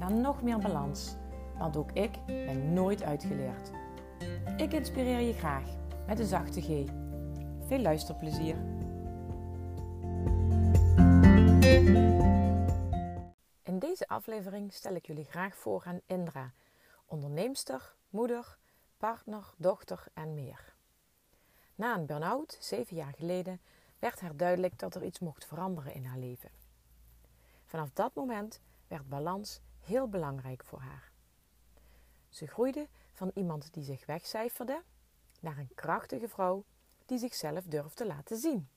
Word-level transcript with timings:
naar 0.00 0.12
nog 0.12 0.42
meer 0.42 0.58
balans. 0.58 1.16
Want 1.58 1.76
ook 1.76 1.92
ik 1.92 2.24
ben 2.26 2.72
nooit 2.72 3.02
uitgeleerd. 3.02 3.70
Ik 4.56 4.72
inspireer 4.72 5.20
je 5.20 5.32
graag 5.32 5.64
met 6.06 6.18
een 6.18 6.26
zachte 6.26 6.60
G. 6.60 6.66
Veel 7.66 7.78
luisterplezier. 7.78 8.56
In 13.62 13.78
deze 13.78 14.08
aflevering 14.08 14.72
stel 14.72 14.94
ik 14.94 15.06
jullie 15.06 15.24
graag 15.24 15.56
voor 15.56 15.82
aan 15.86 16.00
Indra, 16.06 16.52
onderneemster, 17.06 17.94
moeder, 18.10 18.58
partner, 18.96 19.54
dochter 19.56 20.04
en 20.14 20.34
meer. 20.34 20.74
Na 21.74 21.96
een 21.96 22.06
burn-out, 22.06 22.56
zeven 22.60 22.96
jaar 22.96 23.14
geleden, 23.16 23.60
werd 23.98 24.20
haar 24.20 24.36
duidelijk 24.36 24.78
dat 24.78 24.94
er 24.94 25.04
iets 25.04 25.18
mocht 25.18 25.44
veranderen 25.44 25.94
in 25.94 26.04
haar 26.04 26.18
leven. 26.18 26.50
Vanaf 27.64 27.90
dat 27.92 28.14
moment 28.14 28.60
werd 28.88 29.08
balans 29.08 29.60
heel 29.90 30.08
belangrijk 30.08 30.64
voor 30.64 30.80
haar. 30.80 31.12
Ze 32.28 32.46
groeide 32.46 32.88
van 33.12 33.30
iemand 33.34 33.72
die 33.72 33.84
zich 33.84 34.06
wegcijferde 34.06 34.82
naar 35.40 35.58
een 35.58 35.74
krachtige 35.74 36.28
vrouw 36.28 36.64
die 37.06 37.18
zichzelf 37.18 37.64
durft 37.64 37.96
te 37.96 38.06
laten 38.06 38.36
zien. 38.36 38.68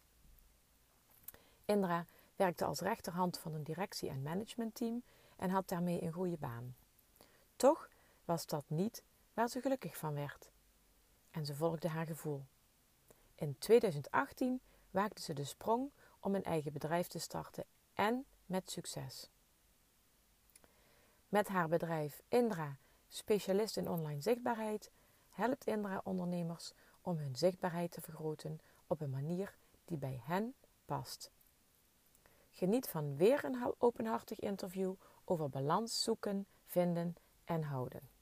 Indra 1.65 2.05
werkte 2.35 2.65
als 2.65 2.79
rechterhand 2.79 3.37
van 3.37 3.53
een 3.53 3.63
directie- 3.63 4.09
en 4.09 4.21
managementteam 4.21 5.03
en 5.37 5.49
had 5.49 5.67
daarmee 5.69 6.03
een 6.03 6.11
goede 6.11 6.37
baan. 6.37 6.75
Toch 7.55 7.89
was 8.25 8.45
dat 8.45 8.63
niet 8.67 9.03
waar 9.33 9.49
ze 9.49 9.61
gelukkig 9.61 9.97
van 9.97 10.13
werd. 10.13 10.51
En 11.31 11.45
ze 11.45 11.55
volgde 11.55 11.87
haar 11.87 12.05
gevoel. 12.05 12.45
In 13.35 13.57
2018 13.57 14.61
waagde 14.91 15.21
ze 15.21 15.33
de 15.33 15.43
sprong 15.43 15.91
om 16.19 16.35
een 16.35 16.43
eigen 16.43 16.73
bedrijf 16.73 17.07
te 17.07 17.19
starten 17.19 17.65
en 17.93 18.25
met 18.45 18.71
succes. 18.71 19.29
Met 21.33 21.47
haar 21.47 21.67
bedrijf 21.67 22.21
Indra, 22.27 22.77
specialist 23.07 23.77
in 23.77 23.89
online 23.89 24.21
zichtbaarheid, 24.21 24.91
helpt 25.29 25.65
Indra 25.65 26.01
ondernemers 26.03 26.73
om 27.01 27.17
hun 27.17 27.35
zichtbaarheid 27.35 27.91
te 27.91 28.01
vergroten 28.01 28.59
op 28.87 29.01
een 29.01 29.09
manier 29.09 29.57
die 29.85 29.97
bij 29.97 30.21
hen 30.23 30.55
past. 30.85 31.31
Geniet 32.49 32.87
van 32.87 33.17
weer 33.17 33.45
een 33.45 33.73
openhartig 33.77 34.39
interview 34.39 34.93
over 35.25 35.49
balans 35.49 36.03
zoeken, 36.03 36.47
vinden 36.65 37.15
en 37.43 37.63
houden. 37.63 38.12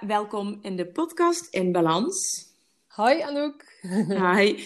Welkom 0.00 0.58
in 0.62 0.76
de 0.76 0.86
podcast 0.86 1.46
In 1.50 1.72
Balans. 1.72 2.46
Hoi 2.86 3.20
Anouk. 3.20 3.64
Hi, 4.34 4.64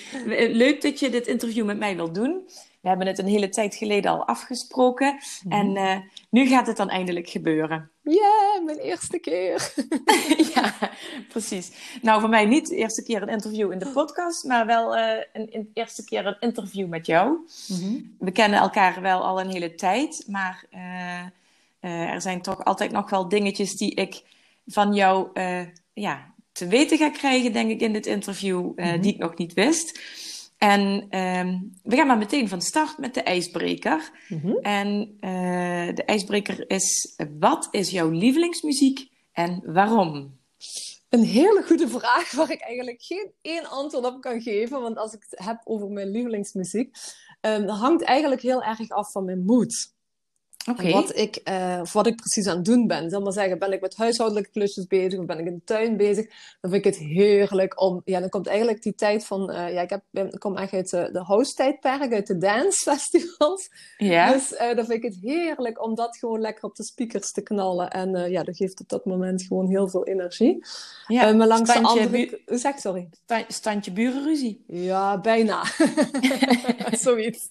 leuk 0.52 0.82
dat 0.82 1.00
je 1.00 1.10
dit 1.10 1.26
interview 1.26 1.64
met 1.64 1.78
mij 1.78 1.96
wilt 1.96 2.14
doen. 2.14 2.48
We 2.80 2.88
hebben 2.88 3.06
het 3.06 3.18
een 3.18 3.26
hele 3.26 3.48
tijd 3.48 3.74
geleden 3.74 4.10
al 4.10 4.26
afgesproken 4.26 5.18
en 5.48 5.76
uh, 5.76 5.96
nu 6.30 6.46
gaat 6.46 6.66
het 6.66 6.76
dan 6.76 6.88
eindelijk 6.88 7.28
gebeuren. 7.28 7.90
Ja, 8.02 8.12
yeah, 8.12 8.64
mijn 8.64 8.78
eerste 8.78 9.18
keer. 9.18 9.72
ja, 10.54 10.74
precies. 11.28 11.98
Nou, 12.02 12.20
voor 12.20 12.28
mij 12.28 12.44
niet 12.44 12.68
de 12.68 12.76
eerste 12.76 13.02
keer 13.02 13.22
een 13.22 13.28
interview 13.28 13.72
in 13.72 13.78
de 13.78 13.90
podcast, 13.92 14.44
maar 14.44 14.66
wel 14.66 14.96
uh, 14.96 15.10
een, 15.32 15.48
een, 15.50 15.70
eerste 15.74 16.04
keer 16.04 16.26
een 16.26 16.40
interview 16.40 16.88
met 16.88 17.06
jou. 17.06 17.28
Mm 17.68 17.76
-hmm. 17.80 18.16
We 18.18 18.30
kennen 18.30 18.60
elkaar 18.60 19.00
wel 19.00 19.24
al 19.24 19.40
een 19.40 19.50
hele 19.50 19.74
tijd, 19.74 20.24
maar 20.26 20.64
uh, 20.74 22.12
er 22.12 22.20
zijn 22.20 22.42
toch 22.42 22.64
altijd 22.64 22.90
nog 22.90 23.10
wel 23.10 23.28
dingetjes 23.28 23.76
die 23.76 23.94
ik 23.94 24.22
van 24.66 24.94
jou 24.94 25.40
ja, 25.92 26.34
te 26.52 26.66
weten 26.66 26.98
ga 26.98 27.10
krijgen, 27.10 27.52
denk 27.52 27.70
ik, 27.70 27.80
in 27.80 27.92
dit 27.92 28.06
interview, 28.06 28.60
mm 28.60 28.72
-hmm. 28.76 29.00
die 29.00 29.12
ik 29.12 29.18
nog 29.18 29.36
niet 29.36 29.52
wist. 29.52 30.00
En 30.58 30.80
um, 31.18 31.72
we 31.82 31.96
gaan 31.96 32.06
maar 32.06 32.18
meteen 32.18 32.48
van 32.48 32.62
start 32.62 32.98
met 32.98 33.14
de 33.14 33.22
ijsbreker. 33.22 34.10
Mm 34.28 34.40
-hmm. 34.40 34.56
En 34.56 35.16
uh, 35.20 35.94
de 35.94 36.04
ijsbreker 36.04 36.70
is: 36.70 37.14
wat 37.38 37.68
is 37.70 37.90
jouw 37.90 38.10
lievelingsmuziek 38.10 39.08
en 39.32 39.62
waarom? 39.64 40.38
Een 41.08 41.24
hele 41.24 41.62
goede 41.66 41.88
vraag 41.88 42.32
waar 42.32 42.50
ik 42.50 42.60
eigenlijk 42.60 43.02
geen 43.02 43.32
één 43.42 43.70
antwoord 43.70 44.04
op 44.04 44.20
kan 44.20 44.40
geven. 44.42 44.80
Want 44.80 44.96
als 44.96 45.12
ik 45.12 45.26
het 45.28 45.44
heb 45.44 45.60
over 45.64 45.88
mijn 45.88 46.10
lievelingsmuziek, 46.10 46.96
um, 47.40 47.68
hangt 47.68 48.02
eigenlijk 48.02 48.42
heel 48.42 48.62
erg 48.62 48.90
af 48.90 49.12
van 49.12 49.24
mijn 49.24 49.44
mood. 49.44 49.92
Okay. 50.70 50.92
Wat, 50.92 51.16
ik, 51.16 51.40
uh, 51.48 51.78
of 51.80 51.92
wat 51.92 52.06
ik 52.06 52.16
precies 52.16 52.46
aan 52.46 52.56
het 52.56 52.64
doen 52.64 52.86
ben. 52.86 53.10
Zal 53.10 53.20
maar 53.20 53.32
zeggen, 53.32 53.58
ben 53.58 53.72
ik 53.72 53.80
met 53.80 53.96
huishoudelijke 53.96 54.50
klusjes 54.50 54.86
bezig 54.86 55.18
of 55.18 55.26
ben 55.26 55.38
ik 55.38 55.46
in 55.46 55.54
de 55.54 55.64
tuin 55.64 55.96
bezig? 55.96 56.26
Dan 56.60 56.70
vind 56.70 56.86
ik 56.86 56.94
het 56.94 56.96
heerlijk 56.96 57.80
om. 57.80 58.02
Ja, 58.04 58.20
dan 58.20 58.28
komt 58.28 58.46
eigenlijk 58.46 58.82
die 58.82 58.94
tijd 58.94 59.26
van. 59.26 59.50
Uh, 59.50 59.72
ja, 59.72 59.80
ik, 59.80 59.90
heb, 59.90 60.02
ik 60.12 60.38
kom 60.38 60.56
echt 60.56 60.72
uit 60.72 60.90
de, 60.90 61.08
de 61.12 61.22
house-tijdperk, 61.22 62.12
uit 62.12 62.26
de 62.26 62.38
dancefestivals. 62.38 63.68
Ja. 63.96 64.32
Dus 64.32 64.52
uh, 64.52 64.58
dan 64.58 64.84
vind 64.84 64.90
ik 64.90 65.02
het 65.02 65.18
heerlijk 65.20 65.84
om 65.84 65.94
dat 65.94 66.16
gewoon 66.16 66.40
lekker 66.40 66.64
op 66.64 66.74
de 66.76 66.84
speakers 66.84 67.32
te 67.32 67.42
knallen. 67.42 67.90
En 67.90 68.30
ja, 68.30 68.42
dat 68.42 68.56
geeft 68.56 68.80
op 68.80 68.88
dat 68.88 69.04
moment 69.04 69.42
gewoon 69.42 69.68
heel 69.68 69.88
veel 69.88 70.06
energie. 70.06 70.64
Ja, 71.06 71.32
maar 71.32 71.46
langs 71.46 71.72
de 71.72 71.80
andere. 71.80 72.40
Zeg, 72.46 72.78
sorry. 72.78 73.08
Standje 73.48 73.92
burenruzie. 73.92 74.64
Ja, 74.66 75.20
bijna. 75.20 75.64
Zoiets. 77.04 77.48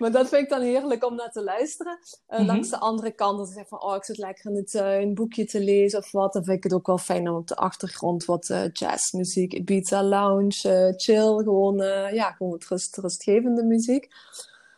Maar 0.00 0.10
dat 0.10 0.28
vind 0.28 0.42
ik 0.42 0.48
dan 0.48 0.60
heerlijk 0.60 1.04
om 1.04 1.14
naar 1.14 1.30
te 1.30 1.42
luisteren. 1.42 1.98
Uh, 2.02 2.16
mm-hmm. 2.28 2.46
Langs 2.46 2.70
de 2.70 2.78
andere 2.78 3.10
kant, 3.10 3.38
als 3.38 3.48
ik 3.48 3.54
zeg 3.54 3.68
van, 3.68 3.82
oh, 3.82 3.94
ik 3.94 4.04
zit 4.04 4.18
lekker 4.18 4.50
in 4.50 4.54
de 4.54 4.64
tuin, 4.64 5.08
een 5.08 5.14
boekje 5.14 5.44
te 5.44 5.60
lezen 5.60 5.98
of 5.98 6.12
wat, 6.12 6.32
dan 6.32 6.44
vind 6.44 6.56
ik 6.56 6.62
het 6.62 6.72
ook 6.72 6.86
wel 6.86 6.98
fijn 6.98 7.28
om 7.28 7.36
op 7.36 7.46
de 7.46 7.56
achtergrond 7.56 8.24
wat 8.24 8.48
uh, 8.48 8.72
jazzmuziek, 8.72 9.52
Ibiza 9.52 10.02
Lounge, 10.02 10.88
uh, 10.88 10.92
chill, 10.96 11.42
gewoon, 11.44 11.76
ja, 12.14 12.30
gewoon 12.30 12.52
het 12.52 12.66
rust, 12.66 12.96
rustgevende 12.96 13.64
muziek. 13.64 14.08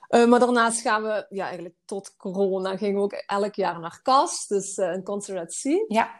maar 0.08 0.40
daarnaast 0.40 0.80
gaan 0.80 1.02
we, 1.02 1.26
ja, 1.28 1.44
eigenlijk 1.44 1.74
tot 1.84 2.16
corona, 2.16 2.76
gingen 2.76 2.96
we 2.96 3.02
ook 3.02 3.12
elk 3.12 3.54
jaar 3.54 3.80
naar 3.80 4.00
Kast, 4.02 4.48
dus 4.48 4.76
een 4.76 5.02
concert 5.02 5.38
at 5.38 5.52
sea. 5.52 5.84
Ja. 5.88 6.10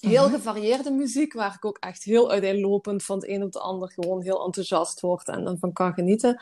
Heel 0.00 0.24
mm-hmm. 0.24 0.34
gevarieerde 0.34 0.90
muziek, 0.90 1.32
waar 1.32 1.54
ik 1.54 1.64
ook 1.64 1.78
echt 1.78 2.04
heel 2.04 2.30
uiteenlopend 2.30 3.02
van 3.04 3.16
het 3.16 3.28
een 3.28 3.42
op 3.42 3.52
het 3.52 3.62
ander 3.62 3.90
gewoon 3.90 4.22
heel 4.22 4.44
enthousiast 4.44 5.00
word 5.00 5.28
en 5.28 5.56
van 5.60 5.72
kan 5.72 5.92
genieten. 5.92 6.40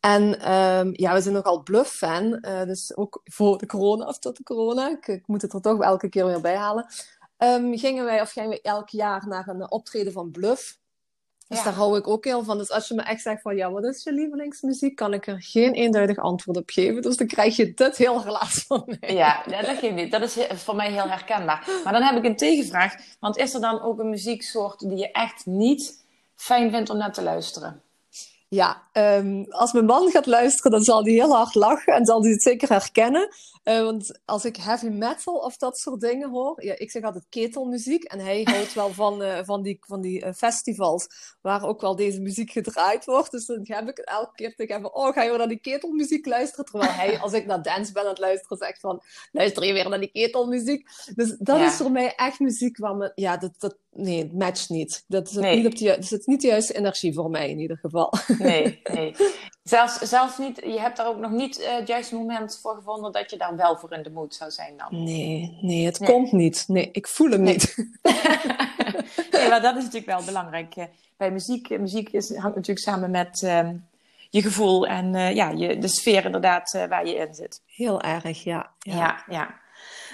En 0.00 0.52
um, 0.52 0.90
ja, 0.92 1.12
we 1.12 1.20
zijn 1.20 1.34
nogal 1.34 1.62
Bluff-fan. 1.62 2.38
Uh, 2.40 2.62
dus 2.62 2.96
ook 2.96 3.20
voor 3.24 3.58
de 3.58 3.66
corona, 3.66 4.06
of 4.06 4.18
tot 4.18 4.36
de 4.36 4.42
corona. 4.42 4.90
Ik, 4.90 5.06
ik 5.06 5.26
moet 5.26 5.42
het 5.42 5.52
er 5.52 5.60
toch 5.60 5.82
elke 5.82 6.08
keer 6.08 6.26
weer 6.26 6.40
bij 6.40 6.56
halen. 6.56 6.86
Um, 7.38 7.78
gingen 7.78 8.04
wij, 8.04 8.20
of 8.20 8.30
gingen 8.30 8.50
we 8.50 8.60
elk 8.60 8.88
jaar 8.88 9.26
naar 9.28 9.48
een 9.48 9.70
optreden 9.70 10.12
van 10.12 10.30
Bluff. 10.30 10.78
Dus 11.48 11.58
ja. 11.58 11.64
daar 11.64 11.72
hou 11.72 11.98
ik 11.98 12.08
ook 12.08 12.24
heel 12.24 12.44
van. 12.44 12.58
Dus 12.58 12.70
als 12.70 12.88
je 12.88 12.94
me 12.94 13.02
echt 13.02 13.22
zegt 13.22 13.42
van, 13.42 13.56
ja, 13.56 13.70
wat 13.70 13.84
is 13.84 14.02
je 14.02 14.12
lievelingsmuziek? 14.12 14.96
Kan 14.96 15.12
ik 15.12 15.26
er 15.26 15.42
geen 15.42 15.72
eenduidig 15.72 16.16
antwoord 16.16 16.56
op 16.56 16.70
geven. 16.70 17.02
Dus 17.02 17.16
dan 17.16 17.26
krijg 17.26 17.56
je 17.56 17.74
dit 17.74 17.96
heel 17.96 18.22
relaas 18.22 18.64
van 18.66 18.82
mij. 18.86 19.14
Ja, 19.14 19.42
dat 19.44 19.78
geeft 19.78 19.94
niet. 19.94 20.10
Dat 20.10 20.22
is 20.22 20.36
voor 20.50 20.76
mij 20.76 20.92
heel 20.92 21.08
herkenbaar. 21.08 21.68
Maar 21.84 21.92
dan 21.92 22.02
heb 22.02 22.16
ik 22.16 22.24
een 22.24 22.36
tegenvraag. 22.36 22.94
Want 23.20 23.36
is 23.36 23.54
er 23.54 23.60
dan 23.60 23.80
ook 23.80 23.98
een 23.98 24.10
muzieksoort 24.10 24.78
die 24.78 24.96
je 24.96 25.10
echt 25.10 25.46
niet 25.46 26.04
fijn 26.34 26.70
vindt 26.70 26.90
om 26.90 26.96
naar 26.96 27.12
te 27.12 27.22
luisteren? 27.22 27.82
Ja, 28.48 28.82
um, 28.92 29.46
als 29.48 29.72
mijn 29.72 29.84
man 29.84 30.10
gaat 30.10 30.26
luisteren, 30.26 30.70
dan 30.70 30.82
zal 30.82 31.04
hij 31.04 31.12
heel 31.12 31.36
hard 31.36 31.54
lachen 31.54 31.94
en 31.94 32.04
zal 32.04 32.22
hij 32.22 32.30
het 32.30 32.42
zeker 32.42 32.68
herkennen. 32.68 33.28
Uh, 33.64 33.82
want 33.82 34.20
als 34.24 34.44
ik 34.44 34.56
heavy 34.56 34.86
metal 34.86 35.34
of 35.34 35.56
dat 35.56 35.78
soort 35.78 36.00
dingen 36.00 36.30
hoor, 36.30 36.64
ja, 36.64 36.78
ik 36.78 36.90
zeg 36.90 37.02
altijd 37.02 37.26
ketelmuziek. 37.28 38.04
En 38.04 38.18
hij 38.18 38.42
houdt 38.50 38.74
wel 38.74 38.92
van, 38.92 39.22
uh, 39.22 39.38
van 39.42 39.62
die, 39.62 39.76
van 39.80 40.00
die 40.00 40.24
uh, 40.24 40.32
festivals 40.32 41.06
waar 41.40 41.64
ook 41.64 41.80
wel 41.80 41.96
deze 41.96 42.20
muziek 42.20 42.50
gedraaid 42.50 43.04
wordt. 43.04 43.30
Dus 43.30 43.46
dan 43.46 43.60
heb 43.62 43.88
ik 43.88 43.96
het 43.96 44.08
elke 44.08 44.34
keer 44.34 44.54
tegen 44.54 44.74
hem 44.74 44.82
van, 44.82 44.94
oh, 44.94 45.12
ga 45.12 45.22
je 45.22 45.28
weer 45.28 45.38
naar 45.38 45.48
die 45.48 45.60
ketelmuziek 45.60 46.26
luisteren? 46.26 46.64
Terwijl 46.64 46.92
hij, 46.92 47.18
als 47.18 47.32
ik 47.32 47.46
naar 47.46 47.62
dance 47.62 47.92
ben 47.92 48.02
aan 48.02 48.08
het 48.08 48.18
luisteren, 48.18 48.58
zegt 48.58 48.80
van, 48.80 49.02
luister 49.32 49.64
je 49.64 49.72
weer 49.72 49.88
naar 49.88 50.00
die 50.00 50.12
ketelmuziek? 50.12 50.88
Dus 51.14 51.36
dat 51.38 51.58
ja. 51.58 51.66
is 51.66 51.74
voor 51.74 51.90
mij 51.90 52.14
echt 52.14 52.40
muziek 52.40 52.78
waar 52.78 52.96
me, 52.96 53.12
ja, 53.14 53.36
dat, 53.36 53.52
dat, 53.58 53.76
nee, 53.96 54.18
het 54.18 54.32
matcht 54.32 54.68
niet. 54.68 55.04
Dat 55.08 55.28
is, 55.28 55.36
niet 55.36 55.66
op 55.66 55.76
de, 55.76 56.06
dat 56.10 56.26
niet 56.26 56.40
de 56.40 56.46
juiste 56.46 56.74
energie 56.74 57.14
voor 57.14 57.30
mij 57.30 57.50
in 57.50 57.58
ieder 57.58 57.76
geval. 57.76 58.12
Nee, 58.38 58.80
nee. 58.94 59.14
Zelfs, 59.62 59.98
zelfs 59.98 60.38
niet, 60.38 60.56
je 60.56 60.80
hebt 60.80 60.96
daar 60.96 61.06
ook 61.06 61.18
nog 61.18 61.30
niet 61.30 61.60
uh, 61.60 61.76
het 61.76 61.88
juiste 61.88 62.14
moment 62.14 62.58
voor 62.62 62.74
gevonden 62.74 63.12
dat 63.12 63.30
je 63.30 63.36
daar 63.36 63.56
wel 63.56 63.76
voor 63.76 63.92
in 63.92 64.02
de 64.02 64.10
moed 64.10 64.34
zou 64.34 64.50
zijn 64.50 64.76
dan? 64.76 65.04
Nee, 65.04 65.58
nee, 65.60 65.84
het 65.84 65.98
komt 65.98 66.32
niet. 66.32 66.64
Nee, 66.68 66.88
ik 66.92 67.08
voel 67.08 67.30
hem 67.30 67.42
niet. 67.42 67.74
nee, 69.32 69.48
maar 69.48 69.62
dat 69.62 69.76
is 69.76 69.82
natuurlijk 69.84 70.06
wel 70.06 70.24
belangrijk. 70.24 70.74
Bij 71.16 71.30
muziek, 71.30 71.78
muziek 71.78 72.08
is, 72.08 72.36
hangt 72.36 72.56
natuurlijk 72.56 72.86
samen 72.86 73.10
met 73.10 73.42
ehm, 73.42 73.76
je 74.30 74.42
gevoel 74.42 74.86
en 74.86 75.14
uh, 75.14 75.34
ja, 75.34 75.50
je, 75.50 75.78
de 75.78 75.88
sfeer 75.88 76.24
inderdaad 76.24 76.86
waar 76.88 77.06
je 77.06 77.14
in 77.14 77.34
zit. 77.34 77.62
Heel 77.66 78.00
erg, 78.00 78.44
ja. 78.44 78.72
Ja, 78.78 78.94
ja. 78.94 79.24
ja. 79.28 79.64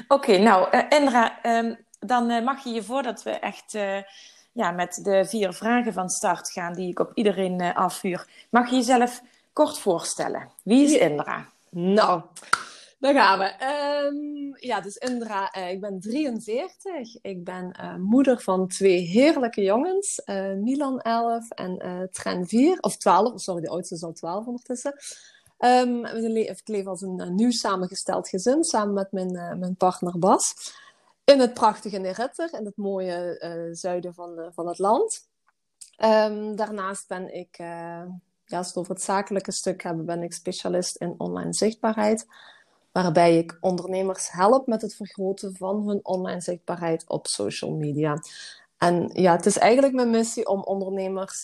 Oké, 0.08 0.38
nou 0.38 0.78
Indra, 0.88 1.38
um, 1.42 1.81
dan 2.06 2.44
mag 2.44 2.64
je 2.64 2.70
je 2.70 2.82
voordat 2.82 3.22
we 3.22 3.30
echt 3.30 3.72
ja, 4.52 4.70
met 4.70 5.00
de 5.02 5.24
vier 5.24 5.52
vragen 5.52 5.92
van 5.92 6.08
start 6.08 6.50
gaan 6.50 6.74
die 6.74 6.88
ik 6.88 6.98
op 6.98 7.10
iedereen 7.14 7.60
afvuur, 7.74 8.26
mag 8.50 8.70
je 8.70 8.76
jezelf 8.76 9.22
kort 9.52 9.78
voorstellen. 9.78 10.50
Wie 10.62 10.84
is 10.84 10.92
Indra? 10.92 11.46
Nou, 11.70 12.22
daar 12.98 13.14
gaan 13.14 13.38
we. 13.38 13.52
Um, 14.06 14.56
ja, 14.56 14.80
dus 14.80 14.96
Indra, 14.96 15.56
uh, 15.56 15.70
ik 15.70 15.80
ben 15.80 16.00
43. 16.00 17.16
Ik 17.22 17.44
ben 17.44 17.76
uh, 17.80 17.96
moeder 17.96 18.40
van 18.40 18.68
twee 18.68 18.98
heerlijke 18.98 19.62
jongens. 19.62 20.22
Uh, 20.26 20.52
Milan 20.52 21.00
11 21.00 21.50
en 21.50 22.08
Tren 22.12 22.46
4. 22.46 22.78
Of 22.80 22.96
12, 22.96 23.40
sorry, 23.40 23.60
de 23.60 23.68
oudste 23.68 23.94
is 23.94 24.02
al 24.02 24.12
12 24.12 24.46
ondertussen. 24.46 24.94
Um, 25.58 26.04
ik 26.04 26.60
leef 26.68 26.86
als 26.86 27.02
een 27.02 27.34
nieuw 27.34 27.50
samengesteld 27.50 28.28
gezin 28.28 28.64
samen 28.64 28.94
met 28.94 29.12
mijn, 29.12 29.58
mijn 29.58 29.76
partner 29.76 30.18
Bas. 30.18 30.54
In 31.24 31.40
het 31.40 31.54
prachtige 31.54 31.98
Neritter, 31.98 32.54
in 32.54 32.64
het 32.64 32.76
mooie 32.76 33.38
zuiden 33.72 34.14
van, 34.14 34.50
van 34.54 34.68
het 34.68 34.78
land. 34.78 35.28
Um, 36.04 36.56
daarnaast 36.56 37.08
ben 37.08 37.34
ik, 37.34 37.56
ja, 37.56 38.58
als 38.58 38.66
we 38.66 38.66
het 38.66 38.76
over 38.76 38.94
het 38.94 39.02
zakelijke 39.02 39.52
stuk 39.52 39.82
hebben, 39.82 40.04
ben 40.04 40.22
ik 40.22 40.32
specialist 40.32 40.96
in 40.96 41.14
online 41.18 41.52
zichtbaarheid 41.52 42.26
waarbij 42.92 43.38
ik 43.38 43.56
ondernemers 43.60 44.30
help 44.30 44.66
met 44.66 44.82
het 44.82 44.94
vergroten 44.94 45.56
van 45.56 45.88
hun 45.88 46.00
online 46.02 46.40
zichtbaarheid 46.40 47.04
op 47.08 47.26
social 47.26 47.70
media. 47.70 48.22
En 48.78 49.10
ja, 49.12 49.36
het 49.36 49.46
is 49.46 49.58
eigenlijk 49.58 49.94
mijn 49.94 50.10
missie 50.10 50.48
om 50.48 50.62
ondernemers 50.62 51.40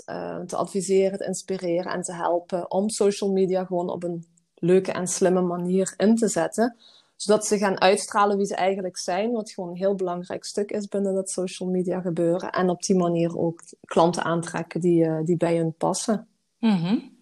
te 0.46 0.56
adviseren, 0.56 1.18
te 1.18 1.26
inspireren 1.26 1.92
en 1.92 2.02
te 2.02 2.12
helpen 2.12 2.70
om 2.70 2.88
social 2.88 3.32
media 3.32 3.64
gewoon 3.64 3.90
op 3.90 4.02
een 4.02 4.26
leuke 4.54 4.92
en 4.92 5.06
slimme 5.06 5.40
manier 5.40 5.94
in 5.96 6.16
te 6.16 6.28
zetten. 6.28 6.76
Zodat 7.18 7.46
ze 7.46 7.58
gaan 7.58 7.80
uitstralen 7.80 8.36
wie 8.36 8.46
ze 8.46 8.54
eigenlijk 8.54 8.96
zijn, 8.96 9.30
wat 9.30 9.50
gewoon 9.50 9.70
een 9.70 9.76
heel 9.76 9.94
belangrijk 9.94 10.44
stuk 10.44 10.70
is 10.70 10.88
binnen 10.88 11.14
dat 11.14 11.30
social 11.30 11.68
media 11.68 12.00
gebeuren. 12.00 12.50
En 12.50 12.70
op 12.70 12.82
die 12.82 12.96
manier 12.96 13.38
ook 13.38 13.60
klanten 13.84 14.24
aantrekken 14.24 14.80
die, 14.80 15.04
uh, 15.04 15.18
die 15.24 15.36
bij 15.36 15.56
hun 15.56 15.74
passen. 15.78 16.28
Mm 16.58 17.16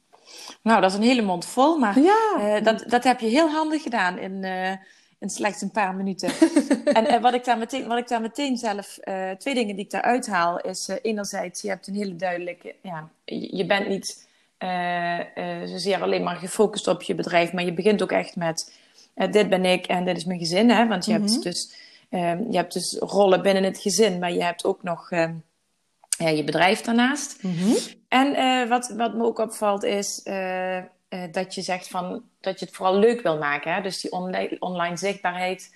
nou, 0.62 0.80
dat 0.80 0.90
is 0.90 0.96
een 0.96 1.02
hele 1.02 1.22
mond 1.22 1.46
vol, 1.46 1.78
maar 1.78 1.96
uh, 1.98 2.62
dat, 2.62 2.84
dat 2.88 3.04
heb 3.04 3.20
je 3.20 3.26
heel 3.26 3.48
handig 3.48 3.82
gedaan 3.82 4.18
in, 4.18 4.32
uh, 4.32 4.70
in 5.18 5.30
slechts 5.30 5.62
een 5.62 5.70
paar 5.70 5.94
minuten. 5.94 6.30
en 6.98 7.04
uh, 7.04 7.20
wat, 7.20 7.34
ik 7.34 7.44
daar 7.44 7.58
meteen, 7.58 7.86
wat 7.86 7.98
ik 7.98 8.08
daar 8.08 8.20
meteen 8.20 8.56
zelf, 8.56 8.98
twee 9.38 9.54
dingen 9.54 9.76
die 9.76 9.84
ik 9.84 9.90
daaruit 9.90 10.26
haal, 10.26 10.60
is 10.60 10.88
enerzijds, 11.02 11.62
je 11.62 11.68
hebt 11.68 11.86
een 11.86 11.94
hele 11.94 12.16
duidelijke, 12.16 12.74
ja, 12.82 13.08
je, 13.24 13.56
je 13.56 13.66
bent 13.66 13.88
niet 13.88 14.28
zozeer 15.64 16.02
alleen 16.02 16.22
maar 16.22 16.36
gefocust 16.36 16.88
op 16.88 17.02
je 17.02 17.14
bedrijf, 17.14 17.52
maar 17.52 17.64
je 17.64 17.72
begint 17.72 18.02
ook 18.02 18.12
echt 18.12 18.36
met, 18.36 18.72
dit 19.16 19.48
ben 19.48 19.64
ik 19.64 19.86
en 19.86 20.04
dit 20.04 20.16
is 20.16 20.24
mijn 20.24 20.38
gezin, 20.38 20.70
hè, 20.70 20.86
want 20.86 21.04
je, 21.04 21.12
hebt 21.12 21.30
mhm. 21.30 21.40
dus, 21.40 21.72
ehm, 22.10 22.50
je 22.50 22.56
hebt 22.56 22.72
dus 22.72 22.96
rollen 22.98 23.42
binnen 23.42 23.62
het 23.62 23.78
gezin, 23.78 24.18
maar 24.18 24.32
je 24.32 24.42
hebt 24.42 24.64
ook 24.64 24.82
nog 24.82 25.10
ehm, 25.10 25.34
ja, 26.18 26.28
je 26.28 26.44
bedrijf 26.44 26.80
daarnaast. 26.80 27.42
Mhm. 27.42 27.76
En 28.08 28.26
uh, 28.26 28.68
wat, 28.68 28.94
wat 28.96 29.14
me 29.14 29.24
ook 29.24 29.38
opvalt 29.38 29.84
is 29.84 30.20
uh, 30.24 30.76
uh, 30.76 30.82
dat 31.30 31.54
je 31.54 31.62
zegt 31.62 31.88
van, 31.88 32.22
dat 32.40 32.58
je 32.58 32.66
het 32.66 32.74
vooral 32.74 32.98
leuk 32.98 33.22
wil 33.22 33.38
maken. 33.38 33.74
Hè? 33.74 33.82
Dus 33.82 34.00
die 34.00 34.12
online, 34.12 34.56
online 34.58 34.96
zichtbaarheid, 34.96 35.74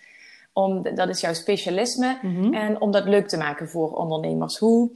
om, 0.52 0.94
dat 0.94 1.08
is 1.08 1.20
jouw 1.20 1.34
specialisme. 1.34 2.19
Mm 2.22 2.54
En 2.54 2.81
om 2.81 2.90
dat 2.90 3.04
leuk 3.04 3.28
te 3.28 3.37
maken 3.37 3.69
voor 3.69 3.92
ondernemers. 3.92 4.58
Hoe, 4.58 4.90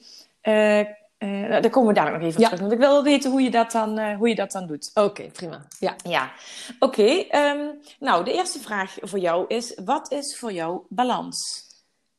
daar 1.48 1.70
komen 1.70 1.88
we 1.88 2.00
daar 2.00 2.12
nog 2.12 2.22
even 2.22 2.40
ja. 2.40 2.46
terug. 2.46 2.60
Want 2.60 2.72
ik 2.72 2.78
wil 2.78 3.02
weten 3.02 3.30
hoe 3.30 3.42
je 3.42 3.50
dat 3.50 3.72
dan, 3.72 4.14
hoe 4.14 4.28
je 4.28 4.34
dat 4.34 4.52
dan 4.52 4.66
doet. 4.66 4.90
Oké, 4.94 5.30
prima. 5.30 5.66
Ja. 5.78 5.96
ja. 6.04 6.32
Oké, 6.78 7.00
okay, 7.00 7.18
um, 7.18 7.28
ehm, 7.28 7.68
nou 7.98 8.24
de 8.24 8.32
eerste 8.32 8.58
vraag 8.58 8.96
voor 9.00 9.18
jou 9.18 9.44
is, 9.48 9.80
wat 9.84 10.12
is 10.12 10.38
voor 10.38 10.52
jou 10.52 10.82
balans? 10.88 11.62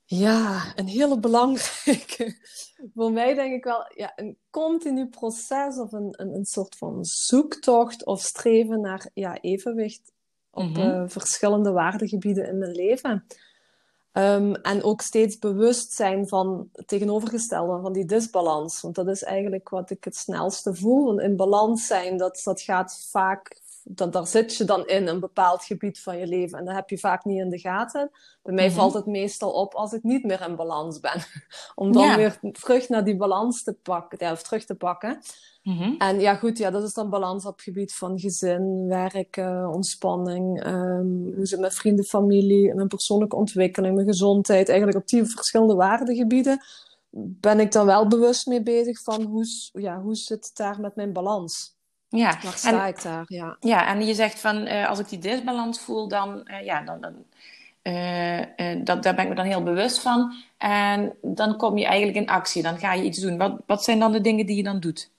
Ja, 0.07 0.74
een 0.75 0.88
hele 0.88 1.19
belangrijke. 1.19 2.36
Voor 2.96 3.12
mij 3.12 3.34
denk 3.34 3.54
ik 3.54 3.63
wel 3.63 3.92
ja, 3.96 4.12
een 4.16 4.38
continu 4.50 5.08
proces 5.08 5.78
of 5.78 5.92
een, 5.92 6.08
een, 6.12 6.36
een 6.36 6.46
soort 6.46 6.75
van 6.78 7.06
zoektocht 7.06 8.06
of 8.06 8.22
streven 8.22 8.81
naar 8.81 9.10
ja, 9.13 9.42
evenwicht 9.42 10.12
op 10.50 10.63
mm 10.63 10.75
-hmm. 10.75 11.10
verschillende 11.10 11.72
waardegebieden 11.72 12.48
in 12.48 12.58
mijn 12.58 12.72
leven. 12.72 13.25
Um, 14.18 14.56
en 14.56 14.84
ook 14.84 15.02
steeds 15.02 15.40
bewust 15.40 15.92
zijn 15.92 16.28
van 16.28 16.70
het 16.74 16.88
tegenovergestelde, 16.88 17.82
van 17.82 17.94
die 17.94 18.06
disbalans. 18.06 18.82
Want 18.82 18.96
dat 18.96 19.08
is 19.08 19.24
eigenlijk 19.24 19.70
wat 19.70 19.90
ik 19.90 20.04
het 20.04 20.16
snelste 20.16 20.76
voel. 20.76 21.20
in 21.20 21.36
balans 21.36 21.88
zijn, 21.88 22.18
dat, 22.18 22.42
dat 22.44 22.62
gaat 22.62 23.08
vaak 23.12 23.64
dan, 23.88 24.12
daar 24.12 24.28
zit 24.28 24.56
je 24.56 24.64
dan 24.64 24.88
in 24.88 25.08
een 25.08 25.20
bepaald 25.20 25.64
gebied 25.64 26.00
van 26.00 26.18
je 26.18 26.28
leven. 26.28 26.60
En 26.60 26.66
dat 26.66 26.76
heb 26.76 26.90
je 26.90 26.98
vaak 26.98 27.26
niet 27.26 27.40
in 27.40 27.50
de 27.50 27.60
gaten. 27.60 28.12
Bij 28.44 28.54
mij 28.54 28.68
mhm. 28.68 28.76
valt 28.76 28.94
het 28.94 29.06
meestal 29.06 29.52
op 29.52 29.74
als 29.74 29.94
ik 29.94 30.04
niet 30.04 30.24
meer 30.24 30.42
in 30.48 30.56
balans 30.56 31.00
ben. 31.00 31.24
Om 31.76 31.92
dan 31.92 32.16
weer 32.16 32.40
terug 32.52 32.90
naar 32.90 33.04
die 33.04 33.16
balans 33.16 33.64
te 33.64 33.74
pakken, 33.74 34.18
ja, 34.22 34.32
of 34.32 34.44
terug 34.44 34.66
te 34.66 34.76
pakken. 34.76 35.22
Mhm. 35.66 35.94
En 35.98 36.20
ja, 36.20 36.36
goed, 36.36 36.58
ja, 36.58 36.70
dat 36.70 36.84
is 36.84 36.94
dan 36.94 37.10
balans 37.10 37.46
op 37.46 37.54
het 37.54 37.62
gebied 37.62 37.96
van 37.96 38.20
gezin, 38.20 38.86
werk, 38.88 39.38
uh, 39.38 39.70
ontspanning, 39.72 40.66
um, 40.66 41.34
hoe 41.36 41.46
zit 41.46 41.60
met 41.60 41.76
vrienden, 41.76 42.06
familie, 42.06 42.74
mijn 42.74 42.88
persoonlijke 42.88 43.36
ontwikkeling, 43.36 43.96
mijn 43.96 44.08
gezondheid. 44.08 44.70
Eigenlijk 44.70 45.00
op 45.00 45.08
die 45.08 45.26
verschillende 45.26 45.76
waardegebieden 45.76 46.60
ben 47.16 47.60
ik 47.60 47.72
dan 47.72 47.86
wel 47.86 48.08
bewust 48.08 48.48
mee 48.48 48.64
bezig 48.64 49.02
van 49.02 49.22
hoe, 49.22 49.46
ja, 49.74 50.02
hoe 50.02 50.16
zit 50.16 50.46
het 50.46 50.56
daar 50.56 50.80
met 50.80 50.96
mijn 50.96 51.14
balans. 51.14 51.76
Ja. 52.10 52.40
Waar 52.44 52.58
sta 52.58 52.88
ik 52.88 53.02
daar? 53.02 53.26
Ja. 53.28 53.58
ja, 53.60 53.88
en 53.88 54.06
je 54.06 54.14
zegt 54.14 54.40
van 54.40 54.68
uh, 54.68 54.90
als 54.90 55.00
ik 55.00 55.10
die 55.10 55.20
disbalans 55.20 55.80
voel, 55.80 56.08
dan, 56.08 56.48
uh, 56.52 56.66
ja, 56.66 56.82
dan, 56.82 57.02
dan 57.02 57.14
uh, 57.84 58.84
dat, 58.84 59.04
daar 59.04 59.16
ben 59.16 59.24
ik 59.24 59.30
me 59.30 59.36
dan 59.36 59.46
heel 59.46 59.64
bewust 59.64 60.00
van. 60.00 60.34
En 60.58 61.16
dan 61.22 61.58
kom 61.58 61.78
je 61.78 61.86
eigenlijk 61.86 62.18
in 62.18 62.28
actie, 62.28 62.64
dan 62.64 62.78
ga 62.78 62.94
je 62.94 63.04
iets 63.04 63.20
doen. 63.20 63.38
Wat, 63.38 63.62
wat 63.66 63.84
zijn 63.84 64.00
dan 64.00 64.12
de 64.12 64.22
dingen 64.22 64.46
die 64.46 64.56
je 64.56 64.64
dan 64.64 64.80
doet? 64.80 65.14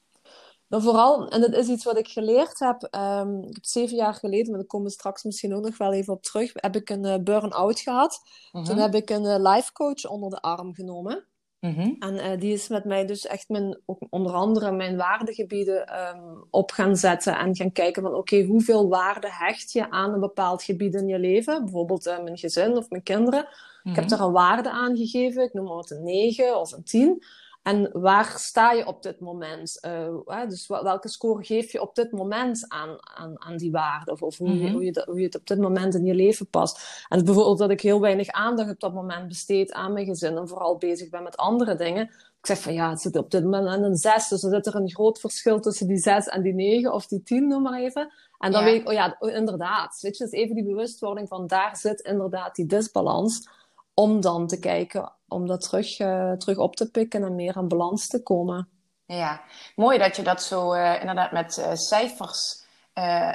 Nou, 0.76 0.88
vooral, 0.88 1.28
en 1.28 1.40
dat 1.40 1.52
is 1.52 1.68
iets 1.68 1.84
wat 1.84 1.98
ik 1.98 2.08
geleerd 2.08 2.58
heb, 2.58 2.88
um, 2.94 3.42
ik 3.42 3.54
heb 3.54 3.64
zeven 3.64 3.96
jaar 3.96 4.14
geleden, 4.14 4.46
maar 4.48 4.58
daar 4.58 4.66
komen 4.66 4.86
we 4.86 4.92
straks 4.92 5.22
misschien 5.22 5.54
ook 5.54 5.64
nog 5.64 5.78
wel 5.78 5.92
even 5.92 6.12
op 6.12 6.22
terug, 6.22 6.52
heb 6.54 6.76
ik 6.76 6.90
een 6.90 7.24
burn-out 7.24 7.80
gehad. 7.80 8.20
-huh. 8.50 8.64
Toen 8.64 8.74
mhm. 8.74 8.82
heb 8.82 8.94
ik 8.94 9.10
een 9.10 9.42
life 9.42 9.72
coach 9.72 10.04
onder 10.04 10.30
de 10.30 10.40
arm 10.40 10.74
genomen. 10.74 11.26
Mhm. 11.60 11.94
En 11.98 12.14
uh, 12.14 12.40
die 12.40 12.52
is 12.52 12.68
met 12.68 12.84
mij 12.84 13.06
dus 13.06 13.26
echt 13.26 13.48
mijn, 13.48 13.80
ook 13.86 14.06
onder 14.10 14.32
andere 14.32 14.72
mijn 14.72 14.96
waardegebieden 14.96 16.00
um, 16.00 16.46
op 16.50 16.70
gaan 16.70 16.96
zetten 16.96 17.38
en 17.38 17.56
gaan 17.56 17.72
kijken 17.72 18.02
van 18.02 18.10
oké, 18.10 18.20
okay, 18.20 18.44
hoeveel 18.44 18.88
waarde 18.88 19.28
hecht 19.30 19.72
je 19.72 19.90
aan 19.90 20.12
een 20.12 20.20
bepaald 20.20 20.62
gebied 20.62 20.94
in 20.94 21.06
je 21.06 21.18
leven? 21.18 21.64
Bijvoorbeeld 21.64 22.06
uh, 22.06 22.22
mijn 22.22 22.38
gezin 22.38 22.76
of 22.76 22.90
mijn 22.90 23.02
kinderen. 23.02 23.48
Ik 23.82 23.94
heb 23.94 24.04
mhm. 24.04 24.08
daar 24.08 24.26
een 24.26 24.32
waarde 24.32 24.70
aan 24.70 24.96
gegeven, 24.96 25.42
ik 25.42 25.52
noem 25.52 25.64
maar 25.64 25.74
wat 25.74 25.90
een 25.90 26.04
9 26.04 26.60
of 26.60 26.72
een 26.72 26.84
10. 26.84 27.24
En 27.66 27.90
waar 27.92 28.34
sta 28.38 28.72
je 28.72 28.86
op 28.86 29.02
dit 29.02 29.20
moment? 29.20 29.78
Uh, 29.86 30.48
dus 30.48 30.66
welke 30.66 31.08
score 31.08 31.44
geef 31.44 31.72
je 31.72 31.80
op 31.80 31.94
dit 31.94 32.12
moment 32.12 32.64
aan, 32.68 32.96
aan, 33.00 33.42
aan 33.42 33.56
die 33.56 33.70
waarde? 33.70 34.10
Of, 34.10 34.22
of 34.22 34.38
hoe, 34.38 34.58
je, 34.58 34.64
mhm. 34.64 34.72
hoe, 34.72 34.84
je, 34.84 35.02
hoe 35.06 35.18
je 35.18 35.24
het 35.24 35.36
op 35.36 35.46
dit 35.46 35.58
moment 35.58 35.94
in 35.94 36.04
je 36.04 36.14
leven 36.14 36.48
past. 36.50 37.04
En 37.08 37.24
bijvoorbeeld 37.24 37.58
dat 37.58 37.70
ik 37.70 37.80
heel 37.80 38.00
weinig 38.00 38.28
aandacht 38.28 38.70
op 38.70 38.80
dat 38.80 38.94
moment 38.94 39.28
besteed 39.28 39.72
aan 39.72 39.92
mijn 39.92 40.06
gezin 40.06 40.36
en 40.36 40.48
vooral 40.48 40.76
bezig 40.76 41.08
ben 41.08 41.22
met 41.22 41.36
andere 41.36 41.74
dingen. 41.74 42.02
Ik 42.40 42.46
zeg 42.46 42.60
van 42.60 42.72
ja, 42.72 42.90
het 42.90 43.00
zit 43.00 43.16
op 43.16 43.30
dit 43.30 43.44
moment 43.44 43.84
een 43.84 43.96
6, 43.96 44.28
dus 44.28 44.40
dan 44.40 44.50
zit 44.50 44.66
er 44.66 44.74
een 44.74 44.90
groot 44.90 45.20
verschil 45.20 45.60
tussen 45.60 45.86
die 45.86 45.98
6 45.98 46.26
en 46.26 46.42
die 46.42 46.54
9 46.54 46.92
of 46.92 47.06
die 47.06 47.22
10, 47.22 47.48
noem 47.48 47.62
maar 47.62 47.80
even. 47.80 48.12
En 48.38 48.52
dan 48.52 48.64
weet 48.64 48.80
ik, 48.80 48.88
oh 48.88 48.92
ja, 48.92 49.20
inderdaad. 49.20 49.98
Weet 50.00 50.16
je, 50.16 50.24
dus 50.24 50.32
even 50.32 50.54
die 50.54 50.64
bewustwording 50.64 51.28
van 51.28 51.46
daar 51.46 51.76
zit 51.76 52.00
inderdaad 52.00 52.54
die 52.54 52.66
disbalans. 52.66 53.48
Om 53.98 54.20
dan 54.20 54.46
te 54.46 54.58
kijken 54.58 55.12
om 55.28 55.46
dat 55.46 55.62
terug, 55.62 56.00
uh, 56.00 56.32
terug 56.32 56.58
op 56.58 56.76
te 56.76 56.90
pikken 56.90 57.24
en 57.24 57.34
meer 57.34 57.54
aan 57.54 57.68
balans 57.68 58.08
te 58.08 58.22
komen. 58.22 58.68
Ja, 59.06 59.40
mooi 59.76 59.98
dat 59.98 60.16
je 60.16 60.22
dat 60.22 60.42
zo 60.42 60.74
uh, 60.74 61.00
inderdaad 61.00 61.32
met 61.32 61.58
uh, 61.58 61.74
cijfers 61.74 62.64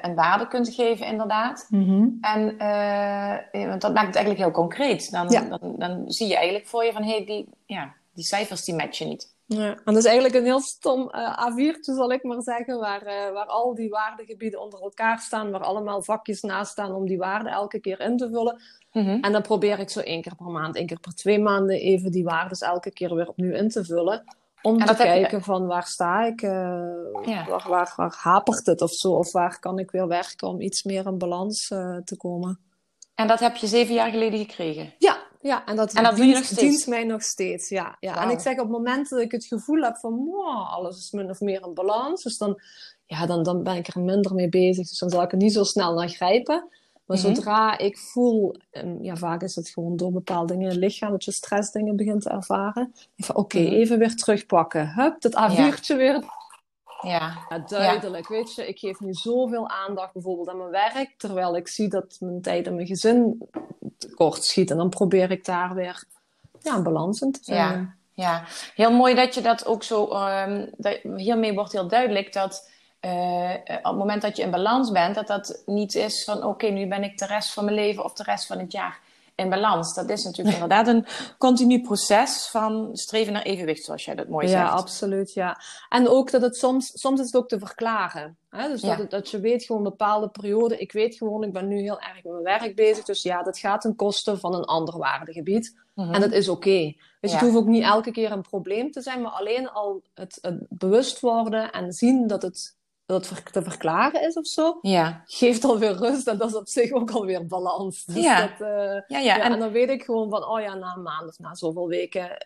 een 0.02 0.16
waarde 0.16 0.48
kunt 0.48 0.70
geven, 0.70 1.06
inderdaad. 1.06 1.68
Mm-hmm. 1.70 2.18
En 2.22 2.58
want 3.68 3.82
dat 3.82 3.94
maakt 3.94 4.08
het 4.08 4.16
eigenlijk 4.16 4.38
heel 4.38 4.52
concreet. 4.52 5.12
Dan, 5.12 5.30
ja. 5.30 5.42
dan, 5.42 5.76
dan, 5.78 6.04
zie 6.08 6.28
je 6.28 6.36
eigenlijk 6.36 6.68
voor 6.68 6.84
je 6.84 6.92
van 6.92 7.04
hé, 7.04 7.16
hey, 7.16 7.26
die, 7.26 7.50
ja, 7.66 7.94
die 8.14 8.24
cijfers 8.24 8.64
die 8.64 8.76
matchen 8.76 9.08
niet. 9.08 9.31
Ja, 9.54 9.70
en 9.70 9.82
dat 9.84 9.98
is 9.98 10.06
eigenlijk 10.06 10.36
een 10.36 10.44
heel 10.44 10.60
stom 10.60 11.12
uh, 11.16 11.50
A4'tje, 11.50 11.94
zal 11.96 12.12
ik 12.12 12.24
maar 12.24 12.42
zeggen, 12.42 12.80
waar, 12.80 13.02
uh, 13.02 13.34
waar 13.34 13.46
al 13.46 13.76
die 13.76 13.90
waardegebieden 13.90 14.62
onder 14.62 14.82
elkaar 14.82 15.20
staan, 15.20 15.52
waar 15.52 15.64
allemaal 15.64 16.02
vakjes 16.02 16.42
naast 16.42 16.72
staan 16.72 16.94
om 16.94 17.08
die 17.08 17.18
waarden 17.18 17.52
elke 17.52 17.80
keer 17.80 18.00
in 18.00 18.18
te 18.18 18.30
vullen. 18.30 18.62
Mm 18.92 19.04
-hmm. 19.04 19.22
En 19.22 19.32
dan 19.32 19.42
probeer 19.42 19.80
ik 19.80 19.90
zo 19.90 20.00
één 20.00 20.22
keer 20.22 20.36
per 20.36 20.46
maand, 20.46 20.76
één 20.76 20.86
keer 20.86 21.00
per 21.00 21.16
twee 21.16 21.40
maanden 21.40 21.80
even 21.80 22.12
die 22.12 22.24
waarden 22.24 22.58
elke 22.68 22.92
keer 22.92 23.16
weer 23.16 23.28
opnieuw 23.28 23.54
in 23.54 23.70
te 23.70 23.86
vullen. 23.86 24.24
Om 24.62 24.86
te 24.86 24.96
kijken 24.96 25.38
je... 25.38 25.44
van 25.44 25.68
waar 25.68 25.88
sta 25.88 26.26
ik, 26.26 26.42
uh, 26.42 26.52
ja. 27.24 27.46
waar, 27.48 27.66
waar, 27.68 27.94
waar, 27.96 28.16
hapert 28.18 28.66
het 28.66 28.82
of 28.82 28.92
zo, 28.92 29.12
of 29.12 29.32
waar 29.32 29.60
kan 29.60 29.80
ik 29.80 29.92
weer 29.92 30.08
werken 30.08 30.48
om 30.48 30.62
iets 30.62 30.84
meer 30.84 31.06
in 31.06 31.18
balans 31.18 31.68
te 32.04 32.16
komen. 32.18 32.60
En 33.16 33.28
dat 33.28 33.40
heb 33.40 33.56
je 33.56 33.68
zeven 33.68 33.94
jaar 33.94 34.10
geleden 34.12 34.40
gekregen? 34.40 34.94
Ja, 34.98 35.18
ja, 35.42 35.66
en 35.66 35.76
dat, 35.76 35.94
en 35.94 36.04
dat 36.04 36.16
dient, 36.16 36.88
mij 36.88 37.04
nog 37.04 37.24
steeds. 37.24 37.70
Ja, 37.70 37.98
ja. 38.00 38.24
En 38.24 38.30
ik 38.30 38.40
zeg 38.40 38.54
op 38.54 38.60
het 38.60 38.70
moment 38.70 39.10
dat 39.10 39.20
ik 39.20 39.32
het 39.32 39.46
gevoel 39.46 39.82
heb 39.82 39.98
van 39.98 40.26
wow, 40.26 40.68
alles 40.70 40.98
is 40.98 41.12
min 41.12 41.30
of 41.30 41.40
meer 41.40 41.66
in 41.66 41.74
balans, 41.74 42.24
dus 42.24 42.38
dan, 42.38 42.60
ja, 43.06 43.26
dan, 43.26 43.44
dan 43.44 43.64
ben 43.64 43.76
ik 43.76 43.88
er 43.88 44.02
minder 44.02 44.34
mee 44.34 44.50
bezig. 44.50 44.88
Dus 44.88 45.00
dan 45.00 45.10
zal 45.10 45.22
ik 45.22 45.32
er 45.32 45.38
niet 45.38 45.54
zo 45.54 45.64
snel 45.64 45.94
naar 45.94 46.10
grijpen. 46.10 46.68
Maar 47.06 47.18
mm 47.18 47.26
-hmm. 47.26 47.36
zodra 47.36 47.78
ik 47.78 47.98
voel, 47.98 48.56
en 48.72 48.98
ja, 49.02 49.16
vaak 49.16 49.42
is 49.42 49.56
het 49.56 49.70
gewoon 49.70 49.96
door 49.96 50.12
bepaalde 50.12 50.54
dingen 50.54 50.66
in 50.66 50.72
het 50.72 50.84
lichaam 50.84 51.12
dat 51.12 51.24
je 51.24 51.32
stressdingen 51.32 51.96
begint 51.96 52.22
te 52.22 52.30
ervaren. 52.30 52.94
Oké, 53.28 53.40
okay, 53.40 53.62
mm 53.62 53.68
-hmm. 53.68 53.78
even 53.78 54.00
weer 54.00 54.16
terugpakken. 54.16 54.94
Hup, 54.94 55.22
dat 55.22 55.34
A4'tje 55.34 55.86
ja. 55.86 55.96
weer 55.96 56.24
ja. 57.02 57.38
ja 57.50 57.60
duidelijk. 57.68 58.30
Ja. 58.30 58.36
Weet 58.36 58.56
je, 58.56 58.68
ik 58.68 58.80
geef 58.80 59.00
nu 59.00 59.14
zoveel 59.14 59.70
aandacht 59.70 60.14
bijvoorbeeld 60.14 60.50
aan 60.50 60.58
mijn 60.58 60.70
werk, 60.70 61.14
terwijl 61.18 61.56
ik 61.56 61.68
zie 61.68 61.90
dat 61.90 62.18
mijn 62.20 62.42
tijd 62.42 62.68
en 62.68 62.76
mijn 62.76 62.88
gezin 62.88 63.50
kort 64.16 64.44
schiet. 64.44 64.72
En 64.72 64.78
dan 64.78 64.90
probeer 64.90 65.32
ik 65.32 65.46
daar 65.46 65.74
weer 65.74 66.04
ja, 66.60 66.76
een 66.76 66.84
balans 66.84 67.22
in 67.22 67.32
te 67.32 67.40
vinden. 67.44 67.96
Ja. 68.14 68.24
ja, 68.24 68.44
heel 68.76 68.92
mooi 68.92 69.16
dat 69.16 69.34
je 69.34 69.42
dat 69.42 69.66
ook 69.66 69.84
zo. 69.84 70.04
Um, 70.16 70.70
dat, 70.78 71.00
hiermee 71.16 71.54
wordt 71.54 71.72
heel 71.72 71.88
duidelijk 71.88 72.34
dat. 72.34 72.70
Uh, 73.06 73.54
op 73.66 73.84
het 73.84 73.96
moment 73.98 74.22
dat 74.22 74.38
je 74.38 74.44
in 74.44 74.52
balans 74.52 74.92
bent, 74.92 75.16
dat 75.16 75.28
dat 75.28 75.64
niet 75.66 75.96
is 75.96 76.24
van 76.24 76.44
oké, 76.44 76.68
nu 76.68 76.88
ben 76.88 77.04
ik 77.04 77.18
de 77.18 77.26
rest 77.26 77.54
van 77.54 77.64
mijn 77.64 77.76
leven 77.76 78.04
of 78.04 78.14
de 78.14 78.24
rest 78.24 78.46
van 78.46 78.60
het 78.60 78.72
jaar 78.72 79.00
in 79.42 79.50
balans. 79.50 79.94
Dat 79.94 80.10
is 80.10 80.24
natuurlijk 80.24 80.56
inderdaad 80.56 80.88
een 80.88 81.06
continu 81.38 81.82
proces 81.82 82.48
van 82.52 82.90
streven 82.94 83.34
naar 83.34 83.42
evenwicht, 83.42 83.84
zoals 83.84 84.06
jij 84.06 84.16
dat 84.16 84.28
mooi 84.28 84.48
zegt. 84.48 84.68
Ja, 84.68 84.70
absoluut. 84.70 85.34
Ja. 85.34 85.62
En 85.90 86.08
ook 86.08 86.32
dat 86.32 86.42
het 86.42 86.56
soms, 86.56 86.92
soms 87.00 87.20
is 87.20 87.26
het 87.26 87.36
ook 87.36 87.48
te 87.48 87.60
verklaren. 87.60 88.38
Hè? 88.50 88.68
Dus 88.68 88.82
dat, 88.82 89.10
dat 89.10 89.30
je 89.30 89.40
weet 89.40 89.64
gewoon 89.64 89.84
bepaalde 89.84 90.30
perioden. 90.30 90.82
Ik 90.82 90.92
weet 90.92 91.16
gewoon, 91.16 91.44
ik 91.44 91.54
ben 91.54 91.68
nu 91.68 91.80
heel 91.80 92.00
erg 92.00 92.24
met 92.24 92.32
mijn 92.32 92.60
werk 92.60 92.76
bezig. 92.76 93.06
Dus 93.06 93.22
ja, 93.22 93.44
dat 93.44 93.60
gaat 93.60 93.82
ten 93.82 93.96
koste 93.96 94.38
van 94.38 94.54
een 94.54 94.66
ander 94.66 94.98
waardegebied. 94.98 95.80
Mm 95.94 96.14
En 96.14 96.22
dat 96.22 96.32
is 96.32 96.50
oké. 96.50 96.68
Okay. 96.70 96.98
Dus 97.20 97.32
ja. 97.32 97.38
het 97.38 97.46
hoeft 97.46 97.58
ook 97.58 97.68
niet 97.68 97.84
elke 97.84 98.12
keer 98.12 98.32
een 98.32 98.42
probleem 98.42 98.92
te 98.92 99.02
zijn, 99.02 99.22
maar 99.22 99.32
alleen 99.32 99.70
al 99.70 100.02
het, 100.14 100.38
het 100.42 100.66
bewust 100.70 101.20
worden 101.20 101.72
en 101.72 101.92
zien 101.92 102.28
dat 102.28 102.42
het 102.42 102.76
dat 103.06 103.30
het 103.30 103.54
te 103.54 103.64
verklaren 103.64 104.28
is 104.28 104.36
of 104.36 104.46
zo, 104.46 104.80
ja. 104.82 105.22
geeft 105.26 105.64
alweer 105.64 105.94
rust. 105.94 106.28
En 106.28 106.38
dat 106.38 106.50
is 106.50 106.56
op 106.56 106.68
zich 106.68 106.92
ook 106.92 107.12
alweer 107.12 107.48
balans. 107.48 108.06
Dus 108.06 108.24
ja. 108.24 108.42
Dat, 108.42 108.68
uh, 108.68 109.02
ja, 109.08 109.20
ja. 109.20 109.40
En... 109.40 109.52
en... 109.52 109.60
dan 109.60 109.72
weet 109.72 109.90
ik 109.90 110.04
gewoon 110.04 110.30
van, 110.30 110.46
oh 110.46 110.62
ja, 110.62 110.76
na 110.76 110.94
een 110.96 111.02
maand 111.02 111.28
of 111.28 111.40
na 111.40 111.56
zoveel 111.56 111.88
weken 111.88 112.46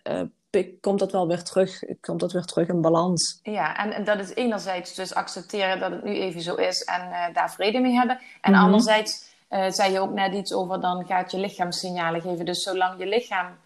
uh, 0.51 0.63
komt 0.81 0.99
dat 0.99 1.11
wel 1.11 1.27
weer 1.27 1.43
terug. 1.43 1.83
Komt 2.01 2.19
dat 2.19 2.31
weer 2.31 2.45
terug 2.45 2.67
in 2.67 2.81
balans. 2.81 3.39
Ja, 3.43 3.77
en, 3.77 3.91
en 3.91 4.03
dat 4.03 4.19
is 4.19 4.33
enerzijds 4.33 4.93
dus 4.93 5.13
accepteren 5.13 5.79
dat 5.79 5.91
het 5.91 6.03
nu 6.03 6.15
even 6.15 6.41
zo 6.41 6.55
is 6.55 6.83
en 6.83 7.01
uh, 7.01 7.33
daar 7.33 7.51
vrede 7.51 7.79
mee 7.79 7.93
hebben. 7.93 8.19
En 8.41 8.51
mm 8.51 8.57
-hmm. 8.57 8.65
anderzijds 8.65 9.33
zei 9.69 9.91
je 9.91 9.99
ook 9.99 10.13
net 10.13 10.33
iets 10.33 10.53
over, 10.53 10.81
dan 10.81 11.05
gaat 11.05 11.31
je 11.31 11.37
lichaam 11.37 11.71
signalen 11.71 12.21
geven. 12.21 12.45
Dus 12.45 12.63
zolang 12.63 12.99
je 12.99 13.05
lichaam 13.05 13.57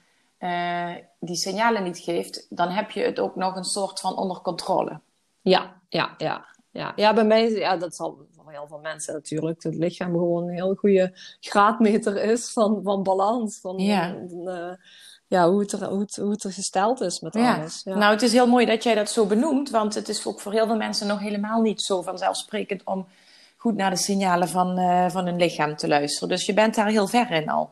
die 1.20 1.36
signalen 1.36 1.84
niet 1.84 1.98
geeft, 2.00 2.46
dan 2.50 2.70
heb 2.70 2.92
je 2.92 3.02
het 3.02 3.20
ook 3.20 3.36
nog 3.36 3.56
een 3.56 3.64
soort 3.64 4.00
van 4.00 4.18
onder 4.18 4.42
controle. 4.42 5.00
Ja, 5.42 5.74
ja, 5.90 6.14
ja 6.18 6.46
ja. 6.72 6.94
ja, 6.96 7.14
bij 7.14 7.26
mij, 7.26 7.50
ja, 7.50 7.78
dat 7.78 7.96
zal 7.96 8.28
voor 8.36 8.52
heel 8.52 8.68
veel 8.68 8.80
mensen 8.80 9.14
natuurlijk, 9.14 9.64
het 9.64 9.76
lichaam 9.76 10.12
gewoon 10.12 10.48
een 10.48 10.54
heel 10.54 10.76
goede 10.76 11.12
graadmeter 11.40 12.24
is 12.24 12.52
van, 12.52 12.80
van 12.84 13.04
balans. 13.04 13.60
Van, 13.60 13.78
ja. 13.78 14.16
uh, 14.46 14.74
ja, 15.28 15.50
hoe, 15.50 15.60
het 15.60 15.72
er, 15.72 15.86
hoe, 15.86 16.00
het, 16.00 16.16
hoe 16.16 16.32
het 16.32 16.44
er 16.44 16.54
gesteld 16.54 17.02
is 17.02 17.20
met 17.20 17.34
ja. 17.34 17.56
alles. 17.56 17.82
Ja. 17.84 17.96
Nou, 17.98 18.14
het 18.14 18.22
is 18.22 18.32
heel 18.32 18.48
mooi 18.48 18.66
dat 18.66 18.84
jij 18.84 18.96
dat 18.96 19.10
zo 19.10 19.26
benoemt, 19.26 19.70
want 19.70 19.96
het 19.96 20.10
is 20.10 20.26
ook 20.26 20.40
voor 20.40 20.52
heel 20.52 20.66
veel 20.66 20.78
mensen 20.78 21.08
nog 21.08 21.20
helemaal 21.20 21.62
niet 21.62 21.82
zo 21.82 22.02
vanzelfsprekend 22.02 22.84
om 22.84 23.08
goed 23.58 23.76
naar 23.76 23.90
de 23.90 23.96
signalen 23.96 24.48
van, 24.48 24.80
uh, 24.80 25.10
van 25.10 25.26
hun 25.26 25.38
lichaam 25.38 25.76
te 25.76 25.88
luisteren. 25.88 26.30
Dus 26.30 26.46
je 26.46 26.54
bent 26.54 26.76
daar 26.76 26.88
heel 26.88 27.08
ver 27.08 27.32
in 27.32 27.50
al. 27.50 27.72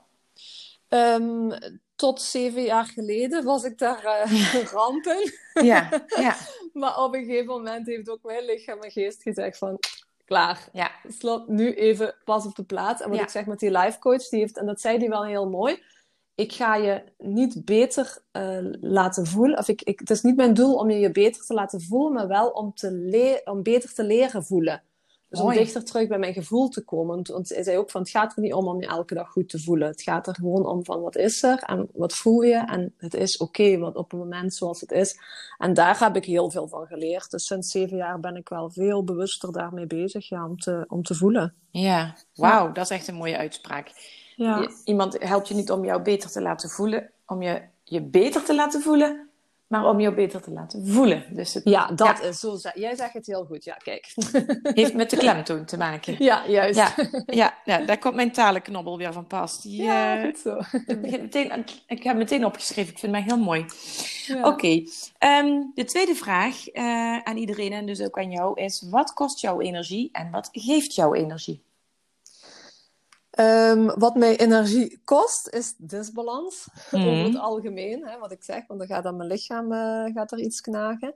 Um, 0.89 1.53
tot 1.95 2.21
zeven 2.21 2.63
jaar 2.63 2.85
geleden 2.85 3.43
was 3.43 3.63
ik 3.63 3.77
daar 3.77 4.03
uh, 4.03 4.63
ramp 4.71 5.05
in. 5.05 5.31
Ja, 5.65 5.89
ja. 6.19 6.35
maar 6.81 7.03
op 7.03 7.13
een 7.13 7.25
gegeven 7.25 7.47
moment 7.47 7.87
heeft 7.87 8.09
ook 8.09 8.23
mijn 8.23 8.45
lichaam 8.45 8.79
en 8.79 8.91
geest 8.91 9.21
gezegd 9.21 9.57
van... 9.57 9.79
Klaar. 10.25 10.69
Ja. 10.73 10.91
Slot 11.07 11.47
nu 11.47 11.73
even 11.73 12.15
pas 12.23 12.45
op 12.45 12.55
de 12.55 12.63
plaats. 12.63 13.01
En 13.01 13.09
wat 13.09 13.17
Ja. 13.17 13.23
ik 13.23 13.29
zeg 13.29 13.45
met 13.45 13.59
die 13.59 13.71
life 13.71 13.99
coach, 13.99 14.29
die 14.29 14.39
heeft, 14.39 14.57
en 14.57 14.65
dat 14.65 14.81
zei 14.81 14.97
die 14.97 15.09
wel 15.09 15.25
heel 15.25 15.49
mooi. 15.49 15.83
Ik 16.35 16.53
ga 16.53 16.75
je 16.75 17.03
niet 17.17 17.65
beter 17.65 18.17
eh, 18.31 18.57
laten 18.81 19.25
voelen. 19.25 19.57
Of 19.57 19.67
ik, 19.67 19.81
ik, 19.81 19.99
het 19.99 20.09
is 20.09 20.21
niet 20.21 20.35
mijn 20.35 20.53
doel 20.53 20.75
om 20.75 20.89
je 20.89 20.99
je 20.99 21.11
beter 21.11 21.45
te 21.45 21.53
laten 21.53 21.81
voelen, 21.81 22.13
maar 22.13 22.27
wel 22.27 22.49
om, 22.49 22.73
te 22.73 23.41
om 23.45 23.63
beter 23.63 23.93
te 23.93 24.03
leren 24.03 24.43
voelen. 24.43 24.83
Dus 25.29 25.39
Mooi. 25.39 25.57
om 25.57 25.63
dichter 25.63 25.83
terug 25.83 26.07
bij 26.07 26.17
mijn 26.19 26.33
gevoel 26.33 26.69
te 26.69 26.83
komen. 26.83 27.23
Want, 27.27 27.49
hij 27.49 27.63
zei 27.63 27.77
ook 27.77 27.91
van, 27.91 28.01
het 28.01 28.09
gaat 28.09 28.35
er 28.35 28.41
niet 28.41 28.53
om 28.53 28.67
om 28.67 28.81
je 28.81 28.87
elke 28.87 29.13
dag 29.13 29.29
goed 29.29 29.49
te 29.49 29.59
voelen. 29.59 29.87
Het 29.87 30.01
gaat 30.01 30.27
er 30.27 30.35
gewoon 30.35 30.65
om 30.65 30.85
van, 30.85 31.01
wat 31.01 31.15
is 31.15 31.43
er 31.43 31.59
en 31.59 31.89
wat 31.93 32.13
voel 32.13 32.41
je? 32.41 32.55
En 32.55 32.93
het 32.97 33.13
is 33.13 33.37
oké, 33.37 33.77
wat 33.77 33.95
op 33.95 34.11
het 34.11 34.19
moment 34.19 34.53
zoals 34.53 34.81
het 34.81 34.91
is. 34.91 35.19
En 35.57 35.73
daar 35.73 35.99
heb 35.99 36.15
ik 36.15 36.25
heel 36.25 36.51
veel 36.51 36.67
van 36.67 36.85
geleerd. 36.87 37.31
Dus 37.31 37.45
sinds 37.45 37.71
zeven 37.71 37.97
jaar 37.97 38.19
ben 38.19 38.35
ik 38.35 38.49
wel 38.49 38.69
veel 38.71 39.03
bewuster 39.03 39.51
daarmee 39.51 39.87
bezig, 39.87 40.29
ja, 40.29 40.45
om 40.45 40.57
te, 40.57 40.85
om 40.87 41.03
te 41.03 41.15
voelen. 41.15 41.53
Ja, 41.71 42.15
wauw, 42.35 42.71
dat 42.71 42.83
is 42.83 42.97
echt 42.97 43.07
een 43.07 43.15
mooie 43.15 43.37
uitspraak. 43.37 43.91
Ja. 44.35 44.59
Je- 44.61 44.81
iemand 44.83 45.23
helpt 45.23 45.47
je 45.47 45.53
niet 45.53 45.71
om 45.71 45.85
jou 45.85 46.01
beter 46.01 46.29
te 46.31 46.41
laten 46.41 46.69
voelen, 46.69 47.11
om 47.25 47.41
je 47.41 47.61
je 47.83 48.01
beter 48.03 48.43
te 48.43 48.55
laten 48.55 48.81
voelen, 48.81 49.26
maar 49.67 49.85
om 49.85 49.99
jou 49.99 50.15
beter 50.15 50.41
te 50.41 50.51
laten 50.51 50.87
voelen. 50.87 51.23
Dus 51.29 51.53
het 51.53 51.63
Ja, 51.63 51.87
dat 51.87 52.23
is 52.23 52.39
zo. 52.39 52.57
Jij 52.73 52.95
zegt 52.95 53.13
het 53.13 53.25
heel 53.25 53.45
goed. 53.45 53.63
Ja, 53.63 53.73
kijk. 53.73 54.13
heeft 54.61 54.93
met 54.93 55.09
de 55.09 55.17
klemtoon 55.17 55.65
te 55.65 55.77
maken. 55.77 56.15
ja, 56.23 56.47
juist. 56.47 56.77
Ja, 56.79 56.93
ja, 57.25 57.57
ja, 57.65 57.85
daar 57.85 57.97
komt 57.97 58.15
mijn 58.15 58.31
talenknobbel 58.31 58.97
weer 58.97 59.13
van 59.13 59.27
pas. 59.27 59.61
Die, 59.61 59.83
Ja, 59.83 60.17
eh, 60.17 60.23
goed 60.23 60.37
zo. 60.37 60.57
ik 60.85 61.01
begin 61.01 61.21
meteen, 61.21 61.65
ik 61.87 62.03
heb 62.03 62.17
meteen 62.17 62.45
opgeschreven, 62.45 62.91
ik 62.91 62.99
vind 62.99 63.15
het 63.15 63.23
heel 63.23 63.37
mooi. 63.37 63.65
Ja. 64.25 64.47
Oké, 64.47 64.83
ehm, 65.17 65.61
de 65.73 65.83
tweede 65.85 66.15
vraag 66.15 66.67
eh, 66.67 67.17
aan 67.17 67.37
iedereen 67.37 67.71
en 67.71 67.85
dus 67.85 68.01
ook 68.01 68.17
aan 68.17 68.31
jou 68.31 68.61
is: 68.61 68.87
wat 68.89 69.13
kost 69.13 69.39
jouw 69.39 69.61
energie 69.61 70.09
en 70.11 70.31
wat 70.31 70.49
geeft 70.51 70.95
jouw 70.95 71.13
energie? 71.13 71.65
Ehm, 73.37 73.99
wat 73.99 74.15
mij 74.15 74.37
energie 74.37 75.01
kost, 75.03 75.49
is 75.49 75.73
disbalans. 75.77 76.67
Mhm. 76.91 77.07
Over 77.07 77.23
het 77.23 77.37
algemeen, 77.37 78.07
hè, 78.07 78.17
wat 78.19 78.31
ik 78.31 78.43
zeg. 78.43 78.67
Want 78.67 78.79
dan 78.79 78.89
gaat 78.89 79.05
aan 79.05 79.15
mijn 79.15 79.29
lichaam 79.29 79.71
eh, 79.71 80.13
gaat 80.13 80.31
er 80.31 80.39
iets 80.39 80.61
knagen. 80.61 81.13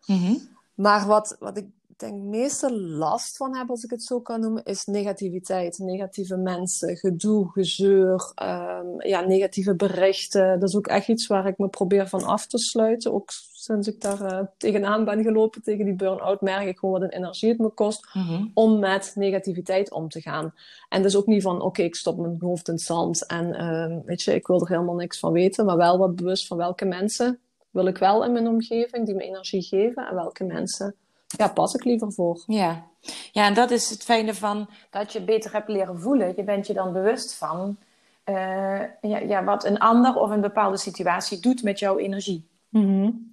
Maar 0.76 1.06
wat, 1.08 1.36
wat 1.40 1.58
ik 1.58 1.66
denk 2.02 2.22
meeste 2.22 2.80
last 2.80 3.38
van 3.38 3.56
heb, 3.56 3.70
als 3.70 3.84
ik 3.84 3.90
het 3.90 4.04
zo 4.04 4.20
kan 4.20 4.40
noemen, 4.40 4.64
is 4.64 4.86
negativiteit. 4.86 5.78
Negatieve 5.78 6.38
mensen, 6.38 6.98
gedoe, 6.98 7.52
gezeur, 7.52 8.32
ehm, 8.36 9.08
ja, 9.08 9.22
negatieve 9.22 9.76
berichten. 9.76 10.60
Dat 10.60 10.70
is 10.70 10.76
ook 10.76 10.88
echt 10.88 11.08
iets 11.08 11.28
waar 11.28 11.48
ik 11.48 11.58
me 11.58 11.68
probeer 11.68 12.08
van 12.08 12.24
af 12.24 12.48
te 12.48 12.58
sluiten. 12.58 13.14
Ook 13.14 13.32
sinds 13.52 13.88
ik 13.88 14.02
daar 14.02 14.22
eh, 14.22 14.46
tegenaan 14.58 15.06
ben 15.06 15.24
gelopen, 15.24 15.62
tegen 15.62 15.86
die 15.86 15.94
burn-out, 15.94 16.42
merk 16.42 16.68
ik 16.68 16.80
gewoon 16.80 17.00
wat 17.00 17.10
een 17.10 17.18
energie 17.18 17.50
het 17.50 17.60
me 17.60 17.70
kost 17.70 18.08
om 18.54 18.80
met 18.80 19.12
negativiteit 19.16 19.92
om 19.92 20.10
te 20.10 20.22
gaan. 20.22 20.54
En 20.90 21.02
dus 21.02 21.16
ook 21.16 21.28
niet 21.28 21.42
van, 21.42 21.62
oké, 21.62 21.82
ik 21.82 21.96
stop 21.96 22.18
mijn 22.18 22.38
hoofd 22.40 22.68
in 22.68 22.74
het 22.74 22.84
zand 22.84 23.26
en 23.26 23.54
ehm, 23.54 24.00
weet 24.06 24.22
je, 24.22 24.34
ik 24.34 24.48
wil 24.48 24.62
er 24.62 24.68
helemaal 24.68 24.96
niks 24.96 25.20
van 25.20 25.32
weten, 25.32 25.66
maar 25.66 25.78
wel 25.78 25.98
wat 25.98 26.16
bewust 26.16 26.48
van 26.48 26.58
welke 26.58 26.86
mensen 26.86 27.40
wil 27.72 27.86
ik 27.86 27.98
wel 27.98 28.24
in 28.26 28.32
mijn 28.32 28.48
omgeving 28.48 29.06
die 29.06 29.16
me 29.16 29.24
energie 29.24 29.62
geven 29.62 30.08
en 30.08 30.16
welke 30.16 30.44
mensen 30.44 30.96
ja, 31.38 31.48
pas 31.48 31.74
ik 31.74 31.84
liever 31.84 32.12
voor. 32.12 32.44
Ja. 32.48 32.84
ja, 33.32 33.46
en 33.46 33.54
dat 33.54 33.72
is 33.72 33.90
het 33.90 34.04
fijne 34.04 34.34
van 34.34 34.68
dat 34.90 35.14
je 35.14 35.22
beter 35.22 35.52
hebt 35.52 35.70
leren 35.70 36.00
voelen. 36.00 36.34
Je 36.36 36.44
bent 36.44 36.68
je 36.68 36.74
dan 36.74 36.94
bewust 36.94 37.34
van 37.34 37.78
eh, 38.24 38.80
ja, 39.02 39.18
ja, 39.18 39.44
wat 39.44 39.66
een 39.66 39.80
ander 39.80 40.16
of 40.16 40.30
een 40.30 40.42
bepaalde 40.42 40.78
situatie 40.78 41.40
doet 41.40 41.64
met 41.64 41.80
jouw 41.80 41.98
energie. 41.98 42.50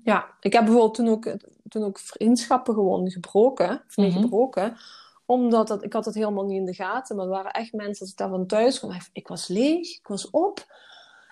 Ja, 0.04 0.26
ik 0.40 0.52
heb 0.52 0.62
bijvoorbeeld 0.64 0.94
toen 0.94 1.08
ook, 1.08 1.32
toen 1.68 1.84
ook 1.84 1.98
vriendschappen 1.98 2.74
gewoon 2.74 3.10
gebroken, 3.10 3.82
of 3.88 3.96
niet 3.96 4.12
Mhm. 4.12 4.20
gebroken, 4.22 4.76
omdat 5.26 5.68
dat, 5.68 5.84
ik 5.84 5.92
had 5.92 6.04
het 6.04 6.14
helemaal 6.14 6.44
niet 6.44 6.58
in 6.58 6.64
de 6.64 6.74
gaten, 6.74 7.16
maar 7.16 7.24
er 7.24 7.30
waren 7.30 7.50
echt 7.50 7.72
mensen, 7.72 8.00
als 8.00 8.10
ik 8.10 8.16
daarvan 8.16 8.46
thuis 8.46 8.78
kwam, 8.78 8.90
ik 9.12 9.28
was 9.28 9.48
leeg, 9.48 9.96
ik 9.98 10.06
was 10.08 10.30
op. 10.30 10.66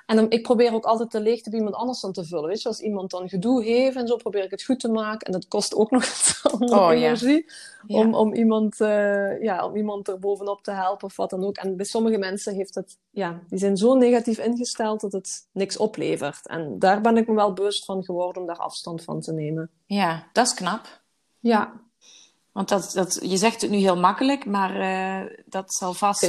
En 0.07 0.17
dan, 0.17 0.31
ik 0.31 0.43
probeer 0.43 0.73
ook 0.73 0.85
altijd 0.85 1.13
de 1.13 1.21
leegte 1.21 1.51
bij 1.51 1.59
iemand 1.59 1.77
anders 1.77 2.01
dan 2.01 2.13
te 2.13 2.25
vullen. 2.25 2.49
Weet 2.49 2.63
je, 2.63 2.69
als 2.69 2.81
iemand 2.81 3.11
dan 3.11 3.29
gedoe 3.29 3.65
heeft 3.65 3.97
en 3.97 4.07
zo, 4.07 4.17
probeer 4.17 4.45
ik 4.45 4.51
het 4.51 4.65
goed 4.65 4.81
te 4.81 4.89
maken. 4.89 5.27
En 5.27 5.33
dat 5.33 5.49
kost 5.49 5.75
ook 5.75 5.91
nog 5.91 6.05
oh, 6.59 6.91
energie. 6.93 7.51
Om, 7.87 8.15
om, 8.15 8.35
iemand, 8.35 8.81
uh, 8.81 9.43
ja, 9.43 9.67
om 9.67 9.77
iemand 9.77 10.09
er 10.09 10.19
bovenop 10.19 10.63
te 10.63 10.71
helpen 10.71 11.07
of 11.07 11.17
wat 11.17 11.31
dan 11.31 11.45
ook. 11.45 11.57
En 11.57 11.77
bij 11.77 11.87
sommige 11.87 12.19
mensen 12.19 12.55
heeft 12.55 12.75
het, 12.75 12.99
ja, 13.11 13.41
die 13.49 13.59
zijn 13.59 13.77
zo 13.77 13.95
negatief 13.95 14.39
ingesteld 14.39 15.01
dat 15.01 15.13
het 15.13 15.49
niks 15.53 15.77
oplevert. 15.77 16.47
En 16.47 16.79
daar 16.79 17.01
ben 17.01 17.17
ik 17.17 17.29
me 17.29 17.35
wel 17.35 17.53
bewust 17.53 17.85
van 17.85 18.05
geworden 18.05 18.43
om 18.43 18.49
daar 18.49 18.59
afstand 18.59 19.03
van 19.03 19.21
te 19.21 19.33
nemen. 19.33 19.71
Ja, 19.87 20.29
dat 20.33 20.47
is 20.47 20.55
knap. 20.55 21.03
Ja. 21.39 21.73
Want 22.53 22.69
dat, 22.69 22.91
dat, 22.95 23.19
je 23.23 23.37
zegt 23.37 23.61
het 23.61 23.71
nu 23.71 23.77
heel 23.77 23.97
makkelijk, 23.97 24.47
maar 24.47 24.81
uh, 24.81 25.31
dat 25.47 25.75
zal 25.75 25.95
vast 25.95 26.23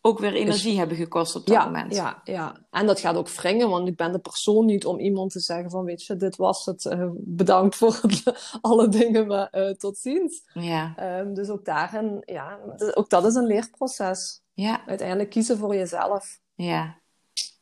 ook 0.00 0.18
weer 0.18 0.34
energie 0.34 0.78
hebben 0.78 0.96
gekost 0.96 1.36
op 1.36 1.46
dat 1.46 1.64
moment. 1.64 1.94
Ja, 1.94 2.20
ja, 2.24 2.66
en 2.70 2.86
dat 2.86 3.00
gaat 3.00 3.16
ook 3.16 3.30
wringen, 3.30 3.68
want 3.68 3.88
ik 3.88 3.96
ben 3.96 4.12
de 4.12 4.18
persoon 4.18 4.64
niet 4.64 4.86
om 4.86 4.98
iemand 4.98 5.32
te 5.32 5.40
zeggen 5.40 5.70
van, 5.70 5.84
weet 5.84 6.04
je, 6.04 6.16
dit 6.16 6.36
was 6.36 6.64
het, 6.64 6.84
uh, 6.84 7.10
bedankt 7.14 7.76
voor 7.76 8.00
alle 8.60 8.88
dingen, 8.88 9.26
maar 9.26 9.48
uh, 9.52 9.70
tot 9.70 9.98
ziens. 9.98 10.42
Ja. 10.52 10.94
Um, 11.20 11.34
dus 11.34 11.48
ook 11.48 11.64
daarin, 11.64 12.22
ja, 12.24 12.58
ook 12.94 13.10
dat 13.10 13.24
is 13.24 13.34
een 13.34 13.46
leerproces. 13.46 14.42
Ja. 14.52 14.86
Uiteindelijk 14.86 15.30
kiezen 15.30 15.58
voor 15.58 15.74
jezelf. 15.74 16.40
Ja, 16.54 16.96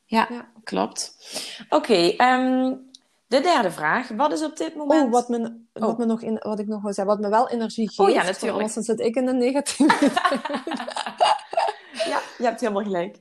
ja, 0.05 0.27
ja. 0.31 0.53
klopt. 0.65 1.17
Oké, 1.69 1.77
okay, 1.77 2.11
um, 2.11 2.17
ehm, 2.17 2.75
de 3.27 3.41
derde 3.41 3.71
vraag. 3.71 4.09
Wat 4.09 4.33
is 4.33 4.45
op 4.45 4.57
dit 4.57 4.71
oh, 4.71 4.77
moment... 4.77 5.07
Oh, 5.07 5.13
wat, 5.13 5.29
me, 5.29 5.61
wat, 5.73 5.91
oh. 5.91 5.99
me 5.99 6.05
nog 6.05 6.23
in, 6.23 6.41
wat 6.43 6.59
ik 6.59 6.67
nog 6.67 6.83
wil 6.83 6.93
zeggen. 6.93 7.15
Wat 7.15 7.23
me 7.23 7.29
wel 7.31 7.49
energie 7.49 7.89
geeft. 7.89 8.09
Oh 8.09 8.15
ja, 8.15 8.23
natuurlijk. 8.23 8.61
Anders 8.61 8.87
zit 8.87 9.01
ik 9.01 9.15
in 9.15 9.29
een 9.29 9.39
negatieve... 9.39 10.11
ja, 12.13 12.21
je 12.39 12.45
hebt 12.45 12.61
helemaal 12.61 12.83
gelijk. 12.83 13.17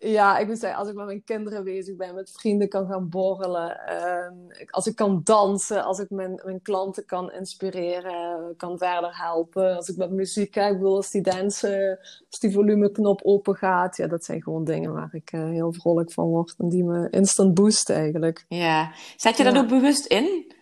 Ja, 0.00 0.38
ik 0.38 0.46
moet 0.46 0.58
zeggen, 0.58 0.78
als 0.78 0.88
ik 0.88 0.94
met 0.94 1.06
mijn 1.06 1.24
kinderen 1.24 1.64
bezig 1.64 1.96
ben, 1.96 2.14
met 2.14 2.30
vrienden 2.30 2.68
kan 2.68 2.86
gaan 2.86 3.08
borrelen, 3.08 3.78
ehm, 3.86 4.34
als 4.70 4.86
ik 4.86 4.96
kan 4.96 5.20
dansen, 5.24 5.84
als 5.84 5.98
ik 5.98 6.10
mijn, 6.10 6.40
mijn 6.44 6.62
klanten 6.62 7.04
kan 7.04 7.32
inspireren, 7.32 8.54
kan 8.56 8.78
verder 8.78 9.18
helpen, 9.22 9.76
als 9.76 9.88
ik 9.88 9.96
met 9.96 10.10
muziek 10.10 10.50
kijk, 10.50 10.76
ik 10.76 10.84
als 10.84 11.10
die 11.10 11.22
dansen, 11.22 11.98
als 12.30 12.40
die 12.40 12.52
volumeknop 12.52 13.20
open 13.22 13.54
gaat, 13.54 13.96
ja, 13.96 14.06
dat 14.06 14.24
zijn 14.24 14.42
gewoon 14.42 14.64
dingen 14.64 14.92
waar 14.92 15.14
ik 15.14 15.32
uh, 15.32 15.48
heel 15.48 15.72
vrolijk 15.72 16.12
van 16.12 16.26
word 16.26 16.54
en 16.58 16.68
die 16.68 16.84
me 16.84 17.10
instant 17.10 17.54
boosten 17.54 17.94
eigenlijk. 17.94 18.44
Ja, 18.48 18.92
zet 19.16 19.36
je 19.36 19.44
dat 19.44 19.56
ook 19.56 19.68
bewust 19.68 20.06
in? 20.06 20.56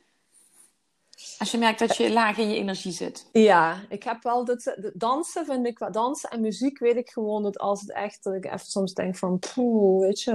Als 1.39 1.51
je 1.51 1.59
merkt 1.59 1.79
dat 1.79 1.97
je 1.97 2.13
laag 2.13 2.39
in 2.39 2.49
je 2.49 2.57
energie 2.57 2.93
zit. 2.93 3.29
Ja, 3.33 3.77
ik 3.89 4.03
heb 4.03 4.23
wel 4.23 4.45
dit, 4.45 4.93
dansen 4.95 5.45
vind 5.45 5.67
ik 5.67 5.89
dansen 5.93 6.31
en 6.31 6.41
muziek 6.41 6.79
weet 6.79 6.97
ik 6.97 7.11
gewoon 7.11 7.43
dat 7.43 7.59
als 7.59 7.81
het 7.81 7.93
echt, 7.93 8.25
dat 8.25 8.35
ik 8.35 8.45
even 8.45 8.59
soms 8.59 8.95
denk 8.95 9.17
van, 9.17 9.39
poeh, 9.39 10.01
weet 10.01 10.21
je, 10.21 10.33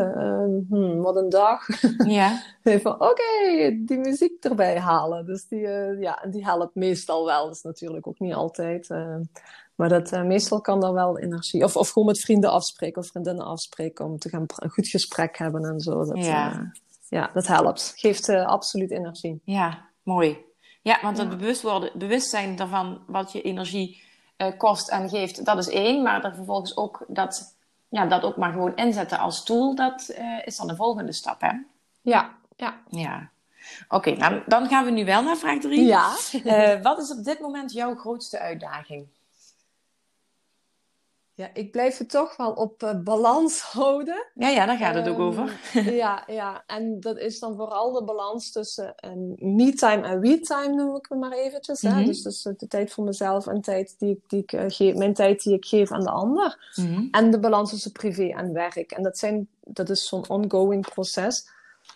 uh, 0.70 1.02
wat 1.02 1.16
een 1.16 1.30
dag. 1.30 1.68
Ja. 2.06 2.42
van, 2.82 2.94
oké, 2.94 3.78
die 3.80 3.98
muziek 3.98 4.44
erbij 4.44 4.80
halen. 4.80 5.26
Dus 5.26 5.48
die, 5.48 5.60
uh, 5.60 6.02
ja, 6.02 6.26
die 6.30 6.46
helpt 6.46 6.76
meestal 6.76 7.26
wel. 7.26 7.46
Dat 7.46 7.56
is 7.56 7.62
natuurlijk 7.62 8.08
ook 8.08 8.20
niet 8.20 8.34
altijd. 8.34 8.90
Uh, 8.90 9.16
maar 9.76 9.90
dat, 9.90 10.14
uh, 10.14 10.24
meestal 10.24 10.62
kan 10.62 10.80
daar 10.80 10.94
wel 10.94 11.20
energie. 11.20 11.64
Of, 11.64 11.76
of 11.76 11.90
gewoon 11.90 12.08
met 12.08 12.20
vrienden 12.20 12.52
afspreken 12.52 13.02
of 13.02 13.08
vriendinnen 13.08 13.46
afspreken 13.46 14.06
om 14.06 14.18
te 14.18 14.30
gaan 14.30 14.46
een 14.56 14.70
goed 14.70 14.88
gesprek 14.88 15.38
hebben 15.38 15.64
en 15.64 15.80
zo. 15.80 16.06
Dat, 16.06 16.26
ja. 16.26 16.72
ja, 17.10 17.30
dat 17.34 17.48
helpt. 17.48 17.94
Geeft 17.96 18.30
absoluut 18.30 18.92
energie. 18.92 19.42
Ja, 19.44 19.90
mooi. 20.04 20.50
Ja, 20.82 21.00
want 21.02 21.18
het 21.18 21.30
bewust 21.30 21.62
worden, 21.62 21.92
bewustzijn 21.94 22.56
daarvan 22.56 23.02
wat 23.08 23.32
je 23.32 23.42
energie 23.42 24.02
uh, 24.38 24.48
kost 24.58 24.90
en 24.90 25.10
geeft, 25.10 25.46
dat 25.46 25.58
is 25.58 25.70
één. 25.70 26.02
Maar 26.02 26.24
er 26.24 26.36
vervolgens 26.36 26.78
ook 26.78 27.06
dat, 27.08 27.56
ja, 27.90 28.06
dat 28.06 28.24
ook 28.24 28.38
maar 28.38 28.52
gewoon 28.52 28.76
inzetten 28.76 29.20
als 29.20 29.44
tool, 29.44 29.76
dat 29.76 30.16
uh, 30.20 30.46
is 30.46 30.58
dan 30.58 30.68
de 30.68 30.76
volgende 30.76 31.12
stap, 31.12 31.42
hè? 31.42 31.52
Ja, 32.02 32.38
ja. 32.56 32.82
Ja. 32.90 33.30
Oké, 33.90 34.10
okay, 34.10 34.14
nou, 34.30 34.42
dan 34.46 34.68
gaan 34.68 34.86
we 34.86 34.92
nu 34.92 35.06
wel 35.06 35.24
naar 35.24 35.38
vraag 35.38 35.60
drie. 35.60 35.86
Ja. 35.86 36.16
Uh, 36.44 36.82
wat 36.82 37.00
is 37.00 37.12
op 37.12 37.24
dit 37.24 37.40
moment 37.40 37.74
jouw 37.74 37.96
grootste 37.96 38.40
uitdaging? 38.40 39.08
Ja, 41.34 41.50
ik 41.54 41.72
blijf 41.72 41.98
het 41.98 42.10
toch 42.10 42.38
wel 42.38 42.52
op 42.52 42.84
uh, 42.84 43.00
balans 43.04 43.62
houden. 43.74 44.28
Ja, 44.34 44.50
ja, 44.50 44.66
daar 44.66 44.78
gaat 44.78 44.96
het 44.96 45.08
ook 45.08 45.20
over. 45.20 45.60
Ehm, 45.74 45.90
ja, 46.04 46.24
ja, 46.28 46.64
en 46.68 47.00
dat 47.00 47.18
is 47.18 47.40
dan 47.40 47.56
vooral 47.56 47.92
de 47.92 48.04
balans 48.04 48.52
tussen 48.52 48.96
um, 49.06 49.56
me-time 49.56 50.02
en 50.02 50.20
we-time, 50.20 50.76
noem 50.76 50.96
ik 50.96 51.06
het 51.10 51.20
maar 51.20 51.32
eventjes. 51.32 51.82
Mm 51.82 51.92
-hmm. 51.92 52.06
Dus, 52.06 52.22
dus 52.22 52.42
de 52.42 52.68
tijd 52.68 52.92
voor 52.92 53.04
mezelf 53.04 53.48
en 53.48 53.62
tijd 53.62 53.96
die, 53.98 54.22
die 54.28 54.42
ik 54.42 54.52
uh, 54.52 54.64
geef, 54.68 54.96
mijn 54.96 55.14
tijd 55.14 55.44
die 55.44 55.54
ik 55.54 55.66
geef 55.66 55.92
aan 55.92 56.04
de 56.04 56.12
ander. 56.12 56.72
-hmm. 56.74 57.08
En 57.12 57.32
de 57.32 57.40
balans 57.40 57.70
tussen 57.70 57.92
privé 57.92 58.28
en 58.28 58.54
werk. 58.54 58.92
En 58.92 59.04
dat, 59.04 59.18
zijn, 59.18 59.48
dat 59.60 59.90
is 59.90 60.08
zo'n 60.08 60.30
ongoing 60.30 60.90
proces. 60.90 61.50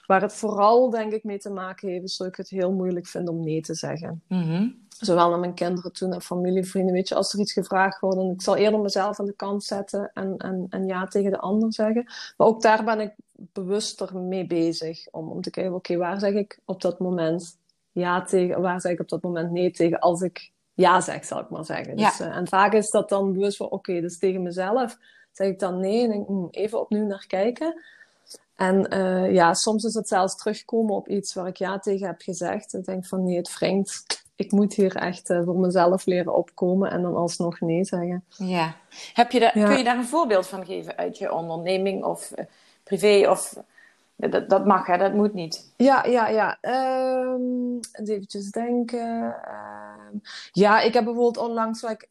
Waar 0.05 0.21
het 0.21 0.33
vooral, 0.33 0.89
denk 0.89 1.11
ik, 1.11 1.23
mee 1.23 1.37
te 1.37 1.49
maken 1.49 1.89
heeft, 1.89 2.03
is 2.03 2.17
dat 2.17 2.27
ik 2.27 2.35
het 2.35 2.49
heel 2.49 2.71
moeilijk 2.71 3.07
vind 3.07 3.29
om 3.29 3.43
nee 3.43 3.61
te 3.61 3.73
zeggen. 3.73 4.21
-hmm. 4.27 4.84
Zowel 4.99 5.29
naar 5.29 5.39
mijn 5.39 5.53
kinderen 5.53 5.93
toe, 5.93 6.07
naar 6.07 6.21
familie, 6.21 6.65
vrienden. 6.65 6.93
Weet 6.93 7.07
je, 7.07 7.15
als 7.15 7.33
er 7.33 7.39
iets 7.39 7.53
gevraagd 7.53 7.99
wordt, 7.99 8.17
dan 8.17 8.29
ik 8.29 8.41
zal 8.41 8.55
eerder 8.55 8.79
mezelf 8.79 9.19
aan 9.19 9.25
de 9.25 9.35
kant 9.35 9.63
zetten 9.63 10.11
en, 10.13 10.37
en, 10.37 10.67
en 10.69 10.85
ja 10.85 11.05
tegen 11.05 11.31
de 11.31 11.39
ander 11.39 11.73
zeggen. 11.73 12.03
Maar 12.37 12.47
ook 12.47 12.61
daar 12.61 12.83
ben 12.83 12.99
ik 12.99 13.13
bewuster 13.33 14.17
mee 14.17 14.47
bezig. 14.47 15.07
Om, 15.11 15.29
om 15.29 15.41
te 15.41 15.49
kijken, 15.49 15.73
oké, 15.73 15.97
waar 15.97 16.19
zeg 16.19 16.33
ik 16.33 16.59
op 16.65 16.81
dat 16.81 16.99
moment 16.99 17.57
ja 17.91 18.21
tegen, 18.21 18.61
waar 18.61 18.81
zeg 18.81 18.91
ik 18.91 18.99
op 18.99 19.09
dat 19.09 19.21
moment 19.21 19.51
nee 19.51 19.71
tegen, 19.71 19.99
als 19.99 20.21
ik 20.21 20.51
ja 20.73 21.01
zeg, 21.01 21.25
zal 21.25 21.39
ik 21.39 21.49
maar 21.49 21.65
zeggen. 21.65 21.97
Ja. 21.97 22.09
Dus, 22.09 22.19
uh, 22.19 22.35
en 22.35 22.47
vaak 22.47 22.73
is 22.73 22.89
dat 22.89 23.09
dan 23.09 23.33
bewust 23.33 23.57
van, 23.57 23.69
oké, 23.69 24.01
dus 24.01 24.19
tegen 24.19 24.43
mezelf 24.43 24.97
zeg 25.31 25.47
ik 25.47 25.59
dan 25.59 25.79
nee 25.79 26.03
en 26.03 26.09
denk, 26.09 26.27
hm, 26.27 26.47
even 26.51 26.79
opnieuw 26.79 27.05
naar 27.05 27.25
kijken. 27.27 27.81
En 28.55 28.93
uh, 28.93 29.33
ja, 29.33 29.53
soms 29.53 29.83
is 29.83 29.93
het 29.93 30.07
zelfs 30.07 30.35
terugkomen 30.35 30.95
op 30.95 31.07
iets 31.07 31.33
waar 31.33 31.47
ik 31.47 31.57
ja 31.57 31.79
tegen 31.79 32.07
heb 32.07 32.21
gezegd. 32.21 32.73
Ik 32.73 32.85
denk 32.85 33.05
van 33.05 33.23
nee, 33.23 33.37
het 33.37 33.57
wringt. 33.57 34.23
Ik 34.37 34.51
moet 34.51 34.73
hier 34.73 34.95
echt 34.95 35.29
uh, 35.29 35.43
voor 35.43 35.59
mezelf 35.59 36.05
leren 36.05 36.35
opkomen 36.35 36.91
en 36.91 37.01
dan 37.01 37.15
alsnog 37.15 37.59
nee 37.59 37.83
zeggen. 37.83 38.23
Ja. 38.27 38.75
Heb 39.13 39.31
je 39.31 39.39
daar, 39.39 39.59
ja. 39.59 39.67
Kun 39.67 39.77
je 39.77 39.83
daar 39.83 39.97
een 39.97 40.05
voorbeeld 40.05 40.47
van 40.47 40.65
geven 40.65 40.97
uit 40.97 41.17
je 41.17 41.33
onderneming 41.33 42.03
of 42.03 42.31
uh, 42.35 42.45
privé? 42.83 43.29
Of, 43.29 43.57
dat, 44.15 44.49
dat 44.49 44.65
mag 44.65 44.87
hè, 44.87 44.97
dat 44.97 45.13
moet 45.13 45.33
niet. 45.33 45.73
Ja, 45.77 46.05
ja, 46.05 46.27
ja. 46.27 46.57
Um, 46.61 47.79
even 48.03 48.51
denken. 48.51 49.23
Um, 49.23 50.21
ja, 50.51 50.81
ik 50.81 50.93
heb 50.93 51.03
bijvoorbeeld 51.03 51.47
onlangs 51.47 51.81
like, 51.81 52.07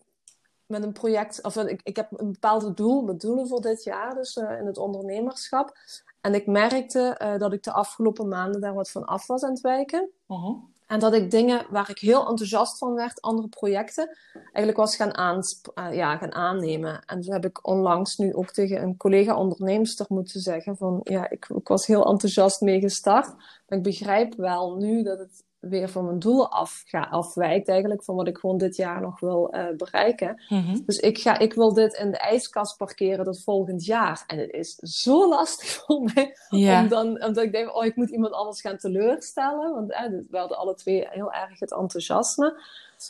met 0.67 0.83
een 0.83 0.93
project, 0.93 1.43
of 1.43 1.57
ik, 1.57 1.81
ik 1.83 1.97
heb 1.97 2.09
een 2.17 2.33
bepaald 2.33 2.77
doel, 2.77 3.03
mijn 3.03 3.19
doelen 3.19 3.49
voor 3.49 3.61
dit 3.61 3.85
jaar, 3.85 4.15
dus 4.15 4.37
uh, 4.37 4.59
in 4.59 4.67
het 4.67 4.79
ondernemerschap. 4.79 5.77
En 6.21 6.35
ik 6.35 6.47
merkte 6.47 7.35
dat 7.39 7.53
ik 7.53 7.63
de 7.63 7.73
afgelopen 7.73 8.29
maanden 8.29 8.61
daar 8.61 8.75
wat 8.75 8.91
van 8.91 9.05
af 9.05 9.27
was 9.27 9.43
aan 9.43 9.51
het 9.51 9.61
wijken. 9.61 10.11
Uh 10.29 10.43
-huh. 10.45 10.57
En 10.87 11.01
dat 11.01 11.15
ik 11.15 11.31
dingen 11.31 11.67
waar 11.71 11.91
ik 11.91 11.99
heel 11.99 12.29
enthousiast 12.29 12.79
van 12.79 12.95
werd, 12.95 13.21
andere 13.21 13.49
projecten, 13.49 14.17
eigenlijk 14.33 14.77
was 14.77 14.97
gaan, 14.97 15.15
aan, 15.15 15.41
uh, 15.79 15.95
ja, 15.95 16.17
gaan 16.17 16.33
aannemen. 16.35 17.05
En 17.05 17.23
zo 17.23 17.33
heb 17.33 17.45
ik 17.45 17.67
onlangs 17.67 18.17
nu 18.17 18.35
ook 18.35 18.51
tegen 18.51 18.83
een 18.83 18.97
collega-onderneemster 18.97 20.07
moeten 20.09 20.41
zeggen 20.41 20.77
van, 20.77 21.01
ja, 21.03 21.31
ik, 21.31 21.47
ik 21.49 21.69
was 21.69 21.87
heel 21.87 22.07
enthousiast 22.07 22.61
mee 22.61 22.81
gestart. 22.81 23.35
Maar 23.67 23.79
ik 23.79 23.83
begrijp 23.83 24.35
wel 24.35 24.77
nu 24.77 25.03
dat 25.03 25.19
het 25.19 25.45
weer 25.69 25.89
van 25.89 26.05
mijn 26.05 26.19
doelen 26.19 26.51
af, 26.51 26.83
ga, 26.87 27.01
afwijkt 27.01 27.69
eigenlijk 27.69 28.05
van 28.05 28.15
wat 28.15 28.29
ik 28.29 28.39
gewoon 28.39 28.59
dit 28.59 28.77
jaar 28.77 29.01
nog 29.01 29.21
wil 29.21 29.55
uh, 29.55 29.65
bereiken. 29.77 30.43
Mm-hmm. 30.49 30.83
Dus 30.87 30.99
ik, 30.99 31.19
ga, 31.19 31.39
ik 31.39 31.55
wil 31.55 31.75
dit 31.75 31.95
in 31.95 32.11
de 32.11 32.19
ijskast 32.19 32.77
parkeren 32.77 33.25
tot 33.25 33.43
volgend 33.43 33.85
jaar. 33.85 34.25
En 34.27 34.39
het 34.39 34.53
is 34.53 34.75
zo 34.75 35.29
lastig 35.29 35.69
voor 35.87 36.11
mij, 36.15 36.37
om 36.51 36.89
dan, 36.89 37.07
omdat 37.25 37.45
ik 37.45 37.53
denk, 37.53 37.77
oh, 37.77 37.85
ik 37.85 37.97
moet 37.97 38.11
iemand 38.11 38.33
anders 38.33 38.61
gaan 38.61 38.77
teleurstellen. 38.77 39.75
Want 39.75 39.93
eh, 39.93 40.03
we 40.31 40.39
hadden 40.39 40.59
alle 40.59 40.75
twee 40.75 41.07
heel 41.11 41.33
erg 41.33 41.61
het 41.61 41.73
enthousiasme. 41.73 42.63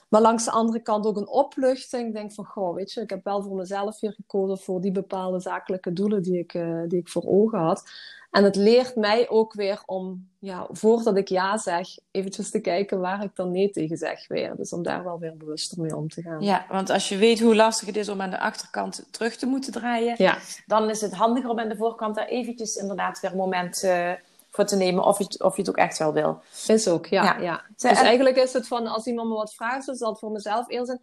Maar 0.09 0.21
langs 0.21 0.45
de 0.45 0.51
andere 0.51 0.81
kant 0.81 1.07
ook 1.07 1.17
een 1.17 1.29
opluchting. 1.29 2.07
Ik 2.07 2.15
denk 2.15 2.33
van, 2.33 2.45
goh, 2.45 2.75
weet 2.75 2.93
je, 2.93 3.01
ik 3.01 3.11
heb 3.11 3.25
wel 3.25 3.43
voor 3.43 3.57
mezelf 3.57 4.01
weer 4.01 4.13
gekozen 4.13 4.59
voor 4.59 4.81
die 4.81 4.93
bepaalde 4.93 5.41
zakelijke 5.41 5.93
doelen 5.93 6.23
die 6.23 6.39
ik, 6.39 6.55
uh, 6.55 6.83
die 6.89 6.99
ik 6.99 7.09
voor 7.09 7.25
ogen 7.27 7.59
had. 7.59 7.91
En 8.35 8.45
het 8.45 8.57
leert 8.57 8.97
mij 8.97 9.29
ook 9.29 9.53
weer 9.53 9.83
om, 9.87 10.29
ja, 10.39 10.67
voordat 10.71 11.17
ik 11.17 11.29
ja 11.29 11.59
zeg, 11.59 11.89
eventjes 12.11 12.51
te 12.51 12.61
kijken 12.61 13.01
waar 13.01 13.23
ik 13.23 13.31
dan 13.35 13.51
nee 13.51 13.71
tegen 13.71 13.97
zeg 13.97 14.29
weer. 14.29 14.57
Dus 14.57 14.73
om 14.73 14.83
daar 14.83 15.05
wel 15.05 15.19
weer 15.19 15.37
bewuster 15.37 15.81
mee 15.81 15.97
om 15.97 16.09
te 16.09 16.23
gaan. 16.23 16.41
Ja, 16.41 16.67
want 16.69 16.91
als 16.91 17.09
je 17.09 17.17
weet 17.17 17.41
hoe 17.41 17.57
lastig 17.57 17.87
het 17.87 17.97
is 17.97 18.09
om 18.09 18.21
aan 18.21 18.31
de 18.31 18.39
achterkant 18.39 19.07
terug 19.11 19.37
te 19.37 19.47
moeten 19.47 19.73
draaien, 19.73 20.15
ja. 20.19 20.39
dan 20.67 20.91
is 20.91 21.01
het 21.01 21.13
handiger 21.13 21.51
om 21.51 21.59
aan 21.59 21.69
de 21.69 21.77
voorkant 21.77 22.15
daar 22.15 22.27
eventjes 22.27 22.77
inderdaad 22.77 23.21
weer 23.21 23.31
een 23.31 23.37
moment 23.37 23.83
uh, 23.83 24.13
voor 24.51 24.65
te 24.65 24.77
nemen 24.77 25.05
of 25.05 25.19
je, 25.19 25.45
of 25.45 25.57
je 25.57 25.63
het 25.63 25.71
ook 25.71 25.77
echt 25.77 25.99
wel 25.99 26.13
wil. 26.13 26.43
Is 26.67 26.89
ook, 26.89 27.07
ja. 27.07 27.23
ja. 27.23 27.39
ja. 27.39 27.63
Dus 27.77 27.91
en... 27.91 27.97
eigenlijk 27.97 28.37
is 28.37 28.53
het 28.53 28.67
van, 28.67 28.87
als 28.87 29.07
iemand 29.07 29.29
me 29.29 29.35
wat 29.35 29.55
vraagt, 29.55 29.87
dus 29.87 29.99
dat 29.99 30.19
voor 30.19 30.31
mezelf 30.31 30.69
eerst 30.69 30.87
zijn. 30.87 31.03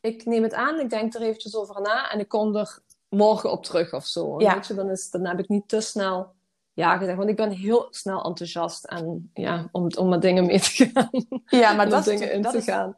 Ik 0.00 0.24
neem 0.24 0.42
het 0.42 0.54
aan, 0.54 0.80
ik 0.80 0.90
denk 0.90 1.14
er 1.14 1.22
eventjes 1.22 1.56
over 1.56 1.80
na 1.80 2.10
en 2.10 2.20
ik 2.20 2.28
kom 2.28 2.56
er 2.56 2.78
morgen 3.08 3.50
op 3.50 3.64
terug 3.64 3.94
of 3.94 4.06
zo. 4.06 4.40
Ja. 4.40 4.54
Weet 4.54 4.66
je, 4.66 4.74
dan, 4.74 4.90
is, 4.90 5.10
dan 5.10 5.26
heb 5.26 5.38
ik 5.38 5.48
niet 5.48 5.68
te 5.68 5.80
snel 5.80 6.34
ja 6.76 6.96
gezegd. 6.96 7.16
Want 7.16 7.28
ik 7.28 7.36
ben 7.36 7.50
heel 7.50 7.86
snel 7.90 8.24
enthousiast 8.24 8.84
en 8.84 9.30
ja, 9.34 9.68
om, 9.72 9.88
om 9.98 10.08
met 10.08 10.22
dingen 10.22 10.46
mee 10.46 10.60
te 10.60 10.90
gaan. 10.92 11.26
Ja, 11.46 11.72
maar 11.72 11.88
dat, 11.88 12.06
is, 12.06 12.20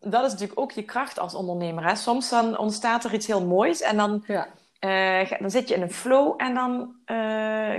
dat 0.00 0.24
is 0.24 0.32
natuurlijk 0.32 0.60
ook 0.60 0.72
je 0.72 0.82
kracht 0.82 1.18
als 1.18 1.34
ondernemer. 1.34 1.84
Hè? 1.84 1.94
Soms 1.94 2.28
dan 2.28 2.58
ontstaat 2.58 3.04
er 3.04 3.14
iets 3.14 3.26
heel 3.26 3.46
moois 3.46 3.80
en 3.80 3.96
dan 3.96 4.24
ja. 4.26 4.48
dan 5.38 5.50
zit 5.50 5.68
je 5.68 5.74
in 5.74 5.82
een 5.82 5.92
flow 5.92 6.34
en 6.36 6.54
dan 6.54 6.94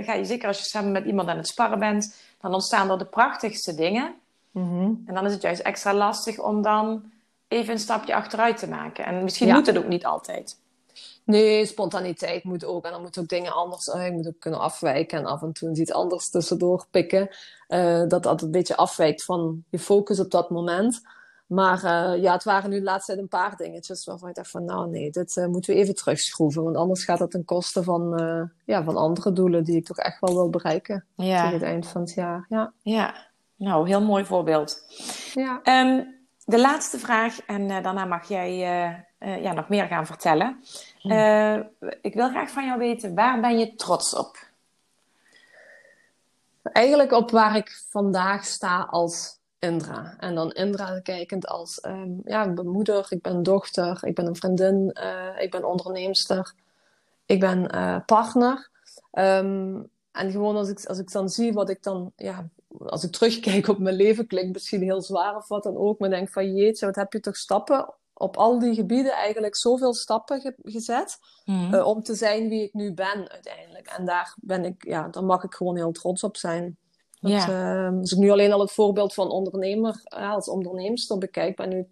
ga 0.04 0.12
je, 0.12 0.24
zeker 0.24 0.48
als 0.48 0.58
je 0.58 0.64
samen 0.64 0.92
met 0.92 1.04
iemand 1.04 1.28
aan 1.28 1.36
het 1.36 1.48
sparren 1.48 1.78
bent, 1.78 2.16
dan 2.40 2.54
ontstaan 2.54 2.90
er 2.90 2.98
de 2.98 3.04
prachtigste 3.04 3.74
dingen. 3.74 4.14
Mhm. 4.50 4.92
En 5.06 5.14
dan 5.14 5.26
is 5.26 5.32
het 5.32 5.42
juist 5.42 5.60
extra 5.60 5.94
lastig 5.94 6.38
om 6.38 6.62
dan 6.62 7.02
even 7.48 7.72
een 7.72 7.78
stapje 7.78 8.14
achteruit 8.14 8.58
te 8.58 8.68
maken. 8.68 9.04
En 9.04 9.22
misschien 9.22 9.52
moet 9.52 9.66
het 9.66 9.78
ook 9.78 9.88
niet 9.88 10.04
altijd. 10.04 10.56
Nee, 11.30 11.66
spontaniteit 11.66 12.44
moet 12.44 12.64
ook. 12.64 12.84
En 12.84 12.90
dan 12.90 13.02
moeten 13.02 13.22
ook 13.22 13.28
dingen 13.28 13.52
anders. 13.52 13.86
Uh, 13.86 14.06
je 14.06 14.12
moet 14.12 14.26
ook 14.26 14.40
kunnen 14.40 14.60
afwijken 14.60 15.18
en 15.18 15.26
af 15.26 15.42
en 15.42 15.52
toe 15.52 15.76
iets 15.76 15.92
anders 15.92 16.30
tussendoor 16.30 16.86
pikken. 16.90 17.28
Uh, 17.68 18.02
dat 18.08 18.22
dat 18.22 18.42
een 18.42 18.50
beetje 18.50 18.76
afwijkt 18.76 19.24
van 19.24 19.64
je 19.68 19.78
focus 19.78 20.20
op 20.20 20.30
dat 20.30 20.50
moment. 20.50 21.00
Maar 21.46 21.84
uh, 21.84 22.22
ja, 22.22 22.32
het 22.32 22.44
waren 22.44 22.70
nu 22.70 22.78
de 22.78 22.84
laatste 22.84 23.12
tijd 23.12 23.22
een 23.22 23.28
paar 23.28 23.56
dingetjes 23.56 24.04
waarvan 24.04 24.28
ik 24.28 24.34
dacht 24.34 24.50
van 24.50 24.64
nou 24.64 24.90
nee, 24.90 25.10
dit 25.10 25.46
moeten 25.50 25.74
we 25.74 25.80
even 25.80 25.94
terugschroeven. 25.94 26.62
Want 26.62 26.76
anders 26.76 27.04
gaat 27.04 27.18
dat 27.18 27.30
ten 27.30 27.44
koste 27.44 27.82
van, 27.82 28.22
ja, 28.64 28.84
van 28.84 28.96
andere 28.96 29.32
doelen 29.32 29.64
die 29.64 29.76
ik 29.76 29.84
toch 29.84 29.96
echt 29.96 30.20
wel 30.20 30.34
wil 30.34 30.50
bereiken 30.50 31.04
ja. 31.14 31.42
tegen 31.42 31.58
het 31.58 31.62
eind 31.62 31.86
van 31.86 32.00
het 32.00 32.14
jaar. 32.14 32.46
Ja, 32.48 32.72
ja. 32.82 33.14
nou 33.56 33.88
heel 33.88 34.02
mooi 34.02 34.24
voorbeeld. 34.24 34.82
Ja. 35.34 35.60
Um, 35.64 36.18
de 36.44 36.60
laatste 36.60 36.98
vraag 36.98 37.40
en 37.46 37.68
daarna 37.68 38.04
mag 38.04 38.28
jij 38.28 39.08
ja, 39.20 39.52
nog 39.52 39.68
meer 39.68 39.86
gaan 39.86 40.06
vertellen. 40.06 40.64
Hm. 41.00 41.10
Eh, 41.10 41.60
ik 42.00 42.14
wil 42.14 42.28
graag 42.28 42.50
van 42.50 42.64
jou 42.64 42.78
weten, 42.78 43.14
waar 43.14 43.40
ben 43.40 43.58
je 43.58 43.74
trots 43.74 44.14
op? 44.14 44.48
Eigenlijk 46.62 47.12
op 47.12 47.30
waar 47.30 47.56
ik 47.56 47.82
vandaag 47.90 48.44
sta 48.44 48.86
als 48.90 49.38
Indra. 49.58 50.14
En 50.18 50.34
dan 50.34 50.50
Indra 50.50 51.00
kijkend 51.00 51.46
als, 51.46 51.84
um, 51.84 52.20
ja, 52.24 52.44
ik 52.44 52.54
ben 52.54 52.68
moeder, 52.68 53.06
ik 53.08 53.22
ben 53.22 53.42
dochter, 53.42 53.98
ik 54.04 54.14
ben 54.14 54.26
een 54.26 54.36
vriendin, 54.36 54.96
uh, 55.02 55.42
ik 55.42 55.50
ben 55.50 55.64
onderneemster, 55.64 56.54
ik 57.26 57.40
ben 57.40 57.70
partner. 58.06 58.70
Um, 59.12 59.90
en 60.12 60.30
gewoon 60.30 60.56
als 60.56 60.68
ik, 60.68 60.84
als 60.84 60.98
ik 60.98 61.12
dan 61.12 61.28
zie 61.28 61.52
wat 61.52 61.70
ik 61.70 61.82
dan, 61.82 62.12
ja, 62.16 62.48
als 62.86 63.04
ik 63.04 63.12
terugkijk 63.12 63.68
op 63.68 63.78
mijn 63.78 63.96
leven, 63.96 64.26
klinkt 64.26 64.52
misschien 64.52 64.82
heel 64.82 65.02
zwaar 65.02 65.36
of 65.36 65.48
wat 65.48 65.62
dan 65.62 65.76
ook, 65.76 65.98
maar 65.98 66.10
denk 66.10 66.28
van 66.28 66.54
jeetje, 66.54 66.86
wat 66.86 66.96
heb 66.96 67.12
je 67.12 67.20
toch 67.20 67.36
stappen 67.36 67.94
op 68.20 68.36
al 68.36 68.58
die 68.58 68.74
gebieden 68.74 69.12
eigenlijk 69.12 69.56
zoveel 69.56 69.94
stappen 69.94 70.54
gezet 70.62 71.18
mhm. 71.44 71.74
eh, 71.74 71.86
om 71.86 72.02
te 72.02 72.14
zijn 72.14 72.48
wie 72.48 72.62
ik 72.62 72.74
nu 72.74 72.92
ben 72.94 73.30
uiteindelijk. 73.30 73.86
En 73.86 74.04
daar 74.04 74.34
ben 74.40 74.64
ik, 74.64 74.84
ja, 74.84 75.08
daar 75.08 75.24
mag 75.24 75.44
ik 75.44 75.54
gewoon 75.54 75.76
heel 75.76 75.92
trots 75.92 76.24
op 76.24 76.36
zijn. 76.36 76.78
Dat, 77.20 77.30
ja. 77.30 77.88
uh, 77.88 77.98
als 77.98 78.12
ik 78.12 78.18
nu 78.18 78.30
alleen 78.30 78.52
al 78.52 78.60
het 78.60 78.72
voorbeeld 78.72 79.14
van 79.14 79.30
ondernemer, 79.30 80.02
uh, 80.18 80.32
als 80.32 80.48
onderneemster 80.48 81.18
bekijk, 81.18 81.56
ben 81.56 81.68
nu 81.68 81.86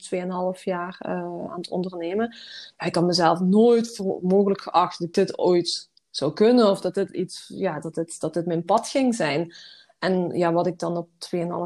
2,5 0.56 0.62
jaar 0.62 1.00
uh, 1.06 1.12
aan 1.50 1.56
het 1.56 1.68
ondernemen. 1.68 2.36
Ja, 2.76 2.86
ik 2.86 2.94
had 2.94 3.04
mezelf 3.04 3.40
nooit 3.40 3.96
voor 3.96 4.18
mogelijk 4.22 4.60
geacht 4.60 4.98
dat 4.98 5.14
dit 5.14 5.38
ooit 5.38 5.90
zou 6.10 6.32
kunnen 6.32 6.70
of 6.70 6.80
dat 6.80 6.94
dit 6.94 7.10
iets, 7.10 7.52
ja, 7.54 7.80
dat 7.80 7.94
dit, 7.94 8.20
dat 8.20 8.34
dit 8.34 8.46
mijn 8.46 8.64
pad 8.64 8.88
ging 8.88 9.14
zijn. 9.14 9.54
En 9.98 10.30
ja, 10.30 10.52
wat 10.52 10.66
ik 10.66 10.78
dan 10.78 10.96
op 10.96 11.08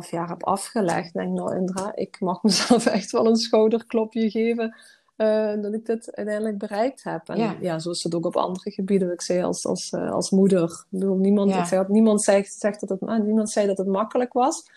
2,5 0.04 0.10
jaar 0.10 0.28
heb 0.28 0.44
afgelegd, 0.44 1.12
denk 1.12 1.32
nou 1.32 1.56
Indra, 1.56 1.92
ik 1.94 2.20
mag 2.20 2.42
mezelf 2.48 2.86
echt 2.86 3.10
wel 3.10 3.26
een 3.26 3.36
schouderklopje 3.36 4.30
geven 4.30 4.76
uh, 5.16 5.62
dat 5.62 5.74
ik 5.74 5.86
dit 5.86 6.14
uiteindelijk 6.14 6.58
bereikt 6.58 7.02
heb. 7.04 7.28
En 7.28 7.38
ja, 7.38 7.56
ja 7.60 7.78
zo 7.78 7.90
is 7.90 8.02
het 8.02 8.14
ook 8.14 8.26
op 8.26 8.36
andere 8.36 8.70
gebieden. 8.70 9.12
Ik 9.12 9.22
zei 9.22 9.42
als, 9.42 9.66
als, 9.66 9.92
uh, 9.92 10.10
als 10.10 10.30
moeder. 10.30 10.62
Ik 10.62 10.86
bedoel, 10.88 11.16
niemand, 11.16 11.50
ja. 11.50 11.64
zei, 11.64 11.84
niemand, 11.88 12.22
zegt, 12.22 12.52
zegt 12.52 12.80
dat 12.80 12.88
het, 12.88 13.24
niemand 13.24 13.50
zei 13.50 13.66
dat 13.66 13.78
het 13.78 13.86
makkelijk 13.86 14.32
was. 14.32 14.70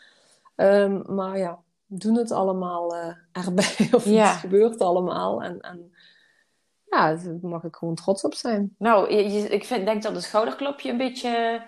Um, 0.55 1.03
maar 1.07 1.37
ja, 1.37 1.59
doen 1.85 2.15
het 2.15 2.31
allemaal 2.31 2.95
uh, 2.95 3.13
erbij. 3.31 3.89
Of 3.91 4.05
ja. 4.05 4.29
het 4.29 4.39
gebeurt 4.39 4.81
allemaal. 4.81 5.43
En, 5.43 5.61
en 5.61 5.93
ja, 6.89 7.15
daar 7.15 7.37
mag 7.41 7.63
ik 7.63 7.75
gewoon 7.75 7.95
trots 7.95 8.23
op 8.23 8.33
zijn. 8.33 8.75
Nou, 8.77 9.13
je, 9.13 9.49
ik 9.49 9.65
vind, 9.65 9.85
denk 9.85 10.03
dat 10.03 10.13
het 10.13 10.23
schouderklopje 10.23 10.91
een 10.91 10.97
beetje 10.97 11.61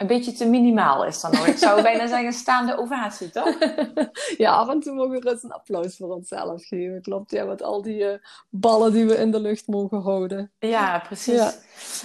een 0.00 0.06
beetje 0.06 0.32
te 0.32 0.48
minimaal 0.48 1.04
is 1.04 1.20
dan 1.20 1.36
hoor. 1.36 1.46
Ik 1.46 1.56
zou 1.56 1.82
bijna 1.90 2.06
zeggen 2.06 2.32
staande 2.32 2.78
ovatie, 2.78 3.30
toch? 3.30 3.58
ja, 4.36 4.52
af 4.52 4.68
en 4.68 4.80
toe 4.80 4.94
mogen 4.94 5.20
we 5.20 5.30
eens 5.30 5.42
een 5.42 5.52
applaus 5.52 5.96
voor 5.96 6.14
onszelf 6.14 6.66
geven. 6.66 7.02
Klopt, 7.02 7.30
ja, 7.30 7.44
met 7.44 7.62
al 7.62 7.82
die 7.82 8.02
uh, 8.02 8.12
ballen 8.48 8.92
die 8.92 9.04
we 9.04 9.16
in 9.16 9.30
de 9.30 9.40
lucht 9.40 9.66
mogen 9.66 10.00
houden. 10.00 10.50
Ja, 10.58 10.98
precies. 10.98 11.34
Ja. 11.34 11.52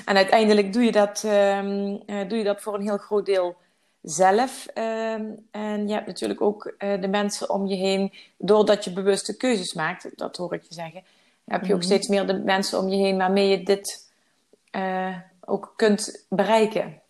En 0.05 0.15
uiteindelijk 0.15 0.73
doe 0.73 0.83
je, 0.83 0.91
dat, 0.91 1.23
um, 1.25 2.01
uh, 2.05 2.27
doe 2.27 2.37
je 2.37 2.43
dat 2.43 2.61
voor 2.61 2.73
een 2.73 2.81
heel 2.81 2.97
groot 2.97 3.25
deel 3.25 3.55
zelf. 4.01 4.65
Um, 4.73 5.47
en 5.51 5.87
je 5.87 5.93
hebt 5.93 6.07
natuurlijk 6.07 6.41
ook 6.41 6.73
uh, 6.77 7.01
de 7.01 7.07
mensen 7.07 7.49
om 7.49 7.65
je 7.65 7.75
heen, 7.75 8.13
doordat 8.37 8.83
je 8.83 8.93
bewuste 8.93 9.37
keuzes 9.37 9.73
maakt, 9.73 10.09
dat 10.15 10.37
hoor 10.37 10.53
ik 10.53 10.63
je 10.63 10.73
zeggen, 10.73 11.03
heb 11.45 11.65
je 11.65 11.73
ook 11.73 11.79
mhm. 11.79 11.87
steeds 11.87 12.07
meer 12.07 12.27
de 12.27 12.39
mensen 12.39 12.79
om 12.79 12.89
je 12.89 12.97
heen 12.97 13.17
waarmee 13.17 13.49
je 13.49 13.63
dit 13.63 14.03
ook 15.45 15.73
kunt 15.75 16.25
bereiken. 16.29 17.03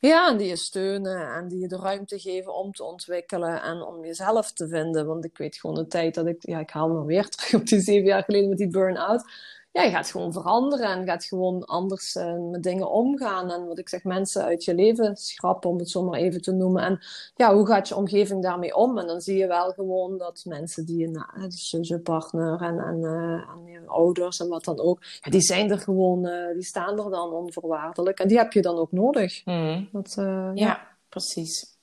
Ja, 0.00 0.28
en 0.28 0.36
die 0.36 0.48
je 0.48 0.56
steunen 0.56 1.34
en 1.34 1.48
die 1.48 1.58
je 1.58 1.68
de 1.68 1.76
ruimte 1.76 2.18
geven 2.18 2.54
om 2.54 2.72
te 2.72 2.84
ontwikkelen 2.84 3.62
en 3.62 3.82
om 3.82 4.04
jezelf 4.04 4.52
te 4.52 4.68
vinden. 4.68 5.06
Want 5.06 5.24
ik 5.24 5.38
weet 5.38 5.56
gewoon 5.56 5.76
de 5.76 5.86
tijd 5.86 6.14
dat 6.14 6.26
ik, 6.26 6.36
ja, 6.40 6.58
ik 6.58 6.70
haal 6.70 6.88
me 6.88 7.04
weer 7.04 7.28
terug 7.30 7.60
op 7.60 7.66
die 7.66 7.80
zeven 7.80 8.06
jaar 8.06 8.24
geleden 8.24 8.48
met 8.48 8.58
die 8.58 8.68
burn-out 8.68 9.24
ja, 9.72 9.82
je 9.82 9.90
gaat 9.90 10.10
gewoon 10.10 10.32
veranderen 10.32 10.86
en 10.86 11.06
gaat 11.06 11.24
gewoon 11.24 11.64
anders 11.64 12.14
uh, 12.14 12.50
met 12.50 12.62
dingen 12.62 12.90
omgaan. 12.90 13.50
En 13.50 13.66
wat 13.66 13.78
ik 13.78 13.88
zeg, 13.88 14.04
mensen 14.04 14.44
uit 14.44 14.64
je 14.64 14.74
leven 14.74 15.16
schrappen, 15.16 15.70
om 15.70 15.78
het 15.78 15.90
zo 15.90 16.02
maar 16.02 16.20
even 16.20 16.42
te 16.42 16.52
noemen. 16.52 16.82
En 16.82 16.98
ja, 17.34 17.54
hoe 17.54 17.66
gaat 17.66 17.88
je 17.88 17.96
omgeving 17.96 18.42
daarmee 18.42 18.74
om? 18.74 18.98
En 18.98 19.06
dan 19.06 19.20
zie 19.20 19.36
je 19.36 19.46
wel 19.46 19.72
gewoon 19.72 20.18
dat 20.18 20.42
mensen 20.44 20.86
die, 20.86 21.08
nou, 21.08 21.48
dus 21.48 21.76
je 21.80 21.98
partner 21.98 22.62
en, 22.62 22.78
en, 22.78 22.98
uh, 22.98 23.12
en 23.32 23.64
je 23.66 23.82
ouders 23.86 24.40
en 24.40 24.48
wat 24.48 24.64
dan 24.64 24.80
ook, 24.80 24.98
ja, 25.20 25.30
die 25.30 25.40
zijn 25.40 25.70
er 25.70 25.78
gewoon, 25.78 26.26
uh, 26.26 26.52
die 26.52 26.64
staan 26.64 26.98
er 26.98 27.10
dan 27.10 27.32
onvoorwaardelijk. 27.32 28.18
En 28.18 28.28
die 28.28 28.38
heb 28.38 28.52
je 28.52 28.62
dan 28.62 28.76
ook 28.76 28.92
nodig. 28.92 29.44
Mm. 29.44 29.88
Dat, 29.92 30.12
ja. 30.16 30.52
ja. 30.54 30.86
precies. 31.08 31.78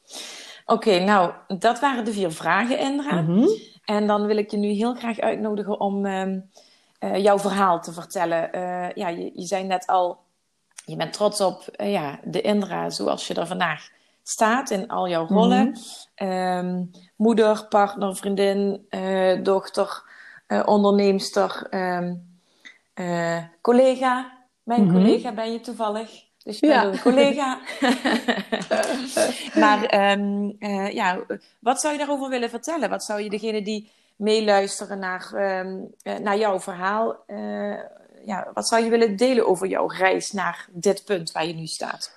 Oké, 0.65 0.99
nou, 0.99 1.33
dat 1.59 1.79
waren 1.79 2.05
de 2.05 2.13
vier 2.13 2.31
vragen, 2.31 2.79
Indra. 2.79 3.21
Mm 3.21 3.27
-hmm. 3.27 3.47
En 3.85 4.07
dan 4.07 4.25
wil 4.25 4.37
ik 4.37 4.51
je 4.51 4.57
nu 4.57 4.67
heel 4.67 4.95
graag 4.95 5.19
uitnodigen 5.19 5.79
om... 5.79 6.05
Ehm, 6.05 6.39
uh, 6.99 7.17
jouw 7.17 7.39
verhaal 7.39 7.81
te 7.81 7.93
vertellen. 7.93 8.49
Uh, 8.55 8.91
ja, 8.91 9.07
je, 9.07 9.31
je 9.33 9.45
zei 9.45 9.63
net 9.63 9.87
al, 9.87 10.19
je 10.85 10.95
bent 10.95 11.13
trots 11.13 11.41
op 11.41 11.65
uh, 11.77 11.91
ja, 11.91 12.19
de 12.23 12.41
Indra 12.41 12.89
zoals 12.89 13.27
je 13.27 13.33
er 13.33 13.47
vandaag 13.47 13.89
staat 14.23 14.69
in 14.69 14.87
al 14.87 15.07
jouw 15.09 15.27
rollen. 15.27 15.65
Mm 15.65 15.75
um, 16.27 16.91
moeder, 17.15 17.65
partner, 17.69 18.15
vriendin, 18.15 18.87
dochter, 19.43 20.03
onderneemster, 20.65 21.67
um, 21.69 22.39
collega. 23.61 24.37
Mijn 24.63 24.83
mm 24.83 24.89
-hmm. 24.89 25.03
collega 25.03 25.33
ben 25.33 25.51
je 25.51 25.59
toevallig. 25.59 26.09
Dus 26.43 26.59
je 26.59 26.67
bent 26.67 26.81
ja. 26.81 26.91
een 26.91 27.01
collega. 27.01 27.59
maar 29.63 30.11
um, 30.17 30.55
ja, 30.91 31.19
wat 31.59 31.81
zou 31.81 31.93
je 31.93 31.99
daarover 31.99 32.29
willen 32.29 32.49
vertellen? 32.49 32.89
Wat 32.89 33.03
zou 33.03 33.21
je 33.21 33.29
degene 33.29 33.61
die 33.61 33.91
meeluisteren 34.17 34.99
naar, 34.99 35.29
uh, 35.33 36.17
naar 36.17 36.37
jouw 36.37 36.59
verhaal. 36.59 37.23
Uh, 37.27 37.79
ja, 38.25 38.51
wat 38.53 38.67
zou 38.67 38.83
je 38.83 38.89
willen 38.89 39.15
delen 39.15 39.47
over 39.47 39.67
jouw 39.67 39.87
reis 39.87 40.31
naar 40.31 40.67
dit 40.71 41.05
punt 41.05 41.31
waar 41.31 41.45
je 41.45 41.53
nu 41.53 41.65
staat? 41.65 42.16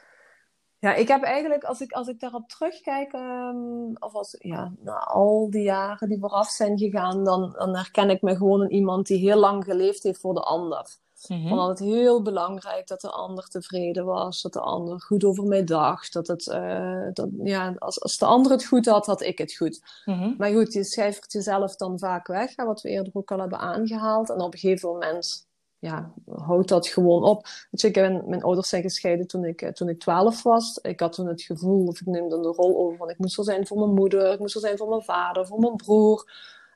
Ja, 0.81 0.95
ik 0.95 1.09
heb 1.09 1.23
eigenlijk, 1.23 1.65
als 1.65 1.81
ik, 1.81 1.93
als 1.93 2.09
ik 2.09 2.21
daarop 2.21 2.49
terugkijk, 2.49 3.13
um, 3.13 3.97
of 3.99 4.15
als, 4.15 4.37
ja, 4.39 4.73
na 4.79 4.99
al 4.99 5.51
die 5.51 5.63
jaren 5.63 6.09
die 6.09 6.19
vooraf 6.19 6.49
zijn 6.49 6.79
gegaan, 6.79 7.25
dan, 7.25 7.55
dan 7.59 7.77
herken 7.77 8.11
ik 8.11 8.23
me 8.23 8.37
gewoon 8.37 8.61
een 8.61 8.73
iemand 8.73 9.07
die 9.07 9.19
heel 9.19 9.39
lang 9.39 9.65
geleefd 9.65 10.03
heeft 10.03 10.21
voor 10.21 10.35
de 10.35 10.41
ander. 10.41 10.99
Mm 11.29 11.47
-hmm. 11.47 11.69
het 11.69 11.79
heel 11.79 12.23
belangrijk 12.23 12.87
dat 12.87 13.01
de 13.01 13.11
ander 13.11 13.49
tevreden 13.49 14.05
was, 14.05 14.43
dat 14.43 14.53
de 14.53 14.61
ander 14.61 15.01
goed 15.01 15.25
over 15.25 15.45
mij 15.45 15.65
dacht. 15.65 16.13
Dat 16.13 16.27
het, 16.27 16.47
uh, 16.47 17.07
dat, 17.13 17.29
ja, 17.43 17.75
als, 17.79 18.01
als 18.01 18.19
de 18.19 18.25
ander 18.25 18.53
het 18.53 18.65
goed 18.65 18.87
had, 18.87 19.07
had 19.07 19.21
ik 19.21 19.39
het 19.39 19.57
goed. 19.57 19.81
Mm 20.05 20.15
-hmm. 20.15 20.35
Maar 20.39 20.51
goed, 20.51 20.73
je 20.73 20.85
schrijft 20.85 21.33
jezelf 21.33 21.77
dan 21.77 21.99
vaak 21.99 22.27
weg, 22.27 22.57
wat 22.57 22.81
we 22.81 22.89
eerder 22.89 23.13
ook 23.15 23.31
al 23.31 23.39
hebben 23.39 23.59
aangehaald. 23.59 24.31
En 24.31 24.41
op 24.41 24.53
een 24.53 24.59
gegeven 24.59 24.89
moment 24.89 25.49
ja, 25.81 26.13
houdt 26.27 26.69
dat 26.69 26.89
gewoon 26.89 27.25
op. 27.25 27.47
Je, 27.71 27.87
ik 27.87 27.93
ben, 27.93 28.23
mijn 28.27 28.43
ouders 28.43 28.69
zijn 28.69 28.83
gescheiden 28.83 29.27
toen 29.27 29.45
ik, 29.45 29.63
eh, 29.63 29.73
toen 29.73 29.89
ik 29.89 30.01
12 30.01 30.43
was. 30.43 30.79
Ik 30.83 31.01
had 31.01 31.13
toen 31.13 31.27
het 31.27 31.43
gevoel, 31.43 31.87
of 31.87 32.01
ik 32.01 32.07
neem 32.07 32.29
dan 32.29 32.43
de 32.43 32.49
rol 32.49 32.79
over 32.79 32.97
van 32.97 33.11
ik 33.11 33.19
moest 33.19 33.39
er 33.39 33.45
zijn 33.45 33.67
voor 33.67 33.79
mijn 33.79 33.95
moeder, 33.95 34.33
ik 34.33 34.39
moest 34.39 34.55
er 34.55 34.61
zijn 34.61 34.77
voor 34.77 34.89
mijn 34.89 35.03
vader, 35.03 35.47
voor 35.47 35.61
mijn 35.61 35.77
broer. 35.77 36.33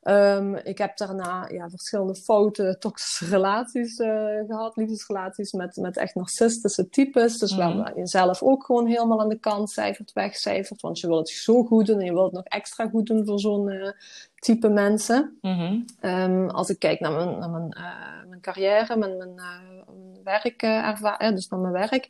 Um, 0.06 0.56
ik 0.56 0.78
heb 0.78 0.96
daarna 0.96 1.48
ja, 1.48 1.68
verschillende 1.68 2.14
foute 2.14 2.76
toxische 2.78 3.26
relaties 3.36 3.98
uh, 3.98 4.08
gehad, 4.46 4.76
liefdesrelaties 4.76 5.52
met, 5.52 5.76
met 5.76 5.96
echt 5.96 6.14
narcistische 6.14 6.88
types. 6.88 7.38
Dus 7.38 7.52
mm. 7.56 7.58
waar 7.58 7.98
je 7.98 8.06
zelf 8.06 8.42
ook 8.42 8.64
gewoon 8.64 8.86
helemaal 8.86 9.20
aan 9.20 9.28
de 9.28 9.38
kant 9.38 9.70
cijfert, 9.70 10.12
wegcijfert. 10.12 10.80
Want 10.80 11.00
je 11.00 11.06
wil 11.06 11.16
het 11.16 11.28
zo 11.28 11.64
goed 11.64 11.86
doen 11.86 11.98
en 11.98 12.04
je 12.04 12.12
wilt 12.12 12.24
het 12.24 12.34
nog 12.34 12.44
extra 12.44 12.88
goed 12.88 13.06
doen 13.06 13.26
voor 13.26 13.40
zo'n 13.40 13.68
uh, 13.68 13.90
type 14.34 14.68
mensen. 14.68 15.38
Mm 15.40 15.58
-hmm. 15.58 15.84
um, 16.10 16.50
als 16.50 16.68
ik 16.68 16.78
kijk 16.78 17.00
naar 17.00 17.12
mijn, 17.12 17.38
naar 17.38 17.50
mijn, 17.50 17.76
uh, 17.78 18.28
mijn 18.28 18.40
carrière, 18.40 18.96
mijn, 18.96 19.16
mijn, 19.16 19.34
mijn 19.34 20.22
werkervaring, 20.24 21.34
dus 21.34 21.48
naar 21.48 21.60
mijn 21.60 21.72
werk, 21.72 22.08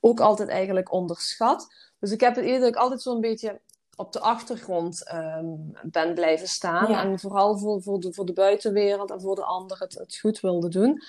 ook 0.00 0.20
altijd 0.20 0.48
eigenlijk 0.48 0.92
onderschat. 0.92 1.74
Dus 1.98 2.12
ik 2.12 2.20
heb 2.20 2.34
het 2.34 2.44
eerder 2.44 2.74
altijd 2.74 3.02
zo'n 3.02 3.20
beetje 3.20 3.60
op 3.96 4.12
de 4.12 4.20
achtergrond 4.20 5.12
um, 5.14 5.72
ben 5.82 6.14
blijven 6.14 6.48
staan. 6.48 6.94
En 6.94 7.18
vooral 7.18 7.58
voor, 7.58 7.82
voor, 7.82 8.00
de, 8.00 8.12
voor 8.12 8.26
de 8.26 8.32
buitenwereld 8.32 9.10
en 9.10 9.20
voor 9.20 9.34
de 9.34 9.44
ander 9.44 9.78
het, 9.78 9.94
het 9.94 10.16
goed 10.16 10.40
wilde 10.40 10.68
doen. 10.68 11.02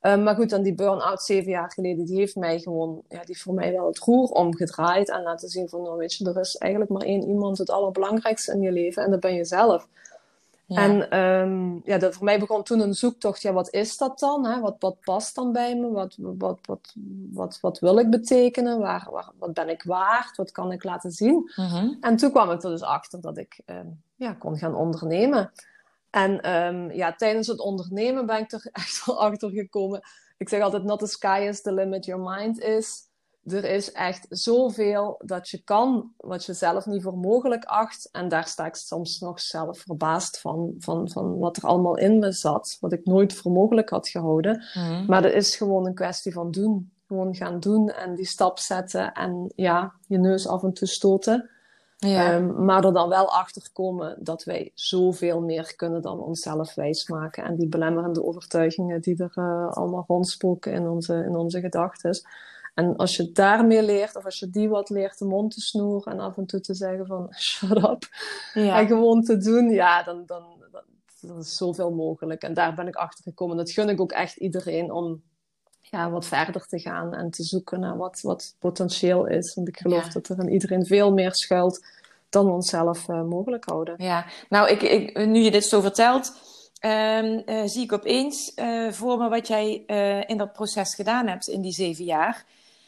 Ehm, 0.00 0.22
maar 0.22 0.34
goed, 0.34 0.50
dan 0.50 0.62
die 0.62 0.74
burn-out 0.74 1.22
zeven 1.22 1.50
jaar 1.50 1.70
geleden, 1.70 2.04
die 2.04 2.16
heeft 2.16 2.36
mij 2.36 2.60
gewoon, 2.60 3.02
ja, 3.08 3.18
die 3.18 3.26
heeft 3.26 3.42
voor 3.42 3.54
mij 3.54 3.72
wel 3.72 3.86
het 3.86 3.98
roer 3.98 4.28
omgedraaid 4.28 5.10
en 5.10 5.22
laten 5.22 5.48
zien 5.48 5.68
van, 5.68 5.82
nou 5.82 5.96
weet 5.96 6.14
je, 6.14 6.30
er 6.30 6.40
is 6.40 6.56
eigenlijk 6.56 6.92
maar 6.92 7.02
één 7.02 7.28
iemand 7.28 7.58
het 7.58 7.70
allerbelangrijkste 7.70 8.52
in 8.52 8.60
je 8.60 8.72
leven 8.72 9.04
en 9.04 9.10
dat 9.10 9.20
ben 9.20 9.34
je 9.34 9.44
zelf. 9.44 9.88
En 10.76 11.18
um, 11.18 11.80
ja, 11.84 11.98
dat, 11.98 12.14
voor 12.14 12.24
mij 12.24 12.38
begon 12.38 12.62
toen 12.62 12.80
een 12.80 12.94
zoektocht. 12.94 13.42
Ja, 13.42 13.52
wat 13.52 13.70
is 13.70 13.96
dat 13.96 14.18
dan? 14.18 14.46
Hè? 14.46 14.60
Wat, 14.60 14.76
wat 14.78 15.00
past 15.00 15.34
dan 15.34 15.52
bij 15.52 15.76
me? 15.76 15.90
Wat, 15.90 16.16
wat, 16.18 16.58
wat, 16.66 16.94
wat, 17.32 17.58
wat 17.60 17.78
wil 17.78 17.98
ik 17.98 18.10
betekenen? 18.10 18.78
Waar, 18.78 19.08
waar, 19.10 19.30
wat 19.38 19.54
ben 19.54 19.68
ik 19.68 19.82
waard? 19.82 20.36
Wat 20.36 20.52
kan 20.52 20.72
ik 20.72 20.84
laten 20.84 21.10
zien? 21.10 21.50
Mhm. 21.56 21.94
En 22.00 22.16
toen 22.16 22.30
kwam 22.30 22.50
ik 22.50 22.62
er 22.62 22.70
dus 22.70 22.82
achter 22.82 23.20
dat 23.20 23.38
ik 23.38 23.60
um, 23.66 24.02
ja, 24.16 24.32
kon 24.32 24.56
gaan 24.56 24.74
ondernemen. 24.74 25.52
En 26.10 26.54
um, 26.54 26.92
ja, 26.92 27.14
tijdens 27.14 27.46
het 27.46 27.60
ondernemen 27.60 28.26
ben 28.26 28.38
ik 28.38 28.52
er 28.52 28.68
echt 28.72 29.06
wel 29.06 29.20
achter 29.20 29.50
gekomen. 29.50 30.00
Ik 30.36 30.48
zeg 30.48 30.62
altijd, 30.62 30.84
not 30.84 30.98
the 30.98 31.06
sky 31.06 31.46
is 31.48 31.62
the 31.62 31.72
limit, 31.72 32.04
your 32.04 32.22
mind 32.22 32.60
is 32.60 33.10
er 33.44 33.64
is 33.64 33.92
echt 33.92 34.26
zoveel 34.28 35.20
dat 35.24 35.48
je 35.48 35.62
kan, 35.64 36.12
wat 36.16 36.44
je 36.44 36.52
zelf 36.52 36.86
niet 36.86 37.02
voor 37.02 37.18
mogelijk 37.18 37.64
acht. 37.64 38.08
En 38.12 38.28
daar 38.28 38.46
sta 38.46 38.66
ik 38.66 38.74
soms 38.74 39.20
nog 39.20 39.40
zelf 39.40 39.78
verbaasd 39.78 40.40
van, 40.40 40.74
van, 40.78 41.10
van 41.10 41.38
wat 41.38 41.56
er 41.56 41.62
allemaal 41.62 41.96
in 41.96 42.18
me 42.18 42.32
zat, 42.32 42.76
wat 42.80 42.92
ik 42.92 43.04
nooit 43.04 43.32
voor 43.32 43.52
mogelijk 43.52 43.88
had 43.88 44.08
gehouden. 44.08 44.64
Mhm. 44.74 45.04
Maar 45.06 45.22
dat 45.22 45.32
is 45.32 45.56
gewoon 45.56 45.86
een 45.86 45.94
kwestie 45.94 46.32
van 46.32 46.50
doen. 46.50 46.92
Gewoon 47.06 47.34
gaan 47.34 47.60
doen 47.60 47.90
en 47.90 48.14
die 48.14 48.26
stap 48.26 48.58
zetten 48.58 49.12
en 49.12 49.52
ja, 49.54 49.92
je 50.06 50.18
neus 50.18 50.46
af 50.46 50.62
en 50.62 50.72
toe 50.72 50.88
stoten. 50.88 51.50
Ja. 51.96 52.34
Um, 52.34 52.64
maar 52.64 52.84
er 52.84 52.92
dan 52.92 53.08
wel 53.08 53.32
achter 53.32 53.68
komen 53.72 54.16
dat 54.20 54.44
wij 54.44 54.70
zoveel 54.74 55.40
meer 55.40 55.76
kunnen 55.76 56.02
dan 56.02 56.20
onszelf 56.20 56.74
wijsmaken. 56.74 57.44
En 57.44 57.56
die 57.56 57.68
belemmerende 57.68 58.24
overtuigingen 58.24 59.00
die 59.00 59.22
er 59.22 59.32
uh, 59.34 59.70
allemaal 59.70 60.04
rondspoken 60.06 60.72
in 60.72 60.88
onze, 60.88 61.14
in 61.14 61.36
onze 61.36 61.60
gedachten. 61.60 62.20
En 62.74 62.96
als 62.96 63.16
je 63.16 63.32
daarmee 63.32 63.82
leert, 63.82 64.16
of 64.16 64.24
als 64.24 64.38
je 64.38 64.50
die 64.50 64.68
wat 64.68 64.90
leert 64.90 65.18
de 65.18 65.24
mond 65.24 65.54
te 65.54 65.60
snoeren 65.60 66.12
en 66.12 66.20
af 66.20 66.36
en 66.36 66.46
toe 66.46 66.60
te 66.60 66.74
zeggen 66.74 67.06
van 67.06 67.34
shut 67.40 67.76
up. 67.76 68.08
Ja. 68.54 68.80
En 68.80 68.86
gewoon 68.86 69.22
te 69.22 69.36
doen, 69.36 69.70
ja, 69.70 70.02
dan, 70.02 70.22
dan, 70.26 70.44
dan, 70.70 70.82
dan 71.20 71.38
is 71.38 71.56
zoveel 71.56 71.90
mogelijk. 71.90 72.42
En 72.42 72.54
daar 72.54 72.74
ben 72.74 72.86
ik 72.86 72.94
achter 72.94 73.24
gekomen. 73.24 73.56
Dat 73.56 73.70
gun 73.70 73.88
ik 73.88 74.00
ook 74.00 74.12
echt 74.12 74.36
iedereen 74.36 74.92
om 74.92 75.22
ja, 75.80 76.10
wat 76.10 76.26
verder 76.26 76.66
te 76.66 76.78
gaan 76.78 77.14
en 77.14 77.30
te 77.30 77.42
zoeken 77.42 77.80
naar 77.80 77.96
wat, 77.96 78.20
wat 78.20 78.54
potentieel 78.58 79.26
is. 79.26 79.54
Want 79.54 79.68
ik 79.68 79.78
geloof 79.78 80.04
Ja. 80.04 80.10
dat 80.10 80.28
er 80.28 80.38
in 80.38 80.52
iedereen 80.52 80.86
veel 80.86 81.12
meer 81.12 81.34
schuilt 81.34 81.86
dan 82.28 82.46
we 82.46 82.52
onszelf 82.52 83.08
uh, 83.08 83.22
mogelijk 83.22 83.64
houden. 83.64 83.94
Ja, 83.98 84.26
nou, 84.48 84.68
ik, 84.70 84.82
ik, 84.82 85.26
nu 85.26 85.40
je 85.40 85.50
dit 85.50 85.64
zo 85.64 85.80
vertelt, 85.80 86.32
um, 86.84 87.42
uh, 87.46 87.62
zie 87.64 87.82
ik 87.82 87.92
opeens 87.92 88.52
uh, 88.56 88.92
voor 88.92 89.18
me 89.18 89.28
wat 89.28 89.48
jij 89.48 89.74
in 90.26 90.36
dat 90.36 90.52
proces 90.52 90.94
gedaan 90.94 91.26
hebt 91.26 91.48
in 91.48 91.60
die 91.60 91.72
zeven 91.72 92.04
jaar. 92.04 92.44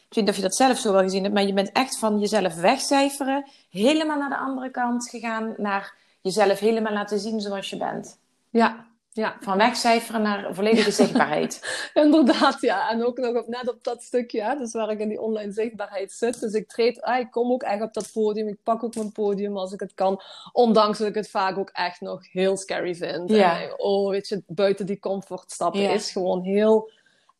Ik 0.09 0.15
weet 0.15 0.23
niet 0.23 0.29
of 0.29 0.35
je 0.35 0.41
dat 0.41 0.55
zelf 0.55 0.77
zo 0.77 0.91
wel 0.91 1.01
gezien 1.01 1.21
hebt, 1.23 1.33
maar 1.33 1.45
je 1.45 1.53
bent 1.53 1.71
echt 1.71 1.99
van 1.99 2.19
jezelf 2.19 2.55
wegcijferen, 2.55 3.49
helemaal 3.69 4.17
naar 4.17 4.29
de 4.29 4.37
andere 4.37 4.71
kant 4.71 5.09
gegaan, 5.09 5.53
naar 5.57 5.93
jezelf 6.21 6.59
helemaal 6.59 6.93
laten 6.93 7.19
zien 7.19 7.41
zoals 7.41 7.69
je 7.69 7.77
bent. 7.77 8.19
Ja, 8.49 8.85
ja. 9.11 9.37
Van 9.39 9.57
wegcijferen 9.57 10.21
naar 10.21 10.53
volledige 10.53 10.91
zichtbaarheid. 10.91 11.61
Inderdaad, 11.93 12.61
ja. 12.61 12.89
En 12.89 13.05
ook 13.05 13.17
nog 13.17 13.35
op, 13.35 13.47
net 13.47 13.69
op 13.69 13.83
dat 13.83 14.03
stukje, 14.03 14.43
hè, 14.43 14.55
dus 14.57 14.73
waar 14.73 14.89
ik 14.89 14.99
in 14.99 15.09
die 15.09 15.21
online 15.21 15.51
zichtbaarheid 15.51 16.11
zit. 16.11 16.39
Dus 16.39 16.53
ik 16.53 16.67
treed, 16.67 17.01
ah, 17.01 17.19
ik 17.19 17.31
kom 17.31 17.51
ook 17.51 17.63
echt 17.63 17.81
op 17.81 17.93
dat 17.93 18.11
podium. 18.13 18.47
Ik 18.47 18.57
pak 18.63 18.83
ook 18.83 18.95
mijn 18.95 19.11
podium 19.11 19.57
als 19.57 19.71
ik 19.71 19.79
het 19.79 19.93
kan. 19.93 20.21
Ondanks 20.51 20.97
dat 20.97 21.07
ik 21.07 21.15
het 21.15 21.29
vaak 21.29 21.57
ook 21.57 21.69
echt 21.69 22.01
nog 22.01 22.31
heel 22.31 22.57
scary 22.57 22.95
vind. 22.95 23.29
Ja. 23.29 23.61
En, 23.61 23.79
oh, 23.79 24.09
weet 24.09 24.27
je, 24.27 24.43
buiten 24.47 24.85
die 24.85 24.99
comfort 24.99 25.51
stappen 25.51 25.81
Ja. 25.81 25.89
is 25.89 26.11
gewoon 26.11 26.43
heel 26.43 26.91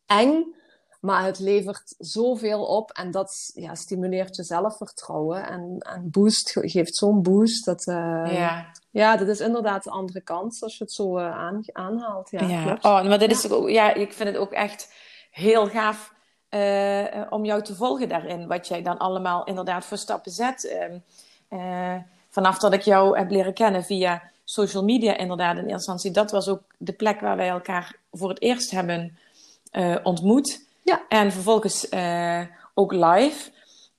eng. 0.06 0.54
Maar 1.06 1.24
het 1.24 1.38
levert 1.38 1.94
zoveel 1.98 2.64
op 2.64 2.90
en 2.90 3.10
dat 3.10 3.50
ja, 3.54 3.74
stimuleert 3.74 4.36
je 4.36 4.42
zelfvertrouwen 4.42 5.46
en, 5.48 5.76
en 5.78 6.10
boost, 6.10 6.50
ge- 6.50 6.68
geeft 6.68 6.96
zo'n 6.96 7.22
boost. 7.22 7.64
Dat, 7.64 7.86
eh, 7.86 7.94
ja. 8.36 8.66
ja, 8.90 9.16
dat 9.16 9.28
is 9.28 9.40
inderdaad 9.40 9.84
de 9.84 9.90
andere 9.90 10.20
kant 10.20 10.62
als 10.62 10.78
je 10.78 10.84
het 10.84 10.92
zo 10.92 11.16
eh, 11.18 11.30
aan, 11.38 11.60
aanhaalt. 11.72 12.30
Ja, 12.30 12.40
Ja, 12.46 12.62
klopt. 12.64 12.84
Oh, 12.84 13.02
maar 13.04 13.18
dit 13.18 13.30
is 13.30 13.50
ook, 13.50 13.68
ja, 13.68 13.94
ik 13.94 14.12
vind 14.12 14.28
het 14.28 14.38
ook 14.38 14.52
echt 14.52 14.92
heel 15.30 15.66
gaaf 15.66 16.14
eh, 16.48 17.22
om 17.30 17.44
jou 17.44 17.62
te 17.62 17.74
volgen 17.74 18.08
daarin. 18.08 18.46
Wat 18.46 18.68
jij 18.68 18.82
dan 18.82 18.98
allemaal 18.98 19.44
inderdaad 19.44 19.84
voor 19.84 19.98
stappen 19.98 20.32
zet. 20.32 20.64
Ehm, 20.68 20.98
eh, 21.48 22.02
vanaf 22.30 22.58
dat 22.58 22.72
ik 22.72 22.82
jou 22.82 23.18
heb 23.18 23.30
leren 23.30 23.54
kennen 23.54 23.84
via 23.84 24.22
social 24.44 24.84
media, 24.84 25.16
inderdaad, 25.16 25.52
in 25.52 25.58
eerste 25.58 25.72
instantie. 25.74 26.10
Dat 26.10 26.30
was 26.30 26.48
ook 26.48 26.62
de 26.78 26.92
plek 26.92 27.20
waar 27.20 27.36
wij 27.36 27.48
elkaar 27.48 27.96
voor 28.12 28.28
het 28.28 28.40
eerst 28.42 28.70
hebben 28.70 29.18
ontmoet. 30.02 30.65
Ja. 30.86 31.02
En 31.08 31.32
vervolgens 31.32 31.88
eh, 31.88 32.40
ook 32.74 32.92
live. 32.92 33.50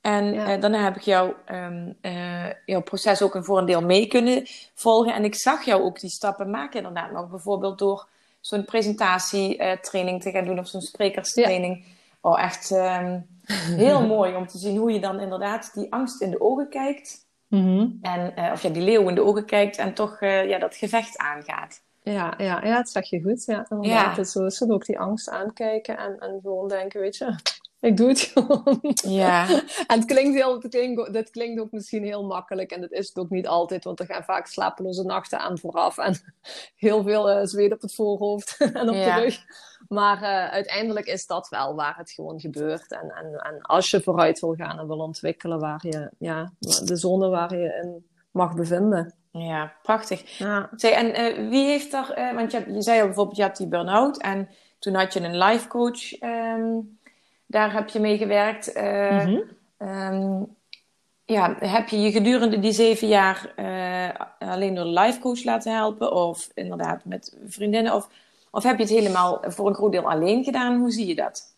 En 0.02 0.34
Ja. 0.34 0.45
eh, 0.54 0.62
daarna 0.62 0.84
heb 0.84 0.95
ik 0.95 1.02
jou, 1.02 1.34
ehm, 1.45 1.91
eh, 2.02 2.45
jouw 2.65 2.82
proces 2.82 3.21
ook 3.21 3.38
voor 3.41 3.58
een 3.58 3.65
deel 3.65 3.82
mee 3.82 4.08
kunnen 4.08 4.43
volgen. 4.73 5.13
En 5.13 5.23
ik 5.23 5.36
zag 5.36 5.63
jou 5.65 5.82
ook 5.84 6.00
die 6.00 6.10
stappen 6.10 6.50
maken 6.50 6.78
inderdaad 6.78 7.12
nog. 7.12 7.30
Bijvoorbeeld 7.30 7.80
door 7.80 8.08
zo'n 8.41 8.65
presentatietraining 8.65 10.21
te 10.21 10.32
gaan 10.32 10.45
doen 10.45 10.60
of 10.60 10.67
zo'n 10.67 10.82
sprekerstraining. 10.82 11.86
Oh, 12.21 12.41
echt 12.43 12.71
ehm, 12.71 13.19
heel 13.76 14.06
mooi 14.15 14.36
om 14.36 14.47
te 14.47 14.58
zien 14.58 14.78
hoe 14.78 14.91
je 14.91 15.00
dan 15.00 15.19
inderdaad 15.19 15.71
die 15.73 15.93
angst 15.93 16.21
in 16.21 16.32
de 16.32 16.41
ogen 16.41 16.69
kijkt. 16.69 17.26
Mhm. 17.47 17.88
En, 18.02 18.34
of 18.52 18.62
ja, 18.62 18.69
die 18.69 18.82
leeuw 18.82 19.10
in 19.10 19.15
de 19.15 19.23
ogen 19.23 19.45
kijkt 19.45 19.78
en 19.78 19.93
toch 19.93 20.19
ja, 20.21 20.60
dat 20.60 20.76
gevecht 20.76 21.17
aangaat. 21.17 21.82
Ja, 22.12 22.34
ja, 22.38 22.65
ja, 22.65 22.76
dat 22.76 22.89
zeg 22.89 23.10
je 23.10 23.22
goed. 23.22 23.46
Ja, 23.46 23.54
Ja. 23.54 23.65
inderdaad. 23.70 24.15
Dus 24.15 24.32
zo 24.32 24.46
is 24.46 24.60
het 24.60 24.70
ook 24.72 24.86
die 24.86 25.00
angst 25.00 25.30
aankijken 25.30 25.98
en, 25.98 26.20
en 26.20 26.39
gewoon 26.41 26.67
denken, 26.67 27.00
weet 27.02 27.17
je, 27.17 27.36
ik 27.80 27.98
doe 27.98 28.08
het 28.08 28.20
gewoon. 28.20 28.80
Ja, 28.93 29.48
En 29.88 30.00
het 30.00 30.06
klinkt, 30.06 30.36
heel, 30.36 30.54
het 30.62 30.67
klinkt, 30.70 31.13
dit 31.13 31.30
klinkt 31.30 31.62
ook 31.62 31.72
misschien 31.72 32.04
heel 32.04 32.26
makkelijk 32.26 32.72
en 32.72 32.82
dat 32.82 32.91
is 32.91 33.08
het 33.08 33.17
ook 33.17 33.30
niet 33.30 33.48
altijd, 33.48 33.84
want 33.84 34.00
er 34.00 34.06
gaan 34.06 34.24
vaak 34.24 34.48
slapeloze 34.48 35.04
nachten 35.04 35.39
aan 35.39 35.58
vooraf 35.60 35.98
en 35.98 36.15
heel 36.76 37.04
veel 37.04 37.30
eh, 37.30 37.46
zweet 37.46 37.74
op 37.74 37.82
het 37.82 37.96
voorhoofd 37.96 38.58
en 38.74 38.89
op 38.89 38.96
Ja. 38.96 39.15
de 39.15 39.22
rug. 39.22 39.39
Maar 39.88 40.22
eh, 40.22 40.52
uiteindelijk 40.52 41.06
is 41.06 41.26
dat 41.26 41.50
wel 41.50 41.76
waar 41.76 41.98
het 41.98 42.12
gewoon 42.12 42.39
gebeurt. 42.39 42.91
En, 42.91 43.12
en, 43.12 43.34
en 43.34 43.62
als 43.62 43.89
je 43.91 44.02
vooruit 44.02 44.39
wil 44.39 44.54
gaan 44.56 44.80
en 44.80 44.88
wil 44.88 45.00
ontwikkelen, 45.00 45.60
waar 45.60 45.88
je, 45.88 46.12
ja, 46.17 46.52
de 46.84 46.96
zone 46.96 47.30
waar 47.30 47.58
je 47.58 47.80
in 47.84 48.06
mag 48.32 48.56
bevinden. 48.56 49.13
Ja 49.39 49.73
prachtig. 49.82 50.38
Ja. 50.38 50.69
Zeg, 50.76 50.91
en 50.91 51.13
eh, 51.13 51.50
wie 51.50 51.65
heeft 51.65 51.93
er, 51.93 52.12
eh, 52.12 52.34
want 52.34 52.52
je, 52.52 52.73
je 52.73 52.82
zei 52.82 53.00
al 53.00 53.06
bijvoorbeeld, 53.06 53.38
je 53.38 53.43
had 53.43 53.58
die 53.58 53.67
burn-out 53.67 54.17
en 54.21 54.50
toen 54.80 54.93
had 54.93 55.13
je 55.13 55.19
een 55.21 55.38
life 55.38 55.67
coach, 55.67 56.13
ehm, 56.19 56.80
daar 57.45 57.73
heb 57.73 57.89
je 57.89 58.00
mee 58.00 58.17
gewerkt. 58.17 58.71
Eh, 58.71 59.26
Mhm. 59.26 59.39
ehm, 59.78 60.43
ja, 61.26 61.56
heb 61.60 61.88
je 61.89 62.02
je 62.02 62.12
gedurende 62.12 62.60
die 62.60 62.71
zeven 62.71 63.08
jaar 63.08 63.54
alleen 64.39 64.76
door 64.76 64.86
de 64.86 65.00
life 65.00 65.19
coach 65.19 65.43
laten 65.43 65.73
helpen 65.73 66.12
of 66.12 66.50
inderdaad 66.54 67.06
met 67.06 67.38
vriendinnen 67.45 67.93
of, 67.93 68.10
of 68.52 68.63
heb 68.63 68.78
je 68.78 68.84
het 68.84 68.91
helemaal 68.91 69.43
voor 69.47 69.67
een 69.67 69.76
groot 69.76 69.91
deel 69.91 70.10
alleen 70.10 70.43
gedaan? 70.43 70.80
Hoe 70.80 70.91
zie 70.91 71.08
je 71.08 71.15
dat? 71.15 71.56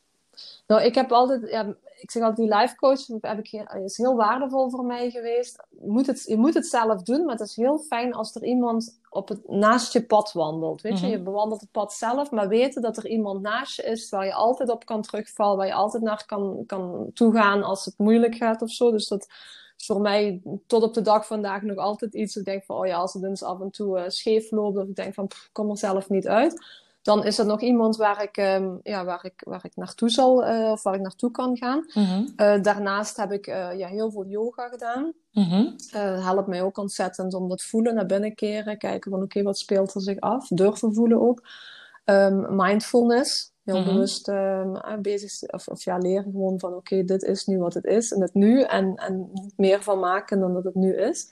Nou, 0.70 0.82
ik 0.82 0.96
heb 0.96 1.12
altijd, 1.12 1.50
ja, 1.50 1.76
ik 2.00 2.12
zeg 2.12 2.24
altijd, 2.24 2.48
die 2.48 2.58
life 2.58 2.76
coach 2.76 3.08
heb 3.22 3.40
ik, 3.40 3.66
is 3.84 3.98
heel 3.98 4.16
waardevol 4.16 4.70
voor 4.70 4.86
mij 4.86 5.10
geweest. 5.10 5.64
Je 5.70 5.90
moet, 5.90 6.08
het, 6.08 6.24
je 6.28 6.38
moet 6.38 6.54
het 6.54 6.66
zelf 6.66 7.02
doen, 7.02 7.26
maar 7.26 7.36
het 7.36 7.48
is 7.48 7.56
heel 7.56 7.78
fijn 7.80 8.14
als 8.14 8.36
er 8.36 8.44
iemand 8.44 9.00
op 9.10 9.28
het, 9.30 9.48
naast 9.48 9.94
je 9.94 10.06
pad 10.06 10.32
wandelt. 10.32 10.82
Weet 10.82 11.00
je, 11.00 11.06
Mhm. 11.06 11.16
je 11.16 11.22
bewandelt 11.24 11.62
het 11.62 11.72
pad 11.72 11.94
zelf, 11.94 12.32
maar 12.32 12.48
weten 12.48 12.82
dat 12.82 12.98
er 12.98 13.08
iemand 13.08 13.42
naast 13.42 13.76
je 13.76 13.84
is 13.84 14.10
waar 14.10 14.26
je 14.26 14.34
altijd 14.34 14.70
op 14.70 14.86
kan 14.86 15.02
terugvallen, 15.02 15.58
waar 15.58 15.68
je 15.68 15.74
altijd 15.74 16.04
naar 16.04 16.24
kan, 16.26 16.64
kan 16.66 17.12
toegaan 17.14 17.64
als 17.64 17.86
het 17.86 17.98
moeilijk 17.98 18.36
gaat 18.36 18.62
of 18.62 18.72
zo. 18.72 18.92
Dus 18.92 19.08
dat 19.08 19.28
is 19.78 19.86
voor 19.86 20.02
mij 20.02 20.42
tot 20.68 20.84
op 20.84 20.94
de 20.94 21.02
dag 21.02 21.28
vandaag 21.28 21.62
nog 21.62 21.78
altijd 21.78 22.14
iets. 22.14 22.36
Ik 22.36 22.46
denk 22.46 22.64
van, 22.64 22.78
oh 22.78 22.86
ja, 22.86 22.98
als 22.98 23.14
het 23.14 23.24
eens 23.24 23.44
af 23.44 23.62
en 23.62 23.72
toe 23.72 24.00
eh, 24.00 24.10
scheef 24.10 24.52
loopt, 24.52 24.78
of 24.78 24.88
ik 24.88 24.96
denk 24.96 25.14
van, 25.14 25.28
pff, 25.28 25.50
kom 25.52 25.70
er 25.70 25.78
zelf 25.78 26.10
niet 26.10 26.28
uit 26.28 26.88
dan 27.02 27.26
is 27.26 27.38
er 27.38 27.46
nog 27.46 27.62
iemand 27.62 27.96
waar 27.98 28.24
ik, 28.24 28.38
ehm, 28.38 28.70
ja, 28.84 29.06
waar 29.06 29.26
ik, 29.26 29.42
waar 29.46 29.66
ik 29.66 29.76
naartoe 29.76 30.10
zal, 30.10 30.44
eh, 30.46 30.72
of 30.72 30.84
waar 30.84 30.94
ik 30.96 31.02
naartoe 31.02 31.32
kan 31.32 31.58
gaan. 31.58 31.86
Eh, 32.36 32.62
daarnaast 32.62 33.18
heb 33.18 33.32
ik 33.32 33.48
eh, 33.48 33.78
ja, 33.78 33.88
heel 33.88 34.12
veel 34.12 34.26
yoga 34.26 34.68
gedaan. 34.68 35.14
Eh 35.92 36.26
helpt 36.26 36.48
mij 36.48 36.62
ook 36.62 36.78
ontzettend 36.78 37.34
om 37.34 37.50
dat 37.50 37.62
voelen 37.64 37.96
naar 37.96 38.06
binnen 38.06 38.36
keren. 38.36 38.78
Kijken 38.78 39.12
van 39.12 39.22
oké, 39.22 39.42
wat 39.44 39.58
speelt 39.58 39.94
er 39.96 40.02
zich 40.02 40.20
af? 40.20 40.48
Durven 40.48 40.94
voelen 40.94 41.22
ook. 41.22 41.48
Ehm, 42.06 42.56
mindfulness. 42.56 43.52
Heel 43.64 43.80
Mhm. 43.80 43.94
bewust 43.94 44.28
eh, 44.28 44.74
bezig, 45.02 45.42
of, 45.42 45.68
of 45.68 45.84
ja, 45.84 45.98
leren 45.98 46.32
gewoon 46.32 46.60
van 46.60 46.74
oké, 46.74 47.04
dit 47.04 47.24
is 47.24 47.46
nu 47.46 47.58
wat 47.60 47.74
het 47.74 47.86
is. 47.86 48.12
En 48.12 48.22
het 48.22 48.34
nu. 48.34 48.62
En, 48.62 48.96
en 48.96 49.32
meer 49.56 49.84
van 49.84 50.00
maken 50.00 50.40
dan 50.40 50.54
dat 50.54 50.64
het 50.64 50.76
nu 50.76 50.96
is. 50.96 51.32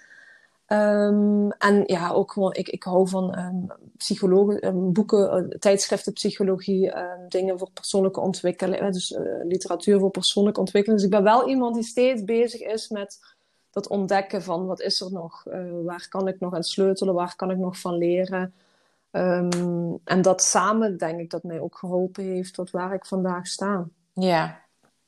Ehm, 0.68 1.50
en 1.50 1.84
ja, 1.86 2.12
ook 2.12 2.32
gewoon, 2.32 2.54
ik, 2.54 2.70
ik 2.70 2.84
hou 2.84 3.08
van 3.08 3.34
ehm, 3.34 4.92
boeken, 4.92 5.32
eh, 5.32 5.58
tijdschriften, 5.60 6.14
psychologie, 6.14 6.94
dingen 7.28 7.60
voor 7.60 7.70
persoonlijke 7.72 8.20
ontwikkeling, 8.20 8.92
dus 8.92 9.14
eh, 9.14 9.24
literatuur 9.44 10.00
voor 10.00 10.12
persoonlijke 10.12 10.60
ontwikkeling. 10.60 11.02
Dus 11.02 11.10
ik 11.10 11.16
ben 11.16 11.24
wel 11.24 11.50
iemand 11.50 11.76
die 11.76 11.84
steeds 11.84 12.24
bezig 12.24 12.62
is 12.62 12.90
met 12.90 13.20
dat 13.72 13.88
ontdekken 13.88 14.44
van 14.44 14.66
wat 14.66 14.82
is 14.82 15.02
er 15.02 15.12
nog, 15.12 15.46
Eh, 15.46 15.64
waar 15.84 16.08
kan 16.10 16.28
ik 16.28 16.40
nog 16.40 16.54
aan 16.54 16.64
sleutelen, 16.64 17.14
waar 17.14 17.36
kan 17.36 17.52
ik 17.52 17.58
nog 17.58 17.80
van 17.80 17.98
leren. 17.98 18.54
En 20.04 20.22
dat 20.22 20.42
samen 20.42 20.98
denk 20.98 21.20
ik 21.20 21.30
dat 21.30 21.44
mij 21.44 21.60
ook 21.60 21.78
geholpen 21.78 22.24
heeft 22.24 22.54
tot 22.54 22.72
waar 22.72 22.94
ik 22.94 23.06
vandaag 23.06 23.48
sta. 23.48 23.88
Ja, 24.14 24.67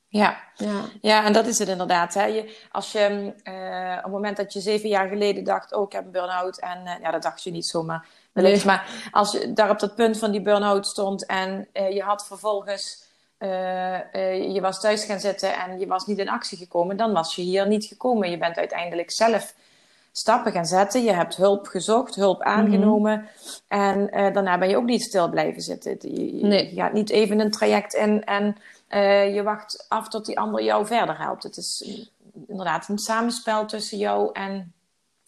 ja. 0.10 0.38
Ja. 0.56 0.82
ja, 1.02 1.26
en 1.26 1.34
dat 1.34 1.46
is 1.48 1.60
het 1.60 1.68
inderdaad. 1.68 2.14
Hè. 2.14 2.26
Je, 2.26 2.58
als 2.72 2.92
je 2.92 3.34
uh, 3.44 3.98
op 3.98 4.04
het 4.04 4.12
moment 4.12 4.38
dat 4.38 4.54
je 4.54 4.60
zeven 4.60 4.90
jaar 4.90 5.08
geleden 5.08 5.44
dacht, 5.44 5.74
oh, 5.74 5.86
ik 5.86 5.92
heb 5.92 6.06
een 6.06 6.12
burn-out. 6.12 6.60
En 6.60 6.82
uh, 6.86 6.92
ja, 7.02 7.12
dat 7.12 7.22
dacht 7.22 7.44
je 7.44 7.52
niet 7.52 7.66
zomaar. 7.66 8.08
Nee. 8.34 8.66
Maar 8.66 9.10
als 9.12 9.32
je 9.32 9.54
daar 9.54 9.70
op 9.70 9.80
dat 9.80 9.96
punt 9.96 10.18
van 10.18 10.32
die 10.32 10.42
burn-out 10.42 10.88
stond 10.88 11.26
en 11.26 11.68
uh, 11.74 11.92
je 11.92 12.02
had 12.02 12.28
vervolgens, 12.28 13.08
je 13.40 14.60
was 14.62 14.80
thuis 14.80 15.04
gaan 15.04 15.20
zitten 15.20 15.56
en 15.56 15.80
je 15.80 15.88
was 15.88 16.06
niet 16.06 16.18
in 16.18 16.30
actie 16.30 16.58
gekomen, 16.58 16.98
dan 16.98 17.14
was 17.14 17.36
je 17.36 17.42
hier 17.42 17.68
niet 17.68 17.86
gekomen. 17.86 18.30
Je 18.30 18.38
bent 18.38 18.58
uiteindelijk 18.58 19.12
zelf 19.12 19.54
stappen 20.20 20.52
gaan 20.52 20.66
zetten. 20.66 21.04
Je 21.04 21.14
hebt 21.14 21.36
hulp 21.36 21.68
gezocht, 21.68 22.16
hulp 22.16 22.42
aangenomen. 22.42 23.28
En 23.68 24.08
daarna 24.34 24.58
ben 24.58 24.70
je 24.70 24.78
ook 24.78 24.86
niet 24.86 25.04
stil 25.04 25.30
blijven 25.30 25.62
zitten. 25.62 25.98
Je, 26.02 26.46
nee. 26.46 26.70
je 26.70 26.82
gaat 26.82 26.94
niet 26.94 27.10
even 27.10 27.40
een 27.40 27.52
traject 27.52 27.94
in 27.94 28.24
en 28.24 28.56
uh, 28.90 29.36
je 29.36 29.44
wacht 29.44 29.86
af 29.88 30.10
tot 30.10 30.26
die 30.26 30.40
ander 30.40 30.64
jou 30.64 30.86
verder 30.86 31.18
helpt. 31.18 31.44
Het 31.44 31.58
is 31.58 32.02
inderdaad 32.48 32.90
een 32.90 32.98
samenspel 32.98 33.66
tussen 33.66 33.98
jou 33.98 34.30
en 34.34 34.74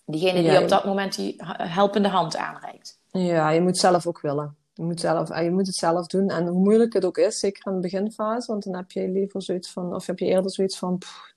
diegene 0.06 0.42
die 0.42 0.62
op 0.62 0.70
dat 0.70 0.86
moment 0.86 1.16
die 1.16 1.36
helpende 1.58 2.10
hand 2.10 2.38
aanreikt. 2.38 3.00
Ja, 3.12 3.50
je 3.50 3.62
moet 3.62 3.78
zelf 3.78 4.08
ook 4.08 4.22
willen. 4.22 4.56
Je 4.82 4.88
moet, 4.88 5.00
zelf, 5.00 5.30
eh, 5.30 5.44
je 5.44 5.52
moet 5.52 5.68
het 5.68 5.76
zelf 5.76 6.08
doen. 6.08 6.30
En 6.30 6.48
hoe 6.48 6.60
moeilijk 6.60 6.94
het 6.94 7.06
ook 7.06 7.18
is, 7.18 7.40
zeker 7.40 7.68
in 7.68 7.74
de 7.74 7.80
beginfase, 7.82 8.52
want 8.52 8.64
dan 8.64 8.76
heb 8.76 8.92
je 8.92 9.10
liever 9.10 9.42
zoiets 9.42 9.72
van, 9.72 9.96
of 9.96 10.06
heb 10.06 10.20
je 10.20 10.26
eerder 10.26 10.52
zoiets 10.52 10.78
van, 10.78 10.98
pff, 10.98 11.34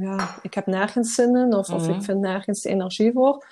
ja, 0.00 0.38
ik 0.42 0.54
heb 0.54 0.66
nergens 0.66 1.14
zin 1.14 1.36
in, 1.36 1.54
of, 1.54 1.70
of 1.70 1.82
ik 1.82 1.94
mhm. 1.94 2.00
vind 2.00 2.20
nergens 2.20 2.62
de 2.62 2.68
energie 2.68 3.12
voor. 3.12 3.46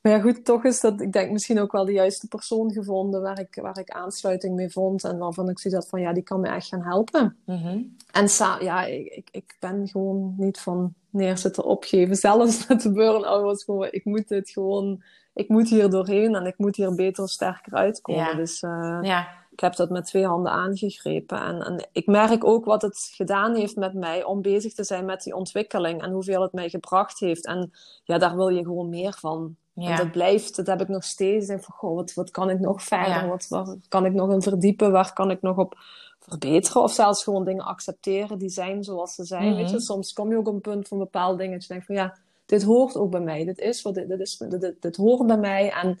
Maar 0.00 0.12
ja, 0.12 0.20
goed, 0.20 0.44
toch 0.44 0.64
is 0.64 0.80
dat, 0.80 1.00
ik 1.00 1.12
denk 1.12 1.30
misschien 1.30 1.60
ook 1.60 1.72
wel 1.72 1.84
de 1.84 1.92
juiste 1.92 2.28
persoon 2.28 2.72
gevonden 2.72 3.22
waar 3.22 3.40
ik, 3.40 3.58
waar 3.62 3.78
ik 3.78 3.90
aansluiting 3.90 4.54
mee 4.54 4.70
vond. 4.70 5.04
En 5.04 5.18
waarvan 5.18 5.48
ik 5.48 5.58
zie 5.58 5.70
dat 5.70 5.88
van, 5.88 6.00
ja, 6.00 6.12
die 6.12 6.22
kan 6.22 6.40
me 6.40 6.48
echt 6.48 6.68
gaan 6.68 6.82
helpen. 6.82 7.36
Mhm. 7.44 7.82
En 8.12 8.28
ja, 8.60 8.84
ik, 8.84 9.28
ik 9.30 9.56
ben 9.60 9.88
gewoon 9.88 10.34
niet 10.36 10.58
van 10.58 10.94
neerzitten 11.10 11.64
opgeven. 11.64 12.16
Zelfs 12.26 12.66
met 12.66 12.82
de 12.82 12.92
burn-out 12.92 13.42
was 13.42 13.64
gewoon, 13.64 13.88
ik 13.90 14.04
moet 14.04 14.28
dit 14.28 14.50
gewoon, 14.50 15.02
ik 15.34 15.48
moet 15.48 15.68
hier 15.68 15.90
doorheen 15.90 16.34
en 16.34 16.46
ik 16.46 16.58
moet 16.58 16.76
hier 16.76 16.94
beter, 16.94 17.28
sterker 17.28 17.72
uitkomen. 17.72 18.36
Dus 18.36 18.62
uh, 18.62 18.98
ja. 19.02 19.28
ik 19.50 19.60
heb 19.60 19.76
dat 19.76 19.90
met 19.90 20.06
twee 20.06 20.26
handen 20.26 20.52
aangegrepen. 20.52 21.40
En, 21.40 21.62
en 21.62 21.88
ik 21.92 22.06
merk 22.06 22.44
ook 22.44 22.64
wat 22.64 22.82
het 22.82 23.10
gedaan 23.14 23.54
heeft 23.54 23.76
met 23.76 23.94
mij 23.94 24.24
om 24.24 24.42
bezig 24.42 24.74
te 24.74 24.84
zijn 24.84 25.04
met 25.04 25.22
die 25.22 25.36
ontwikkeling 25.36 26.02
en 26.02 26.10
hoeveel 26.10 26.42
het 26.42 26.52
mij 26.52 26.68
gebracht 26.68 27.18
heeft. 27.18 27.46
En 27.46 27.72
ja, 28.04 28.18
daar 28.18 28.36
wil 28.36 28.48
je 28.48 28.64
gewoon 28.64 28.88
meer 28.88 29.16
van. 29.18 29.56
Ja. 29.72 29.90
En 29.90 29.96
dat 29.96 30.10
blijft, 30.10 30.56
dat 30.56 30.66
heb 30.66 30.80
ik 30.80 30.88
nog 30.88 31.04
steeds. 31.04 31.48
En 31.48 31.62
van, 31.62 31.74
goh, 31.74 31.94
wat, 31.94 32.14
wat 32.14 32.30
kan 32.30 32.50
ik 32.50 32.60
nog 32.60 32.82
verder? 32.82 33.28
Wat, 33.28 33.46
waar 33.48 33.76
kan 33.88 34.06
ik 34.06 34.12
nog 34.12 34.30
in 34.30 34.42
verdiepen? 34.42 34.92
Waar 34.92 35.12
kan 35.12 35.30
ik 35.30 35.42
nog 35.42 35.56
op 35.56 35.78
verbeteren? 36.18 36.82
Of 36.82 36.92
zelfs 36.92 37.24
gewoon 37.24 37.44
dingen 37.44 37.64
accepteren 37.64 38.38
die 38.38 38.48
zijn 38.48 38.84
zoals 38.84 39.14
ze 39.14 39.24
zijn. 39.24 39.54
Weet 39.54 39.70
je, 39.70 39.74
mhm. 39.74 39.84
soms 39.84 40.12
kom 40.12 40.30
je 40.30 40.36
ook 40.36 40.48
op 40.48 40.54
een 40.54 40.60
punt 40.60 40.88
van 40.88 40.98
bepaalde 40.98 41.36
dingen 41.36 41.52
dat 41.52 41.62
je 41.62 41.68
denkt 41.68 41.86
van 41.86 41.94
ja, 41.94 42.14
dit 42.46 42.62
hoort 42.62 42.96
ook 42.96 43.10
bij 43.10 43.20
mij. 43.20 43.44
Dit 43.44 43.58
is 43.58 43.82
wat 43.82 43.94
dit, 43.94 44.08
dit, 44.08 44.20
is, 44.20 44.36
dit, 44.36 44.82
dit, 44.82 44.96
hoort 44.96 45.26
bij 45.26 45.36
mij. 45.36 45.70
En 45.70 46.00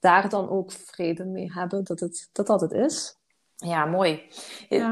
daar 0.00 0.28
dan 0.28 0.50
ook 0.50 0.72
vrede 0.72 1.24
mee 1.24 1.52
hebben 1.52 1.84
dat 1.84 2.00
het, 2.00 2.28
dat, 2.32 2.46
dat 2.46 2.60
het 2.60 2.72
is. 2.72 3.18
Ja, 3.56 3.84
mooi. 3.84 4.22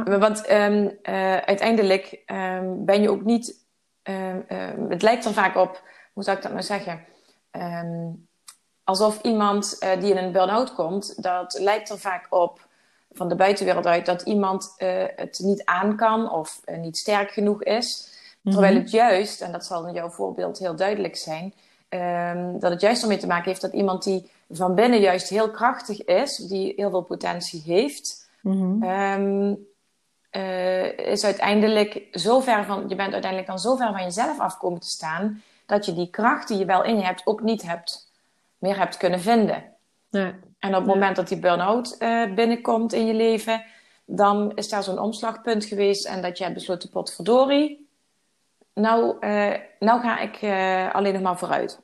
Want 0.05 0.51
um, 0.51 0.85
uh, 0.85 1.37
uiteindelijk 1.37 2.23
um, 2.27 2.85
ben 2.85 3.03
je 3.03 3.11
ook 3.11 3.25
niet. 3.25 3.67
Um, 4.03 4.45
het 4.89 5.03
lijkt 5.03 5.25
dan 5.25 5.33
vaak 5.33 5.57
op, 5.57 5.83
hoe 6.13 6.23
zou 6.23 6.37
ik 6.37 6.43
dat 6.43 6.53
nou 6.53 6.65
zeggen? 6.65 7.05
Alsof 8.85 9.23
iemand 9.23 9.77
uh, 9.81 10.01
die 10.01 10.11
in 10.11 10.17
een 10.17 10.33
burn-out 10.33 10.75
komt, 10.75 11.23
dat 11.23 11.59
lijkt 11.59 11.91
er 11.91 11.99
vaak 11.99 12.27
op 12.31 12.67
van 13.11 13.29
de 13.29 13.35
buitenwereld 13.35 13.87
uit 13.87 14.07
dat 14.07 14.23
iemand 14.23 14.75
uh, 14.79 15.05
het 15.17 15.39
niet 15.43 15.65
aan 15.65 15.97
kan 15.97 16.31
of 16.31 16.61
niet 16.67 16.97
sterk 16.97 17.31
genoeg 17.31 17.63
is. 17.63 18.18
Terwijl 18.51 18.75
het 18.75 18.91
juist, 18.91 19.41
en 19.41 19.53
dat 19.53 19.65
zal 19.65 19.87
in 19.87 19.95
jouw 19.95 20.09
voorbeeld 20.09 20.59
heel 20.59 20.77
duidelijk 20.77 21.17
zijn, 21.17 21.55
um, 21.89 22.59
dat 22.61 22.71
het 22.71 22.81
juist 22.81 23.03
ermee 23.03 23.19
te 23.19 23.27
maken 23.27 23.49
heeft 23.49 23.61
dat 23.61 23.73
iemand 23.73 24.05
die 24.05 24.31
van 24.51 24.75
binnen 24.75 25.01
juist 25.01 25.29
heel 25.29 25.51
krachtig 25.51 26.05
is, 26.05 26.37
die 26.37 26.73
heel 26.77 26.91
veel 26.91 27.03
potentie 27.03 27.63
heeft, 27.65 28.31
mm-hmm. 28.41 28.83
um, 28.83 29.67
is 30.97 31.25
uiteindelijk 31.25 32.03
zo 32.13 32.41
ver 32.41 32.65
van, 32.65 32.89
je 32.89 32.95
bent 32.95 33.13
uiteindelijk 33.13 33.47
dan 33.47 33.59
zo 33.59 33.77
ver 33.77 33.93
van 33.93 34.03
jezelf 34.03 34.39
afkomen 34.39 34.81
te 34.81 34.89
staan 34.89 35.43
dat 35.67 35.85
je 35.87 35.95
die 35.95 36.11
kracht 36.11 36.49
die 36.49 36.59
je 36.59 36.65
wel 36.65 36.85
in 36.85 36.97
je 36.97 37.05
hebt 37.05 37.27
ook 37.27 37.43
niet 37.43 37.63
hebt, 37.63 38.13
meer 38.59 38.79
hebt 38.79 38.97
kunnen 38.97 39.21
vinden. 39.21 39.65
Nee. 40.11 40.35
En 40.59 40.69
op 40.69 40.75
het 40.75 40.87
moment 40.87 41.17
dat 41.17 41.29
die 41.29 41.39
burn-out 41.39 41.97
uh, 41.99 42.35
binnenkomt 42.35 42.93
in 42.93 43.07
je 43.07 43.15
leven, 43.15 43.65
dan 44.05 44.53
is 44.55 44.69
daar 44.69 44.83
zo'n 44.83 44.99
omslagpunt 44.99 45.65
geweest 45.65 46.07
en 46.07 46.23
dat 46.23 46.39
je 46.39 46.45
hebt 46.45 46.57
besloten, 46.57 46.91
potverdorie, 46.91 47.88
nou, 48.79 49.17
uh, 49.21 49.55
nou 49.79 50.01
ga 50.01 50.19
ik 50.19 50.43
uh, 50.43 50.95
alleen 50.95 51.13
nog 51.13 51.23
maar 51.23 51.39
vooruit. 51.39 51.81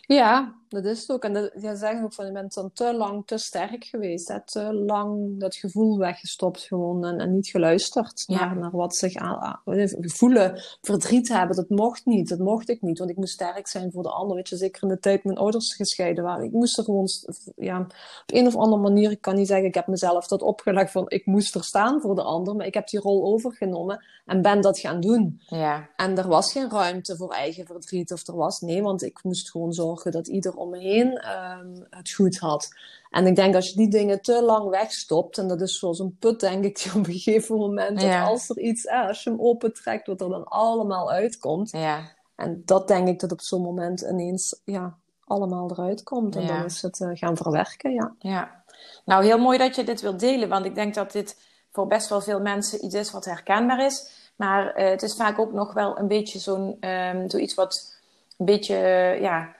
Ja, 0.00 0.57
dat 0.68 0.84
is 0.84 1.00
het 1.00 1.10
ook. 1.10 1.24
En 1.24 1.32
dat, 1.32 1.50
ja, 1.60 1.74
zeggen 1.74 2.04
ook 2.04 2.12
van, 2.12 2.26
je 2.26 2.32
bent 2.32 2.54
dan 2.54 2.70
te 2.72 2.94
lang 2.94 3.26
te 3.26 3.38
sterk 3.38 3.84
geweest. 3.84 4.28
Hè? 4.28 4.44
Te 4.44 4.74
lang 4.74 5.40
dat 5.40 5.56
gevoel 5.56 5.98
weggestopt 5.98 6.60
gewoon 6.60 7.04
en, 7.04 7.18
en 7.18 7.34
niet 7.34 7.48
geluisterd 7.48 8.24
naar, 8.26 8.56
naar 8.56 8.70
wat 8.70 8.96
zich 8.96 9.14
aan, 9.14 9.60
voelen. 10.00 10.62
Verdriet 10.80 11.28
hebben, 11.28 11.56
dat 11.56 11.68
mocht 11.68 12.06
niet. 12.06 12.28
Dat 12.28 12.38
mocht 12.38 12.68
ik 12.68 12.82
niet, 12.82 12.98
want 12.98 13.10
ik 13.10 13.16
moest 13.16 13.32
sterk 13.32 13.68
zijn 13.68 13.92
voor 13.92 14.02
de 14.02 14.10
ander. 14.10 14.36
Weet 14.36 14.48
je, 14.48 14.56
zeker 14.56 14.82
in 14.82 14.88
de 14.88 14.98
tijd 14.98 15.24
mijn 15.24 15.38
ouders 15.38 15.74
gescheiden 15.74 16.24
waren. 16.24 16.44
Ik 16.44 16.52
moest 16.52 16.78
er 16.78 16.84
gewoon, 16.84 17.08
ja, 17.56 17.80
op 17.80 17.88
een 18.26 18.46
of 18.46 18.56
andere 18.56 18.82
manier, 18.82 19.10
ik 19.10 19.20
kan 19.20 19.34
niet 19.34 19.46
zeggen, 19.46 19.66
ik 19.66 19.74
heb 19.74 19.86
mezelf 19.86 20.26
dat 20.26 20.42
opgelegd 20.42 20.90
van, 20.90 21.04
ik 21.08 21.26
moest 21.26 21.54
er 21.54 21.64
staan 21.64 22.00
voor 22.00 22.14
de 22.14 22.22
ander. 22.22 22.56
Maar 22.56 22.66
ik 22.66 22.74
heb 22.74 22.88
die 22.88 23.00
rol 23.00 23.24
overgenomen 23.24 24.04
en 24.26 24.42
ben 24.42 24.60
dat 24.60 24.78
gaan 24.78 25.00
doen. 25.00 25.40
Ja. 25.46 25.88
En 25.96 26.18
er 26.18 26.28
was 26.28 26.52
geen 26.52 26.70
ruimte 26.70 27.16
voor 27.16 27.32
eigen 27.32 27.66
verdriet 27.66 28.12
of 28.12 28.26
er 28.26 28.36
was, 28.36 28.60
nee, 28.60 28.82
want 28.82 29.02
ik 29.02 29.22
moest 29.22 29.50
gewoon 29.50 29.72
zorgen 29.72 30.12
dat 30.12 30.28
ieder 30.28 30.56
om 30.58 30.70
me 30.70 30.78
heen 30.78 31.28
um, 31.28 31.86
het 31.90 32.10
goed 32.12 32.38
had. 32.38 32.68
En 33.10 33.26
ik 33.26 33.36
denk 33.36 33.54
als 33.54 33.68
je 33.68 33.76
die 33.76 33.88
dingen 33.88 34.22
te 34.22 34.42
lang 34.42 34.68
wegstopt, 34.68 35.38
en 35.38 35.48
dat 35.48 35.60
is 35.60 35.78
zoals 35.78 35.98
een 35.98 36.16
put, 36.18 36.40
denk 36.40 36.64
ik, 36.64 36.82
die 36.82 36.92
op 37.00 37.06
een 37.06 37.12
gegeven 37.12 37.56
moment, 37.56 38.00
dat 38.00 38.22
als 38.22 38.48
er 38.48 38.58
iets, 38.58 38.84
eh, 38.84 39.06
als 39.06 39.22
je 39.22 39.30
hem 39.30 39.40
opentrekt, 39.40 40.06
wat 40.06 40.20
er 40.20 40.28
dan 40.28 40.44
allemaal 40.44 41.10
uitkomt. 41.10 41.70
Ja. 41.70 42.00
En 42.36 42.62
dat 42.64 42.88
denk 42.88 43.08
ik 43.08 43.20
dat 43.20 43.32
op 43.32 43.40
zo'n 43.40 43.62
moment 43.62 44.00
ineens 44.00 44.60
ja, 44.64 44.96
allemaal 45.24 45.70
eruit 45.70 46.02
komt. 46.02 46.36
En 46.36 46.46
dan 46.46 46.64
is 46.64 46.82
het 46.82 47.00
uh, 47.00 47.08
gaan 47.12 47.36
verwerken, 47.36 47.92
ja. 47.92 48.14
ja. 48.18 48.62
Nou, 49.04 49.24
heel 49.24 49.38
mooi 49.38 49.58
dat 49.58 49.76
je 49.76 49.84
dit 49.84 50.00
wilt 50.00 50.20
delen, 50.20 50.48
want 50.48 50.64
ik 50.64 50.74
denk 50.74 50.94
dat 50.94 51.12
dit 51.12 51.36
voor 51.72 51.86
best 51.86 52.08
wel 52.08 52.20
veel 52.20 52.40
mensen 52.40 52.84
iets 52.84 52.94
is 52.94 53.10
wat 53.10 53.24
herkenbaar 53.24 53.84
is. 53.84 54.10
Maar 54.36 54.80
uh, 54.80 54.88
het 54.88 55.02
is 55.02 55.14
vaak 55.14 55.38
ook 55.38 55.52
nog 55.52 55.72
wel 55.72 55.98
een 55.98 56.08
beetje 56.08 56.38
zo'n 56.38 56.76
um, 56.88 57.30
zoiets 57.30 57.54
wat 57.54 57.94
een 58.36 58.46
beetje, 58.46 58.76
ja, 59.20 59.56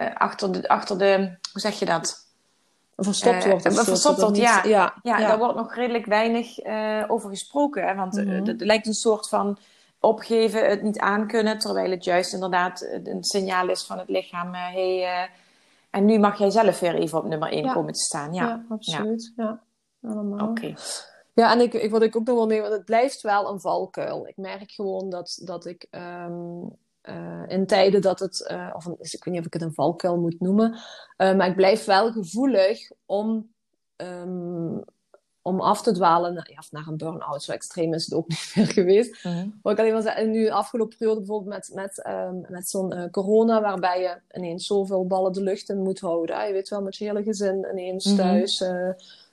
uh, 0.00 0.14
achter, 0.14 0.52
de, 0.52 0.68
achter 0.68 0.98
de, 0.98 1.16
hoe 1.52 1.60
zeg 1.60 1.78
je 1.78 1.84
dat? 1.84 2.26
Verstopt 2.96 3.46
wordt. 3.46 3.66
Uh, 3.66 3.72
verstopt 3.72 4.20
wordt, 4.20 4.36
ja. 4.36 4.64
Ja, 4.64 4.94
ja. 5.02 5.18
Daar 5.18 5.38
wordt 5.38 5.56
nog 5.56 5.74
redelijk 5.74 6.06
weinig 6.06 6.64
uh, 6.64 7.04
over 7.08 7.30
gesproken. 7.30 7.86
Hè? 7.86 7.94
Want 7.94 8.24
mm 8.24 8.46
het 8.46 8.60
lijkt 8.60 8.86
een 8.86 8.92
soort 8.94 9.28
van 9.28 9.58
opgeven, 10.00 10.68
het 10.68 10.82
niet 10.82 10.98
aankunnen. 10.98 11.58
Terwijl 11.58 11.90
het 11.90 12.04
juist 12.04 12.32
inderdaad 12.32 12.88
een 13.04 13.24
signaal 13.24 13.68
is 13.68 13.84
van 13.84 13.98
het 13.98 14.08
lichaam. 14.08 14.54
hey, 14.54 15.28
en 15.90 16.04
nu 16.04 16.18
mag 16.18 16.38
jij 16.38 16.50
zelf 16.50 16.80
weer 16.80 16.94
even 16.94 17.18
op 17.18 17.26
nummer 17.26 17.52
1 17.52 17.72
komen 17.72 17.92
te 17.92 18.00
staan. 18.00 18.32
Ja, 18.32 18.64
absoluut. 18.68 19.32
Ja. 19.36 19.60
Oké. 20.38 20.74
Ja, 21.38 21.52
en 21.52 21.60
ik, 21.60 21.72
ik, 21.72 21.90
wat 21.90 22.02
ik 22.02 22.16
ook 22.16 22.26
nog 22.26 22.36
wel 22.36 22.46
mee, 22.46 22.60
want 22.60 22.72
het 22.72 22.84
blijft 22.84 23.20
wel 23.20 23.50
een 23.50 23.60
valkuil. 23.60 24.26
Ik 24.26 24.36
merk 24.36 24.70
gewoon 24.70 25.10
dat, 25.10 25.40
dat 25.44 25.66
ik 25.66 25.86
um, 25.90 26.76
uh, 27.08 27.42
in 27.46 27.66
tijden 27.66 28.00
dat 28.00 28.20
het, 28.20 28.48
uh, 28.50 28.70
of 28.76 28.84
dus 28.84 29.14
ik 29.14 29.24
weet 29.24 29.34
niet 29.34 29.42
of 29.42 29.46
ik 29.46 29.52
het 29.52 29.62
een 29.62 29.74
valkuil 29.74 30.16
moet 30.16 30.40
noemen, 30.40 30.72
uh, 30.72 31.34
maar 31.34 31.48
ik 31.48 31.56
blijf 31.56 31.84
wel 31.84 32.12
gevoelig 32.12 32.90
om, 33.06 33.50
um, 33.96 34.82
om 35.42 35.60
af 35.60 35.82
te 35.82 35.92
dwalen 35.92 36.34
naar, 36.34 36.50
ja, 36.50 36.62
naar 36.70 36.86
een 36.86 36.96
burn-out. 36.96 37.42
Zo 37.42 37.52
extreem 37.52 37.94
is 37.94 38.04
het 38.04 38.14
ook 38.14 38.28
niet 38.32 38.52
meer 38.54 38.66
geweest. 38.66 39.24
Mm 39.24 39.32
-hmm. 39.32 39.58
Maar 39.62 39.72
ik 39.72 39.78
alleen 39.78 39.92
maar 39.92 40.02
zeggen, 40.02 40.30
nu 40.30 40.44
de 40.44 40.52
afgelopen 40.52 40.96
periode 40.96 41.20
bijvoorbeeld 41.20 41.54
met, 41.54 41.70
met, 41.74 42.06
um, 42.06 42.44
met 42.48 42.68
zo'n 42.68 43.10
corona, 43.10 43.60
waarbij 43.60 44.00
je 44.00 44.36
ineens 44.38 44.66
zoveel 44.66 45.06
ballen 45.06 45.32
de 45.32 45.42
lucht 45.42 45.68
in 45.68 45.82
moet 45.82 46.00
houden. 46.00 46.46
Je 46.46 46.52
weet 46.52 46.68
wel, 46.68 46.82
met 46.82 46.96
je 46.96 47.04
hele 47.04 47.22
gezin 47.22 47.66
ineens 47.72 48.04
mm 48.04 48.10
-hmm. 48.10 48.20
thuis 48.20 48.62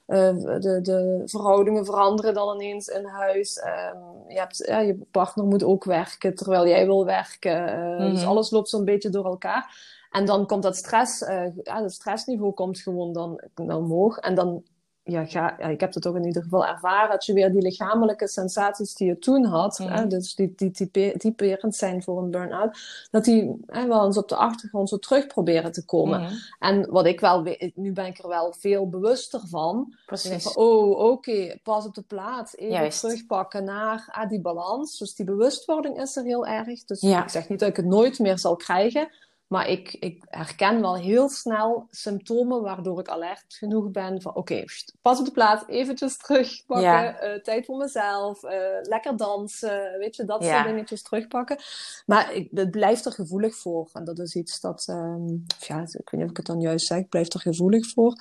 de, 0.06 0.80
de 0.82 1.22
verhoudingen 1.26 1.86
veranderen 1.86 2.34
dan 2.34 2.62
ineens 2.62 2.88
in 2.88 3.06
huis. 3.06 3.58
Um, 3.58 4.30
je, 4.32 4.39
hebt, 4.39 4.58
ja, 4.68 4.80
je 4.80 5.00
partner 5.12 5.46
moet 5.46 5.63
ook 5.63 5.84
werken 5.84 6.36
terwijl 6.36 6.68
jij 6.68 6.86
wil 6.86 7.06
werken. 7.06 7.63
Mm-hmm. 7.63 8.13
Dus 8.13 8.26
alles 8.26 8.50
loopt 8.50 8.70
zo'n 8.70 8.86
beetje 8.86 9.10
door 9.10 9.26
elkaar. 9.26 9.94
En 10.12 10.26
dan 10.26 10.48
komt 10.48 10.63
dat 10.63 10.76
stress, 10.76 11.22
uh, 11.22 11.46
ja, 11.63 11.82
het 11.82 11.91
stressniveau 11.91 12.54
komt 12.54 12.80
gewoon 12.80 13.13
dan, 13.13 13.41
dan 13.54 13.72
omhoog. 13.72 14.18
En 14.18 14.36
dan 14.36 14.63
ja, 15.08 15.26
ga, 15.26 15.56
ja, 15.60 15.68
ik 15.68 15.80
heb 15.80 15.94
het 15.94 16.08
ook 16.08 16.15
in 16.15 16.26
ieder 16.26 16.44
geval 16.44 16.65
ervaren, 16.65 17.10
dat 17.10 17.26
je 17.26 17.34
weer 17.34 17.52
die 17.52 17.62
lichamelijke 17.62 18.28
sensaties 18.28 18.96
die 18.96 19.08
je 19.08 19.20
toen 19.20 19.46
had, 19.46 19.78
hè, 19.78 19.86
mhm. 19.86 20.08
dus 20.08 20.36
die, 20.36 20.54
die 20.56 20.72
type, 20.72 21.13
typerend 21.18 21.76
zijn 21.76 22.04
voor 22.04 22.18
een 22.18 22.32
burn-out, 22.32 22.78
dat 23.12 23.24
die 23.24 23.63
hè, 23.68 23.88
wel 23.88 24.06
eens 24.06 24.18
op 24.18 24.30
de 24.30 24.36
achtergrond 24.36 24.89
zo 24.89 24.98
terug 24.98 25.28
proberen 25.28 25.72
te 25.72 25.86
komen. 25.86 26.22
Mhm. 26.22 26.34
En 26.60 26.91
wat 26.91 27.06
ik 27.06 27.20
wel 27.20 27.44
weet, 27.44 27.72
nu 27.76 27.91
ben 27.91 28.06
ik 28.06 28.18
er 28.18 28.28
wel 28.28 28.54
veel 28.58 28.89
bewuster 28.89 29.41
van. 29.48 29.94
Precies. 30.06 30.44
Van, 30.44 30.56
oh, 30.56 30.99
oké, 30.99 31.58
pas 31.64 31.86
op 31.86 31.95
de 31.95 32.01
plaats, 32.01 32.56
even 32.58 32.89
terugpakken 32.89 33.64
naar 33.64 34.08
ah, 34.12 34.30
die 34.30 34.41
balans. 34.41 34.97
Dus 34.97 35.16
die 35.16 35.26
bewustwording 35.26 36.01
is 36.01 36.16
er 36.16 36.24
heel 36.24 36.45
erg. 36.45 36.86
Dus 36.86 37.01
ik 37.01 37.30
zeg 37.30 37.49
niet 37.49 37.60
dat 37.60 37.70
ik 37.70 37.76
het 37.76 37.86
nooit 37.86 38.20
meer 38.20 38.39
zal 38.39 38.56
krijgen, 38.56 39.10
maar 39.48 39.70
ik, 39.70 39.93
ik 40.00 40.24
herken 40.30 40.82
wel 40.82 40.96
heel 40.96 41.30
snel 41.30 41.88
symptomen 41.89 42.62
waardoor 42.62 43.00
ik 43.00 43.08
alert 43.08 43.46
genoeg 43.48 43.91
ben 43.91 44.22
van 44.22 44.36
oké, 44.36 44.64
pas 45.02 45.20
op 45.20 45.26
de 45.26 45.32
plaats, 45.32 45.64
eventjes 45.68 46.18
terugpakken, 46.18 46.86
ja. 46.86 47.24
uh, 47.24 47.41
tijd 47.41 47.66
voor 47.66 47.78
mezelf, 47.78 48.43
uh, 48.43 48.52
lekker 48.82 49.18
dansen, 49.18 49.98
weet 49.98 50.16
je, 50.16 50.26
dat 50.26 50.43
soort 50.43 50.64
dingetjes 50.64 51.02
terugpakken. 51.02 51.58
Maar 52.06 52.34
ik, 52.34 52.50
het 52.54 52.72
blijft 52.72 53.06
er 53.06 53.12
gevoelig 53.12 53.56
voor. 53.56 53.89
En 53.93 54.04
dat 54.04 54.20
is 54.20 54.36
iets 54.36 54.60
dat, 54.60 54.88
um, 54.89 55.46
ja, 55.60 55.82
ik 55.82 56.10
weet 56.10 56.12
niet 56.12 56.24
of 56.24 56.30
ik 56.30 56.38
het 56.38 56.46
dan 56.46 56.62
juist 56.62 56.86
zeg, 56.86 56.98
ik 56.98 57.10
blijf 57.10 57.34
er 57.34 57.39
gevoelig 57.39 57.88
voor. 57.88 58.16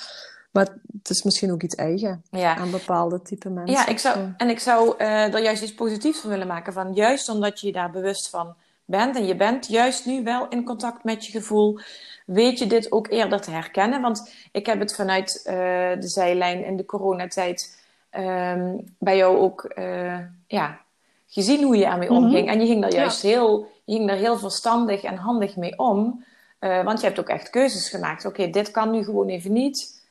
Maar 0.51 0.69
het 0.99 1.11
is 1.11 1.23
misschien 1.23 1.53
ook 1.53 1.63
iets 1.63 1.75
eigen 1.75 2.25
aan 2.31 2.71
bepaalde 2.71 3.23
type 3.23 3.51
mensen. 3.51 3.75
Ja, 3.75 3.87
ik 3.87 3.99
zou, 3.99 4.33
en 4.37 4.49
ik 4.49 4.59
zou 4.59 4.95
uh, 4.99 5.35
er 5.35 5.43
juist 5.43 5.63
iets 5.63 5.75
positiefs 5.75 6.21
van 6.21 6.31
willen 6.31 6.47
maken. 6.47 6.73
Van 6.73 6.93
juist 6.93 7.29
omdat 7.29 7.61
je 7.61 7.67
je 7.67 7.73
daar 7.73 7.91
bewust 7.91 8.31
van 8.31 8.57
bent 8.85 9.17
en 9.17 9.27
je 9.27 9.37
bent 9.37 9.67
juist 9.67 10.07
nu 10.07 10.23
wel 10.23 10.49
in 10.49 10.65
contact 10.65 11.05
met 11.05 11.27
je 11.27 11.33
gevoel, 11.33 11.79
weet 12.27 12.59
je 12.59 12.67
dit 12.67 12.93
ook 12.93 13.11
eerder 13.11 13.41
te 13.41 13.51
herkennen. 13.51 14.01
Want 14.01 14.35
ik 14.53 14.67
heb 14.67 14.81
het 14.81 14.95
vanuit 14.95 15.45
uh, 15.47 15.55
de 16.01 16.09
zijlijn 16.09 16.65
in 16.65 16.77
de 16.77 16.85
coronatijd 16.85 17.83
um, 18.11 18.95
bij 18.99 19.17
jou 19.17 19.39
ook 19.39 19.73
uh, 19.79 20.19
ja, 20.47 20.81
gezien 21.27 21.63
hoe 21.63 21.77
je 21.77 21.87
ermee 21.87 22.11
omging. 22.11 22.45
Mhm. 22.45 22.55
En 22.55 22.61
je 22.61 22.67
ging 22.67 22.83
daar 22.83 22.93
juist 22.93 23.23
heel, 23.23 23.69
je 23.85 23.95
ging 23.95 24.09
daar 24.09 24.17
heel 24.17 24.39
verstandig 24.39 25.03
en 25.03 25.17
handig 25.17 25.57
mee 25.57 25.79
om. 25.79 26.25
Uh, 26.61 26.85
want 26.85 27.01
je 27.01 27.07
hebt 27.07 27.19
ook 27.19 27.29
echt 27.29 27.51
keuzes 27.51 27.89
gemaakt. 27.89 28.25
Oké, 28.25 28.51
dit 28.51 28.71
kan 28.71 28.91
nu 28.91 29.05
gewoon 29.05 29.29
even 29.29 29.53
niet. 29.53 30.03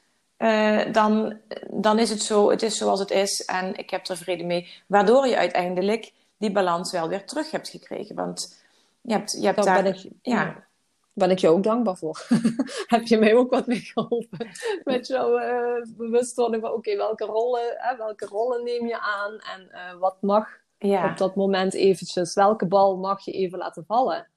dan, 0.91 1.37
dan 1.69 1.99
is 1.99 2.09
het 2.09 2.21
zo, 2.21 2.49
het 2.49 2.61
is 2.61 2.77
zoals 2.77 2.99
het 2.99 3.11
is 3.11 3.45
en 3.45 3.77
ik 3.77 3.89
heb 3.89 4.07
er 4.07 4.17
vrede 4.17 4.43
mee. 4.43 4.69
Waardoor 4.87 5.27
je 5.27 5.37
uiteindelijk 5.37 6.11
die 6.37 6.51
balans 6.51 6.91
wel 6.91 7.07
weer 7.07 7.25
terug 7.25 7.51
hebt 7.51 7.69
gekregen. 7.69 8.15
Want 8.15 8.62
je 9.03 9.13
hebt, 9.13 9.31
je 9.31 9.45
hebt 9.45 9.63
daar... 9.63 9.83
Ben 9.83 9.93
ik, 9.93 10.09
ja. 10.21 10.67
ben 11.13 11.31
ik 11.31 11.39
je 11.39 11.49
ook 11.49 11.63
dankbaar 11.63 11.97
voor. 11.97 12.25
Heb 12.87 13.05
je 13.05 13.17
mij 13.17 13.35
ook 13.35 13.51
wat 13.51 13.67
mee 13.67 13.79
geholpen? 13.79 14.47
Met 14.83 15.07
jouw 15.07 15.39
uh, 15.39 15.85
bewustwording 15.97 16.61
van, 16.63 16.71
oké, 16.71 16.95
welke, 16.95 17.25
rollen, 17.25 17.75
hè, 17.77 17.97
welke 17.97 18.25
rollen 18.25 18.63
neem 18.63 18.87
je 18.87 18.99
aan? 18.99 19.39
En 19.39 19.69
uh, 19.71 19.99
wat 19.99 20.21
mag 20.21 20.61
op 20.79 21.17
dat 21.17 21.35
moment 21.35 21.73
eventjes? 21.73 22.33
Welke 22.33 22.67
bal 22.67 22.97
mag 22.97 23.25
je 23.25 23.31
even 23.31 23.57
laten 23.57 23.85
vallen? 23.85 24.27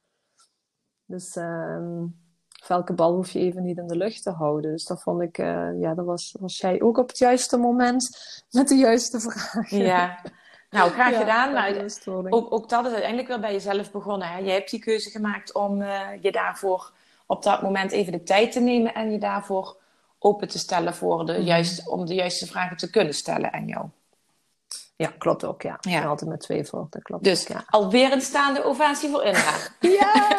Dus... 1.05 1.37
Uh, 1.37 2.05
welke 2.69 2.93
bal 2.93 3.15
hoef 3.15 3.31
je 3.31 3.39
even 3.39 3.63
niet 3.63 3.79
in 3.79 3.87
de 3.87 3.97
lucht 3.97 4.23
te 4.23 4.31
houden. 4.31 4.71
Dus 4.71 4.85
dat 4.85 5.03
vond 5.03 5.23
ik, 5.23 5.39
uh, 5.39 5.81
ja, 5.81 5.95
dat 5.95 6.05
was, 6.05 6.37
was 6.41 6.59
jij 6.59 6.83
ook 6.83 6.99
op 6.99 7.09
het 7.09 7.19
juiste 7.19 7.57
moment 7.57 8.09
met 8.51 8.69
de 8.69 8.75
juiste 8.75 9.21
vraag. 9.21 9.71
Ja, 9.71 10.19
Nou, 10.71 10.91
graag 10.91 11.17
gedaan. 11.17 11.53
Maar 11.53 11.73
ook, 12.31 12.53
ook, 12.53 12.69
dat 12.69 12.85
is 12.85 12.91
uiteindelijk 12.91 13.29
wel 13.29 13.39
bij 13.39 13.53
jezelf 13.53 13.91
begonnen. 13.91 14.29
Hè? 14.29 14.39
Je 14.39 14.51
hebt 14.51 14.71
die 14.71 14.81
keuze 14.81 15.11
gemaakt 15.11 15.55
om 15.55 15.83
uh, 15.83 16.01
je 16.21 16.33
daarvoor 16.33 16.93
op 17.27 17.43
dat 17.43 17.63
moment 17.63 17.93
even 17.93 18.13
de 18.13 18.23
tijd 18.23 18.53
te 18.53 18.61
nemen 18.61 18.95
en 18.95 19.13
je 19.13 19.19
daarvoor 19.19 19.77
open 20.19 20.49
te 20.49 20.59
stellen 20.59 20.95
voor 20.95 21.27
de 21.27 21.33
mhm. 21.33 21.43
juiste, 21.43 21.91
om 21.91 22.07
de 22.07 22.15
juiste 22.15 22.47
vragen 22.47 22.77
te 22.77 22.91
kunnen 22.91 23.15
stellen 23.15 23.53
aan 23.53 23.67
jou. 23.67 23.87
Ja, 24.97 25.13
klopt 25.19 25.45
ook, 25.45 25.63
ja. 25.63 25.77
ja. 25.81 26.05
altijd 26.05 26.31
met 26.31 26.41
twee 26.41 26.65
voor, 26.65 26.87
dat 26.91 27.03
klopt. 27.03 27.25
Dus 27.25 27.47
ja. 27.47 27.65
alweer 27.67 28.13
een 28.13 28.21
staande 28.21 28.65
ovatie 28.65 29.11
voor 29.11 29.25
Indra. 29.25 29.53
ja! 30.01 30.39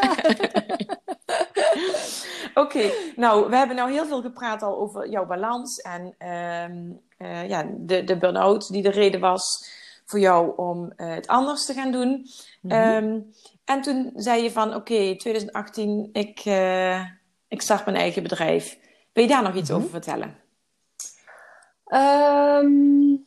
Oké, 2.64 2.92
nou, 3.16 3.50
we 3.50 3.56
hebben 3.56 3.76
nou 3.76 3.92
heel 3.92 4.06
veel 4.06 4.22
gepraat 4.22 4.62
al 4.62 4.78
over 4.78 5.10
jouw 5.10 5.26
balans 5.26 5.82
en 5.82 6.16
uh, 6.20 7.50
ja, 7.50 7.66
de, 7.78 8.04
de 8.04 8.18
burn-out 8.18 8.72
die 8.72 8.82
de 8.82 8.90
reden 8.90 9.20
was 9.20 9.70
voor 10.08 10.20
jou 10.20 10.58
om 10.58 10.93
uh, 10.97 11.14
het 11.14 11.28
anders 11.28 11.66
te 11.66 11.74
gaan 11.74 11.91
doen. 11.91 12.26
Mm 12.62 13.32
en 13.68 13.82
toen 13.82 14.12
zei 14.16 14.43
je 14.43 14.51
van, 14.51 14.68
oké, 14.68 14.78
okay, 14.78 15.16
2018, 15.16 16.10
ik, 16.12 16.45
uh, 16.45 17.01
ik 17.47 17.62
start 17.62 17.86
mijn 17.86 17.97
eigen 17.97 18.24
bedrijf. 18.24 18.80
Wil 19.14 19.24
je 19.24 19.30
daar 19.30 19.43
nog 19.43 19.55
iets 19.55 19.70
mm 19.70 19.76
-hmm. 19.76 19.86
over 19.86 20.01
vertellen? 20.01 20.36
Um, 22.64 23.26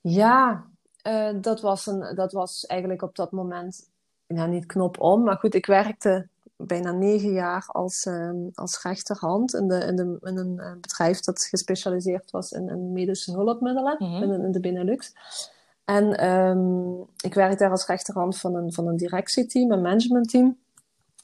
ja, 0.00 0.66
uh, 1.06 1.30
dat, 1.40 1.60
was 1.60 1.86
een, 1.86 2.14
dat 2.14 2.32
was 2.32 2.66
eigenlijk 2.66 3.02
op 3.02 3.16
dat 3.16 3.32
moment, 3.32 3.90
nou 4.26 4.48
niet 4.48 4.66
knop 4.66 5.00
om, 5.00 5.22
maar 5.22 5.36
goed, 5.36 5.54
ik 5.54 5.66
werkte 5.66 6.28
bijna 6.56 6.92
negen 6.92 7.32
jaar 7.32 7.64
als, 7.66 8.04
uh, 8.04 8.30
als 8.54 8.82
rechterhand 8.82 9.54
in, 9.54 9.68
de, 9.68 9.78
in, 9.78 9.96
de, 9.96 10.18
in 10.20 10.36
een 10.36 10.78
bedrijf 10.80 11.20
dat 11.20 11.44
gespecialiseerd 11.44 12.30
was 12.30 12.52
in, 12.52 12.68
in 12.68 12.92
medische 12.92 13.32
hulpmiddelen 13.32 13.96
mm 13.98 14.14
-hmm. 14.14 14.32
in, 14.32 14.44
in 14.44 14.52
de 14.52 14.60
Benelux. 14.60 15.12
En 15.92 16.28
um, 16.30 17.06
ik 17.24 17.34
werkte 17.34 17.56
daar 17.56 17.70
als 17.70 17.86
rechterhand 17.86 18.38
van 18.38 18.54
een, 18.54 18.72
van 18.72 18.86
een 18.86 18.96
directieteam, 18.96 19.72
een 19.72 19.82
managementteam. 19.82 20.58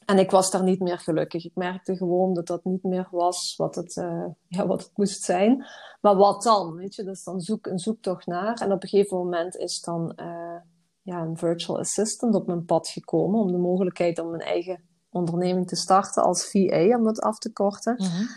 En 0.05 0.17
ik 0.17 0.31
was 0.31 0.51
daar 0.51 0.63
niet 0.63 0.79
meer 0.79 0.99
gelukkig. 0.99 1.45
Ik 1.45 1.55
merkte 1.55 1.95
gewoon 1.95 2.33
dat 2.33 2.47
dat 2.47 2.63
niet 2.63 2.83
meer 2.83 3.07
was 3.11 3.53
wat 3.57 3.75
het, 3.75 3.95
uh, 3.95 4.25
ja, 4.47 4.67
wat 4.67 4.81
het 4.81 4.91
moest 4.95 5.23
zijn. 5.23 5.65
Maar 6.01 6.15
wat 6.15 6.43
dan? 6.43 6.75
Weet 6.75 6.95
je, 6.95 7.03
dan 7.23 7.41
zoek 7.41 7.67
een 7.67 7.79
zoektocht 7.79 8.25
naar. 8.25 8.61
En 8.61 8.71
op 8.71 8.83
een 8.83 8.89
gegeven 8.89 9.17
moment 9.17 9.55
is 9.55 9.81
dan 9.81 10.13
uh, 10.21 10.55
ja, 11.01 11.21
een 11.21 11.37
virtual 11.37 11.79
assistant 11.79 12.35
op 12.35 12.47
mijn 12.47 12.65
pad 12.65 12.87
gekomen. 12.87 13.39
Om 13.39 13.51
de 13.51 13.57
mogelijkheid 13.57 14.19
om 14.19 14.29
mijn 14.29 14.41
eigen 14.41 14.81
onderneming 15.09 15.67
te 15.67 15.75
starten 15.75 16.23
als 16.23 16.49
VA, 16.49 16.97
om 16.97 17.03
dat 17.03 17.21
af 17.21 17.37
te 17.37 17.53
korten. 17.53 17.95
-hmm. 17.97 18.27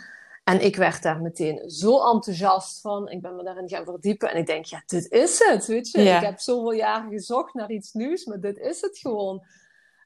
En 0.45 0.65
ik 0.65 0.77
werd 0.77 1.03
daar 1.03 1.21
meteen 1.21 1.71
zo 1.71 2.13
enthousiast 2.13 2.81
van. 2.81 3.09
Ik 3.09 3.23
ben 3.23 3.37
me 3.37 3.45
daarin 3.45 3.69
gaan 3.69 3.85
verdiepen. 3.85 4.31
En 4.31 4.39
ik 4.39 4.47
denk, 4.47 4.65
ja, 4.65 4.83
dit 4.87 5.11
is 5.11 5.39
het, 5.45 5.67
weet 5.67 5.91
je. 5.91 6.03
Ik 6.03 6.21
heb 6.21 6.39
zoveel 6.39 6.73
jaren 6.73 7.11
gezocht 7.11 7.55
naar 7.55 7.71
iets 7.71 7.93
nieuws, 7.93 8.25
maar 8.25 8.41
dit 8.41 8.59
is 8.59 8.81
het 8.81 8.99
gewoon. 8.99 9.45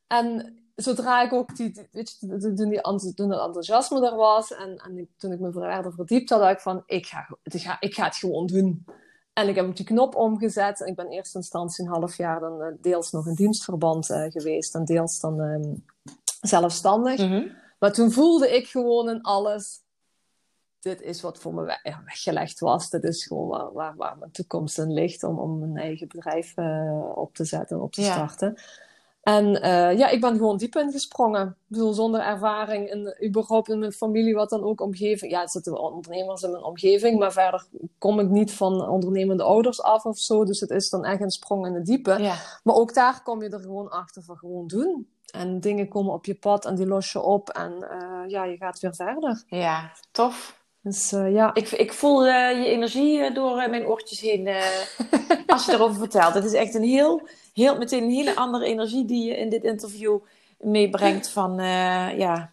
En 0.07 0.57
zodra 0.75 1.23
ik 1.23 1.33
ook 1.33 1.57
die, 1.57 1.89
weet 1.93 2.11
je, 2.11 2.27
toen, 2.29 2.69
die, 2.69 3.15
toen 3.15 3.31
het 3.31 3.41
enthousiasme 3.41 4.07
er 4.07 4.17
was 4.17 4.55
en, 4.55 4.77
en 4.77 5.09
toen 5.17 5.33
ik 5.33 5.41
me 5.41 5.53
verder 5.53 5.93
verdiept 5.93 6.31
had, 6.31 6.41
dacht 6.41 6.53
ik 6.53 6.61
van, 6.61 6.83
ik 6.87 7.07
ga, 7.07 7.39
ik, 7.43 7.61
ga, 7.61 7.77
ik 7.81 7.95
ga 7.95 8.05
het 8.05 8.17
gewoon 8.17 8.47
doen. 8.47 8.85
En 9.33 9.49
ik 9.49 9.55
heb 9.55 9.67
ook 9.67 9.77
die 9.77 9.87
knop 9.87 10.15
omgezet. 10.15 10.81
Ik 10.81 10.95
ben 10.95 11.05
in 11.05 11.13
eerste 11.13 11.39
instantie 11.39 11.85
een 11.85 11.91
half 11.91 12.17
jaar 12.17 12.41
dan 12.41 12.63
uh, 12.63 12.67
deels 12.81 13.11
nog 13.11 13.27
in 13.27 13.35
dienstverband 13.35 14.11
uh, 14.11 14.25
geweest 14.29 14.75
en 14.75 14.85
deels 14.85 15.21
dan 15.21 15.41
um, 15.41 15.85
zelfstandig. 16.41 17.19
Mm 17.19 17.31
-hmm. 17.31 17.53
Maar 17.79 17.93
toen 17.93 18.13
voelde 18.13 18.57
ik 18.57 18.67
gewoon 18.67 19.09
in 19.09 19.23
alles, 19.23 19.81
dit 20.81 21.03
is 21.03 21.21
wat 21.21 21.39
voor 21.39 21.55
me 21.55 21.79
weggelegd 22.05 22.61
was. 22.61 22.91
Dit 22.91 23.05
is 23.05 23.27
gewoon 23.27 23.49
waar, 23.49 23.73
waar, 23.73 23.97
waar 23.97 24.19
mijn 24.19 24.31
toekomst 24.31 24.79
in 24.79 24.93
ligt 24.93 25.23
om, 25.23 25.39
om 25.39 25.59
mijn 25.59 25.77
eigen 25.77 26.09
bedrijf 26.09 26.57
uh, 26.57 27.17
op 27.17 27.35
te 27.35 27.45
zetten, 27.45 27.81
op 27.81 27.93
te 27.93 28.03
ja. 28.03 28.13
starten. 28.13 28.59
En 29.27 29.47
uh, 29.47 29.99
ja, 29.99 30.09
ik 30.09 30.21
ben 30.21 30.37
gewoon 30.37 30.57
diep 30.57 30.77
ingesprongen. 30.77 31.47
Ik 31.47 31.55
bedoel, 31.67 31.93
zonder 31.93 32.21
ervaring, 32.21 32.91
in, 32.91 33.17
überhaupt 33.25 33.69
in 33.69 33.79
mijn 33.79 33.93
familie, 33.93 34.35
wat 34.35 34.51
dan 34.51 34.63
ook 34.63 34.81
omgeving. 34.81 35.33
Ja, 35.33 35.43
er 35.43 35.49
zitten 35.49 35.73
wel 35.73 35.83
ondernemers 35.83 36.43
in 36.43 36.51
mijn 36.51 36.63
omgeving, 36.63 37.19
maar 37.19 37.33
verder 37.33 37.67
kom 37.99 38.21
ik 38.21 38.29
niet 38.29 38.53
van 38.53 38.89
ondernemende 38.89 39.43
ouders 39.43 39.83
af 39.83 40.05
of 40.05 40.19
zo. 40.19 40.45
Dus 40.45 40.61
het 40.61 40.71
is 40.71 40.91
dan 40.91 41.05
echt 41.05 41.21
een 41.21 41.31
sprong 41.31 41.67
in 41.67 41.73
de 41.73 41.83
diepe. 41.83 42.23
Ja. 42.23 42.35
Maar 42.63 42.75
ook 42.75 42.95
daar 42.95 43.23
kom 43.23 43.43
je 43.43 43.49
er 43.49 43.61
gewoon 43.61 43.91
achter 43.91 44.23
van 44.23 44.37
gewoon 44.37 44.67
doen. 44.67 45.09
En 45.33 45.61
dingen 45.61 45.89
komen 45.89 46.13
op 46.13 46.25
je 46.25 46.35
pad 46.35 46.65
en 46.65 46.75
die 46.75 46.87
los 46.87 47.13
je 47.13 47.21
op 47.21 47.49
en 47.49 47.73
uh, 47.73 48.29
ja, 48.31 48.45
je 48.45 48.57
gaat 48.57 48.79
weer 48.79 48.95
verder. 48.95 49.43
Ja, 49.47 49.93
tof. 50.11 50.65
Dus 50.87 51.13
uh, 51.13 51.33
ja. 51.33 51.55
Ik, 51.55 51.71
ik 51.71 51.93
voel 51.93 52.27
uh, 52.27 52.51
je 52.63 52.67
energie 52.67 53.19
uh, 53.19 53.35
door 53.35 53.71
mijn 53.71 53.87
oortjes 53.87 54.21
heen 54.21 54.49
als 55.47 55.67
je 55.67 55.73
erover 55.73 55.97
vertelt. 55.99 56.35
Het 56.35 56.45
is 56.45 56.53
echt 56.53 56.75
een 56.75 56.83
heel, 56.83 57.29
heel, 57.55 57.79
meteen 57.79 58.03
een 58.03 58.11
hele 58.11 58.37
andere 58.37 58.65
energie 58.65 59.05
die 59.05 59.25
je 59.25 59.37
in 59.37 59.49
dit 59.49 59.65
interview 59.65 60.19
meebrengt. 60.59 61.29
Van 61.29 61.55
ja, 62.17 62.53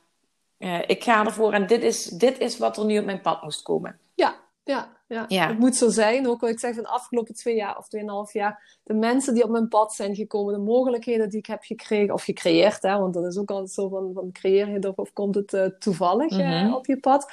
ik 0.88 1.04
ga 1.04 1.26
ervoor 1.26 1.54
en 1.54 1.68
dit 1.68 1.84
is, 1.84 2.06
dit 2.06 2.40
is 2.40 2.58
wat 2.58 2.78
er 2.78 2.86
nu 2.86 3.00
op 3.00 3.06
mijn 3.06 3.22
pad 3.22 3.44
moest 3.44 3.62
komen. 3.62 4.00
Ja, 4.14 4.36
ja, 4.64 4.90
ja. 5.08 5.26
ja. 5.28 5.48
Het 5.48 5.60
moet 5.60 5.76
zo 5.76 5.90
zijn. 5.90 6.28
Ook 6.28 6.42
wat 6.42 6.50
ik 6.50 6.60
zeg 6.60 6.74
van 6.74 6.84
de 6.84 6.90
afgelopen 6.90 7.36
twee 7.36 7.56
jaar 7.56 7.78
of 7.78 7.88
tweeënhalf 7.88 8.34
jaar. 8.34 8.78
De 8.84 8.94
mensen 8.94 9.34
die 9.34 9.44
op 9.44 9.50
mijn 9.50 9.68
pad 9.68 9.94
zijn 9.94 10.16
gekomen, 10.16 10.54
de 10.54 10.60
mogelijkheden 10.60 11.30
die 11.30 11.40
ik 11.40 11.46
heb 11.46 11.64
gekregen 11.64 12.14
of 12.14 12.24
gecreëerd. 12.24 12.82
Hè, 12.82 12.98
want 12.98 13.14
dat 13.14 13.26
is 13.26 13.38
ook 13.38 13.52
altijd 13.52 13.72
zo 13.72 13.88
van, 13.88 14.12
van 14.14 14.32
creëer 14.32 14.70
je 14.70 14.94
of 14.96 15.14
komt 15.14 15.36
het 15.36 15.76
toevallig 15.80 16.32
mm 16.32 16.40
-hmm. 16.40 16.74
op 16.74 16.86
je 16.86 17.00
pad 17.00 17.32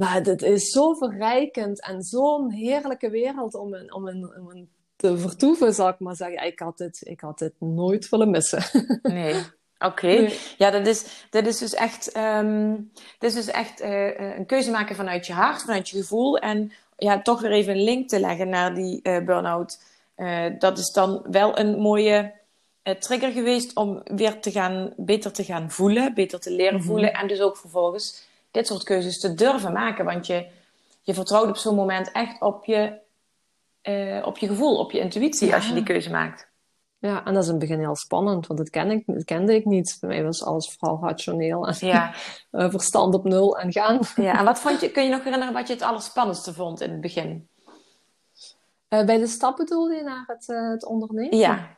maar 0.00 0.22
het 0.22 0.42
is 0.42 0.70
zo 0.70 0.92
verrijkend 0.94 1.82
en 1.82 2.02
zo'n 2.02 2.50
heerlijke 2.50 3.10
wereld 3.10 3.54
om 3.54 3.74
in, 3.74 3.94
om, 3.94 4.08
om 4.08 4.50
in 4.52 4.68
te 4.96 5.18
vertoeven, 5.18 5.74
zal 5.74 5.88
ik 5.88 5.98
maar 5.98 6.16
zeggen. 6.16 6.46
Ik 6.46 6.58
had 6.58 6.78
dit, 6.78 7.00
ik 7.06 7.20
had 7.20 7.38
dit 7.38 7.52
nooit 7.58 8.08
willen 8.08 8.30
missen. 8.30 8.62
Nee. 9.02 9.34
Oké, 9.34 9.86
okay. 9.86 10.18
nee. 10.18 10.38
ja, 10.58 10.70
dat 10.70 10.86
is, 10.86 11.26
dat 11.30 11.46
is 11.46 11.58
dus 11.58 11.74
echt, 11.74 12.16
um, 12.16 12.90
dat 13.18 13.30
is 13.30 13.34
dus 13.34 13.46
echt 13.46 13.82
uh, 13.82 14.36
een 14.36 14.46
keuze 14.46 14.70
maken 14.70 14.96
vanuit 14.96 15.26
je 15.26 15.32
hart, 15.32 15.60
vanuit 15.60 15.88
je 15.88 15.98
gevoel. 15.98 16.38
En 16.38 16.72
ja, 16.96 17.22
toch 17.22 17.40
weer 17.40 17.52
even 17.52 17.72
een 17.72 17.84
link 17.84 18.08
te 18.08 18.20
leggen 18.20 18.48
naar 18.48 18.74
die 18.74 19.00
uh, 19.02 19.24
burn-out. 19.24 19.82
Uh, 20.16 20.44
dat 20.58 20.78
is 20.78 20.90
dan 20.92 21.22
wel 21.30 21.58
een 21.58 21.78
mooie 21.78 22.32
trigger 22.98 23.30
geweest 23.30 23.76
om 23.76 24.00
weer 24.04 24.40
te 24.40 24.50
gaan, 24.50 24.92
beter 24.96 25.32
te 25.32 25.44
gaan 25.44 25.70
voelen, 25.70 26.14
beter 26.14 26.40
te 26.40 26.50
leren 26.50 26.78
mhm. 26.78 26.86
voelen. 26.86 27.12
En 27.12 27.28
dus 27.28 27.40
ook 27.40 27.56
vervolgens 27.56 28.28
dit 28.50 28.66
soort 28.66 28.82
keuzes 28.82 29.20
te 29.20 29.34
durven 29.34 29.72
maken. 29.72 30.04
Want 30.04 30.26
je, 30.26 30.46
je 31.02 31.14
vertrouwt 31.14 31.48
op 31.48 31.56
zo'n 31.56 31.74
moment 31.74 32.12
echt 32.12 32.40
op 32.40 32.64
je, 32.64 32.98
op 34.24 34.38
je 34.38 34.46
gevoel, 34.46 34.78
op 34.78 34.92
je 34.92 34.98
intuïtie 34.98 35.54
als 35.54 35.68
je 35.68 35.74
die 35.74 35.82
keuze 35.82 36.10
maakt. 36.10 36.50
Ja, 37.00 37.24
en 37.24 37.34
dat 37.34 37.42
is 37.42 37.48
in 37.48 37.54
het 37.54 37.68
begin 37.68 37.78
heel 37.78 37.96
spannend, 37.96 38.46
want 38.46 38.58
dat, 38.58 38.70
ken 38.70 38.90
ik, 38.90 39.02
dat 39.06 39.24
kende 39.24 39.54
ik 39.54 39.64
niet. 39.64 39.96
Bij 40.00 40.08
mij 40.08 40.24
was 40.24 40.44
alles 40.44 40.76
vooral 40.78 40.98
rationeel 41.02 41.68
en 41.68 41.86
ja. 41.86 42.12
Eh, 42.50 42.70
verstand 42.70 43.14
op 43.14 43.24
nul 43.24 43.58
en 43.58 43.72
gaan. 43.72 44.00
Ja, 44.16 44.38
en 44.38 44.44
wat 44.44 44.58
vond 44.58 44.80
je, 44.80 44.90
kun 44.90 45.04
je 45.04 45.10
nog 45.10 45.24
herinneren 45.24 45.54
wat 45.54 45.66
je 45.66 45.72
het 45.72 45.82
allerspannendste 45.82 46.54
vond 46.54 46.80
in 46.80 46.90
het 46.90 47.00
begin? 47.00 47.48
Uh, 48.88 49.04
bij 49.04 49.18
de 49.18 49.26
stap 49.26 49.56
bedoelde 49.56 49.94
je 49.94 50.02
naar 50.02 50.24
het, 50.26 50.46
het 50.46 50.84
ondernemen? 50.84 51.38
Ja. 51.38 51.76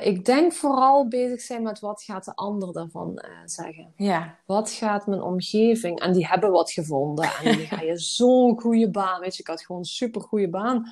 Ik 0.00 0.24
denk 0.24 0.52
vooral 0.52 1.08
bezig 1.08 1.40
zijn 1.40 1.62
met 1.62 1.80
wat 1.80 2.02
gaat 2.02 2.24
de 2.24 2.34
ander 2.34 2.72
daarvan 2.72 3.22
zeggen. 3.44 3.92
Ja. 3.96 4.38
Wat 4.46 4.70
gaat 4.70 5.06
mijn 5.06 5.22
omgeving? 5.22 6.00
En 6.00 6.12
die 6.12 6.26
hebben 6.26 6.50
wat 6.50 6.70
gevonden. 6.70 7.30
En 7.42 7.56
die 7.56 7.66
ga 7.66 7.80
je 7.80 7.98
zo'n 8.16 8.60
goede 8.60 8.90
baan. 8.90 9.20
Weet 9.20 9.36
je, 9.36 9.42
ik 9.42 9.48
had 9.48 9.62
gewoon 9.62 9.80
een 9.80 9.88
super 9.88 10.20
goede 10.20 10.48
baan 10.48 10.86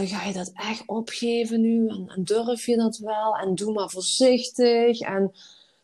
uh, 0.00 0.08
ga 0.08 0.24
je 0.24 0.32
dat 0.32 0.52
echt 0.54 0.82
opgeven 0.86 1.60
nu? 1.60 1.88
En, 1.88 2.12
en, 2.16 2.24
durf 2.24 2.66
je 2.66 2.76
dat 2.76 2.98
wel? 2.98 3.36
En 3.36 3.54
doe 3.54 3.72
maar 3.72 3.90
voorzichtig. 3.90 5.00
En 5.00 5.32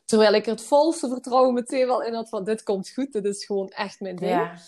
terwijl 0.05 0.35
ik 0.35 0.45
er 0.45 0.51
het 0.51 0.63
volste 0.63 1.09
vertrouwen 1.09 1.55
meteen 1.55 1.87
wel 1.87 2.03
in 2.03 2.15
had 2.15 2.29
van 2.29 2.45
dit 2.45 2.63
komt 2.63 2.91
goed, 2.91 3.13
dit 3.13 3.25
is 3.25 3.45
gewoon 3.45 3.69
echt 3.69 4.01
mijn 4.01 4.17
ding. 4.17 4.31
Ja. 4.31 4.59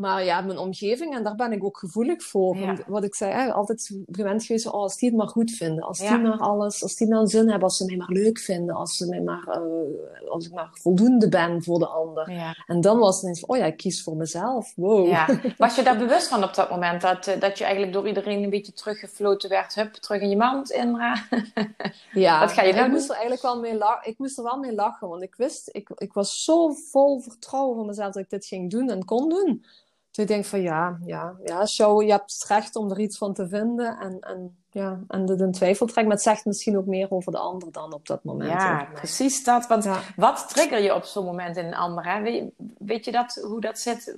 Maar 0.00 0.24
ja, 0.24 0.40
mijn 0.40 0.58
omgeving, 0.58 1.14
en 1.14 1.22
daar 1.22 1.34
ben 1.34 1.52
ik 1.52 1.64
ook 1.64 1.78
gevoelig 1.78 2.22
voor. 2.22 2.56
Wat 2.86 3.04
ik 3.04 3.14
zei, 3.14 3.32
hè, 3.32 3.52
altijd 3.52 3.96
gewend 4.10 4.44
geweest, 4.44 4.66
oh, 4.66 4.72
als 4.72 4.96
die 4.96 5.08
het 5.08 5.18
maar 5.18 5.28
goed 5.28 5.50
vinden. 5.50 5.84
Als 5.84 5.98
die 5.98 6.18
maar 6.18 6.38
alles, 6.38 6.82
als 6.82 6.96
die 6.96 7.08
nou 7.08 7.26
zin 7.26 7.48
hebben, 7.48 7.62
als 7.62 7.76
ze 7.76 7.84
mij 7.84 7.96
maar 7.96 8.08
leuk 8.08 8.38
vinden. 8.38 8.74
Als, 8.74 8.96
ze 8.96 9.06
mij 9.06 9.20
maar, 9.20 9.44
uh, 9.48 10.30
als 10.30 10.46
ik 10.46 10.52
maar 10.52 10.68
voldoende 10.72 11.28
ben 11.28 11.62
voor 11.62 11.78
de 11.78 11.86
ander. 11.86 12.54
En 12.66 12.80
dan 12.80 12.98
was 12.98 13.14
het 13.14 13.22
ineens 13.22 13.46
oh 13.46 13.56
ja, 13.56 13.64
ik 13.64 13.76
kies 13.76 14.02
voor 14.02 14.16
mezelf. 14.16 14.72
Wow. 14.76 15.28
Was 15.58 15.76
je 15.76 15.82
daar 15.82 15.98
bewust 15.98 16.28
van 16.28 16.44
op 16.44 16.54
dat 16.54 16.70
moment? 16.70 17.00
Dat, 17.00 17.26
eh, 17.26 17.40
dat 17.40 17.58
je 17.58 17.64
eigenlijk 17.64 17.92
door 17.92 18.08
iedereen 18.08 18.42
een 18.42 18.50
beetje 18.50 18.72
teruggefloten 18.72 19.48
werd. 19.48 19.74
Hup, 19.74 19.92
terug 19.92 20.22
in 20.22 20.28
je 20.28 20.36
mand, 20.36 20.70
Indra. 20.70 21.26
ja, 22.12 22.40
Wat 22.40 22.52
ga 22.52 22.62
je 22.62 22.72
nou 22.72 22.86
ik 22.86 22.92
moest 22.92 23.08
er 23.08 23.10
eigenlijk 23.10 23.42
wel 23.42 23.60
mee 23.60 23.76
lachen. 23.76 24.10
Ik 24.10 24.18
moest 24.18 24.38
er 24.38 24.44
wel 24.44 24.58
mee 24.58 24.74
lachen, 24.74 25.08
want 25.08 25.22
ik 25.22 25.34
wist, 25.34 25.68
ik, 25.72 25.90
ik 25.94 26.12
was 26.12 26.44
zo 26.44 26.68
vol 26.68 27.20
vertrouwen 27.20 27.76
van 27.76 27.86
mezelf 27.86 28.12
dat 28.12 28.22
ik 28.22 28.30
dit 28.30 28.46
ging 28.46 28.70
doen 28.70 28.90
en 28.90 29.04
kon 29.04 29.28
doen. 29.28 29.64
Dus 30.10 30.24
ik 30.24 30.26
denk 30.26 30.44
van 30.44 30.60
ja, 30.60 30.98
ja, 31.04 31.34
ja, 31.44 31.66
show, 31.66 32.02
je 32.02 32.10
hebt 32.10 32.32
het 32.32 32.44
recht 32.48 32.76
om 32.76 32.90
er 32.90 33.00
iets 33.00 33.18
van 33.18 33.34
te 33.34 33.48
vinden. 33.48 33.98
En, 33.98 34.20
en, 34.20 34.56
ja, 34.70 35.00
en 35.08 35.26
dit 35.26 35.40
in 35.40 35.52
twijfel 35.52 35.86
trekt, 35.86 36.06
maar 36.06 36.16
het 36.16 36.24
zegt 36.24 36.44
misschien 36.44 36.76
ook 36.76 36.86
meer 36.86 37.10
over 37.10 37.32
de 37.32 37.38
ander 37.38 37.72
dan 37.72 37.92
op 37.92 38.06
dat 38.06 38.24
moment. 38.24 38.50
Ja, 38.50 38.88
precies 38.94 39.44
dat. 39.44 39.66
Want 39.66 39.88
wat 40.16 40.48
trigger 40.48 40.82
je 40.82 40.94
op 40.94 41.04
zo'n 41.04 41.24
moment 41.24 41.56
in 41.56 41.66
een 41.66 41.74
ander? 41.74 42.12
Hè? 42.12 42.20
Weet, 42.20 42.50
weet, 42.78 43.04
je 43.04 43.12
dat, 43.12 43.40
hoe 43.42 43.60
dat 43.60 43.78
zit? 43.78 44.16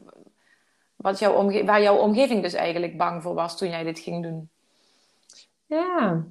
Wat 0.96 1.18
jouw 1.18 1.32
omge 1.32 1.64
waar 1.64 1.82
jouw 1.82 1.96
omgeving 1.96 2.42
dus 2.42 2.54
eigenlijk 2.54 2.96
bang 2.96 3.22
voor 3.22 3.34
was 3.34 3.58
toen 3.58 3.68
jij 3.68 3.82
dit 3.84 3.98
ging 3.98 4.22
doen? 4.22 4.50
Ja, 5.66 6.24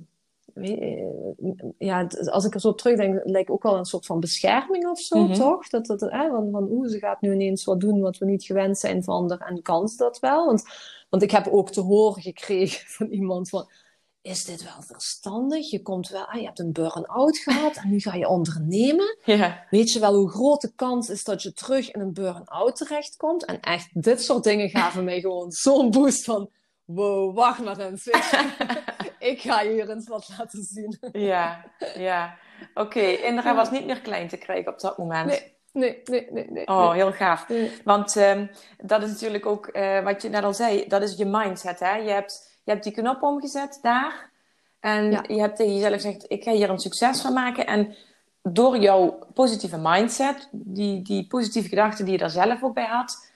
ja, 1.78 2.08
als 2.26 2.46
ik 2.46 2.54
er 2.54 2.60
zo 2.60 2.68
op 2.68 2.78
terugdenk, 2.78 3.22
lijkt 3.24 3.50
ook 3.50 3.64
wel 3.64 3.78
een 3.78 3.86
soort 3.86 4.06
van 4.06 4.20
bescherming 4.20 4.88
of 4.88 5.00
zo, 5.00 5.24
mhm. 5.24 5.34
toch? 5.34 5.70
Dat, 5.70 5.86
dat, 5.86 6.02
hè, 6.02 6.30
van, 6.30 6.50
van 6.52 6.68
oeh, 6.72 6.90
ze 6.90 7.00
gaat 7.00 7.22
nu 7.22 7.34
ineens 7.34 7.64
wat 7.64 7.80
doen 7.80 8.02
wat 8.02 8.18
we 8.18 8.26
niet 8.26 8.44
gewend 8.44 8.78
zijn 8.78 9.04
van 9.04 9.30
haar 9.30 9.50
en 9.50 9.62
kan 9.62 9.88
ze 9.88 9.98
dat 9.98 10.20
wel? 10.20 10.46
Want, 10.46 10.64
want 11.10 11.24
ik 11.24 11.32
heb 11.32 11.48
ook 11.48 11.72
te 11.72 11.82
horen 11.82 12.22
gekregen 12.22 12.88
van 12.98 13.08
iemand 13.08 13.50
van, 13.50 13.70
is 14.22 14.46
dit 14.46 14.64
wel 14.64 14.82
verstandig? 14.82 15.70
Je 15.70 15.82
komt 15.82 16.10
wel, 16.10 16.26
ah, 16.26 16.40
je 16.40 16.46
hebt 16.46 16.60
een 16.60 16.72
burn-out 16.72 17.38
gehad 17.38 17.76
en 17.76 17.90
nu 17.90 18.00
ga 18.00 18.16
je 18.16 18.28
ondernemen. 18.28 19.18
Ja. 19.26 19.66
Weet 19.70 19.92
je 19.92 20.00
wel 20.00 20.16
hoe 20.16 20.30
groot 20.30 20.62
de 20.62 20.72
kans 20.76 21.10
is 21.10 21.24
dat 21.24 21.42
je 21.42 21.54
terug 21.54 21.92
in 21.92 22.02
een 22.02 22.14
burn-out 22.14 22.76
terechtkomt? 22.76 23.46
En 23.46 23.60
echt, 23.60 24.04
dit 24.04 24.24
soort 24.24 24.44
dingen 24.44 24.70
gaven 24.70 25.04
mij 25.04 25.20
gewoon 25.20 25.52
zo'n 25.52 25.92
boost 25.92 26.24
van, 26.24 26.50
wow, 26.86 27.36
wacht 27.36 27.64
maar 27.64 27.80
eens. 27.80 28.10
ik 29.22 29.42
ga 29.42 29.62
je 29.62 29.70
hier 29.70 29.90
eens 29.90 30.08
wat 30.08 30.30
laten 30.38 30.64
zien. 30.64 30.98
ja, 31.12 31.66
ja. 31.96 32.38
Oké, 32.74 32.82
okay. 32.82 33.14
Indra 33.14 33.56
was 33.56 33.72
niet 33.72 33.86
meer 33.86 34.02
klein 34.02 34.28
te 34.28 34.38
krijgen 34.38 34.72
op 34.72 34.80
dat 34.80 34.98
moment. 34.98 35.28
Nee. 35.28 35.60
Nee, 35.74 36.02
nee, 36.04 36.28
nee, 36.32 36.48
nee. 36.50 36.68
Oh, 36.68 36.92
heel 36.92 37.12
gaaf. 37.12 37.48
Want 37.84 38.16
um, 38.16 38.50
dat 38.78 39.04
is 39.04 39.10
natuurlijk 39.10 39.46
ook 39.46 39.70
uh, 39.74 40.04
wat 40.04 40.22
je 40.22 40.30
net 40.30 40.44
al 40.44 40.54
zei, 40.54 40.88
dat 40.88 41.02
is 41.02 41.18
je 41.18 41.26
mindset. 41.26 41.80
Hè? 41.80 41.96
Je, 41.96 42.10
hebt, 42.10 42.60
je 42.64 42.72
hebt 42.72 42.84
die 42.84 42.94
knop 42.94 43.22
omgezet 43.22 43.80
daar. 43.82 44.30
En 44.80 45.12
ja. 45.12 45.24
je 45.28 45.40
hebt 45.40 45.56
tegen 45.56 45.74
jezelf 45.74 45.94
gezegd, 45.94 46.26
ik 46.28 46.44
ga 46.44 46.52
hier 46.52 46.70
een 46.70 46.80
succes 46.80 47.22
van 47.22 47.34
maken. 47.34 47.66
En 47.66 47.96
door 48.44 48.78
jouw 48.78 49.20
positieve 49.34 49.78
mindset, 49.78 50.48
die, 50.52 51.02
die 51.02 51.28
positieve 51.28 51.70
gedachten 51.70 52.06
die 52.06 52.14
je 52.14 52.20
daar 52.20 52.30
zelf 52.30 52.64
ook 52.64 52.74
bij 52.74 52.86
had, 52.86 53.32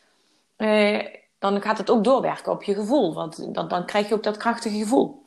uh, 0.57 1.05
dan 1.39 1.61
gaat 1.61 1.77
het 1.77 1.89
ook 1.89 2.03
doorwerken 2.03 2.51
op 2.51 2.63
je 2.63 2.73
gevoel. 2.73 3.13
Want 3.13 3.53
dan, 3.53 3.67
dan 3.67 3.85
krijg 3.85 4.07
je 4.07 4.13
ook 4.13 4.23
dat 4.23 4.37
krachtige 4.37 4.77
gevoel. 4.77 5.24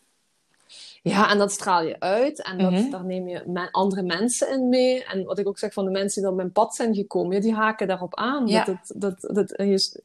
Ja, 1.02 1.30
en 1.30 1.38
dat 1.38 1.52
straal 1.52 1.82
je 1.82 2.00
uit. 2.00 2.42
En 2.42 2.58
dat, 2.58 2.70
mhm. 2.70 2.90
daar 2.90 3.04
neem 3.04 3.28
je 3.28 3.68
andere 3.70 4.02
mensen 4.02 4.52
in 4.52 4.68
mee. 4.68 5.04
En 5.04 5.24
wat 5.24 5.38
ik 5.38 5.48
ook 5.48 5.58
zeg 5.58 5.72
van 5.72 5.84
de 5.84 5.90
mensen 5.90 6.22
die 6.22 6.30
op 6.30 6.36
mijn 6.36 6.52
pad 6.52 6.74
zijn 6.74 6.94
gekomen, 6.94 7.40
die 7.40 7.54
haken 7.54 7.86
daarop 7.86 8.16
aan. 8.16 8.46
Ja. 8.46 8.64
Dat, 8.64 8.92
dat, 8.94 9.20
dat, 9.20 9.34
dat, 9.34 9.54
je, 9.56 10.02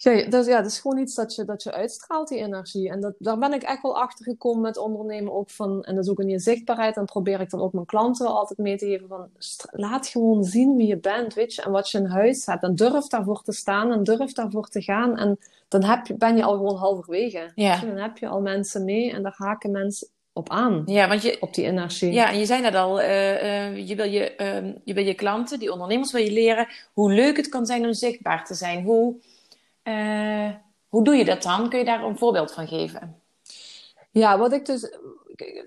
ja, 0.00 0.28
dat, 0.28 0.46
ja, 0.46 0.62
dat 0.62 0.70
is 0.70 0.78
gewoon 0.78 0.98
iets 0.98 1.14
dat 1.14 1.34
je, 1.34 1.44
dat 1.44 1.62
je 1.62 1.72
uitstraalt, 1.72 2.28
die 2.28 2.38
energie. 2.38 2.90
En 2.90 3.00
dat, 3.00 3.14
daar 3.18 3.38
ben 3.38 3.52
ik 3.52 3.62
echt 3.62 3.82
wel 3.82 4.00
achter 4.00 4.24
gekomen 4.24 4.60
met 4.60 4.76
ondernemen 4.76 5.32
ook 5.32 5.50
van, 5.50 5.82
en 5.84 5.94
dat 5.94 6.04
is 6.04 6.10
ook 6.10 6.20
in 6.20 6.28
je 6.28 6.38
zichtbaarheid. 6.38 6.96
En 6.96 7.04
probeer 7.04 7.40
ik 7.40 7.50
dan 7.50 7.60
ook 7.60 7.72
mijn 7.72 7.86
klanten 7.86 8.26
wel 8.26 8.38
altijd 8.38 8.58
mee 8.58 8.76
te 8.76 8.86
geven 8.86 9.08
van, 9.08 9.28
laat 9.70 10.06
gewoon 10.06 10.44
zien 10.44 10.76
wie 10.76 10.86
je 10.86 10.98
bent, 10.98 11.34
weet 11.34 11.54
je, 11.54 11.62
en 11.62 11.70
wat 11.70 11.90
je 11.90 11.98
in 11.98 12.06
huis 12.06 12.46
hebt. 12.46 12.62
En 12.62 12.74
durf 12.74 13.06
daarvoor 13.06 13.42
te 13.42 13.52
staan 13.52 13.92
en 13.92 14.02
durf 14.02 14.32
daarvoor 14.32 14.68
te 14.68 14.82
gaan. 14.82 15.16
En 15.16 15.38
dan 15.68 15.84
heb 15.84 16.06
je, 16.06 16.14
ben 16.14 16.36
je 16.36 16.42
al 16.42 16.56
gewoon 16.56 16.76
halverwege. 16.76 17.50
Ja. 17.54 17.80
Dan 17.80 17.96
heb 17.96 18.18
je 18.18 18.28
al 18.28 18.40
mensen 18.40 18.84
mee 18.84 19.12
en 19.12 19.22
daar 19.22 19.34
haken 19.36 19.70
mensen 19.70 20.08
op 20.32 20.50
aan. 20.50 20.82
Ja, 20.86 21.08
want 21.08 21.22
je, 21.22 21.36
op 21.40 21.54
die 21.54 21.64
energie. 21.64 22.12
Ja, 22.12 22.30
en 22.30 22.38
je 22.38 22.46
zei 22.46 22.60
net 22.60 22.74
al, 22.74 23.00
uh, 23.00 23.42
uh, 23.42 23.88
je, 23.88 23.94
wil 23.94 24.06
je, 24.06 24.34
uh, 24.36 24.72
je 24.84 24.94
wil 24.94 25.04
je 25.04 25.14
klanten, 25.14 25.58
die 25.58 25.72
ondernemers 25.72 26.12
wil 26.12 26.22
je 26.22 26.32
leren 26.32 26.66
hoe 26.92 27.12
leuk 27.12 27.36
het 27.36 27.48
kan 27.48 27.66
zijn 27.66 27.86
om 27.86 27.92
zichtbaar 27.92 28.44
te 28.44 28.54
zijn. 28.54 28.84
Hoe 28.84 29.16
uh, 29.88 30.54
hoe 30.88 31.04
doe 31.04 31.14
je 31.14 31.24
dat 31.24 31.42
dan? 31.42 31.68
Kun 31.68 31.78
je 31.78 31.84
daar 31.84 32.04
een 32.04 32.18
voorbeeld 32.18 32.52
van 32.52 32.68
geven? 32.68 33.22
Ja, 34.10 34.38
wat 34.38 34.52
ik 34.52 34.66
dus 34.66 34.98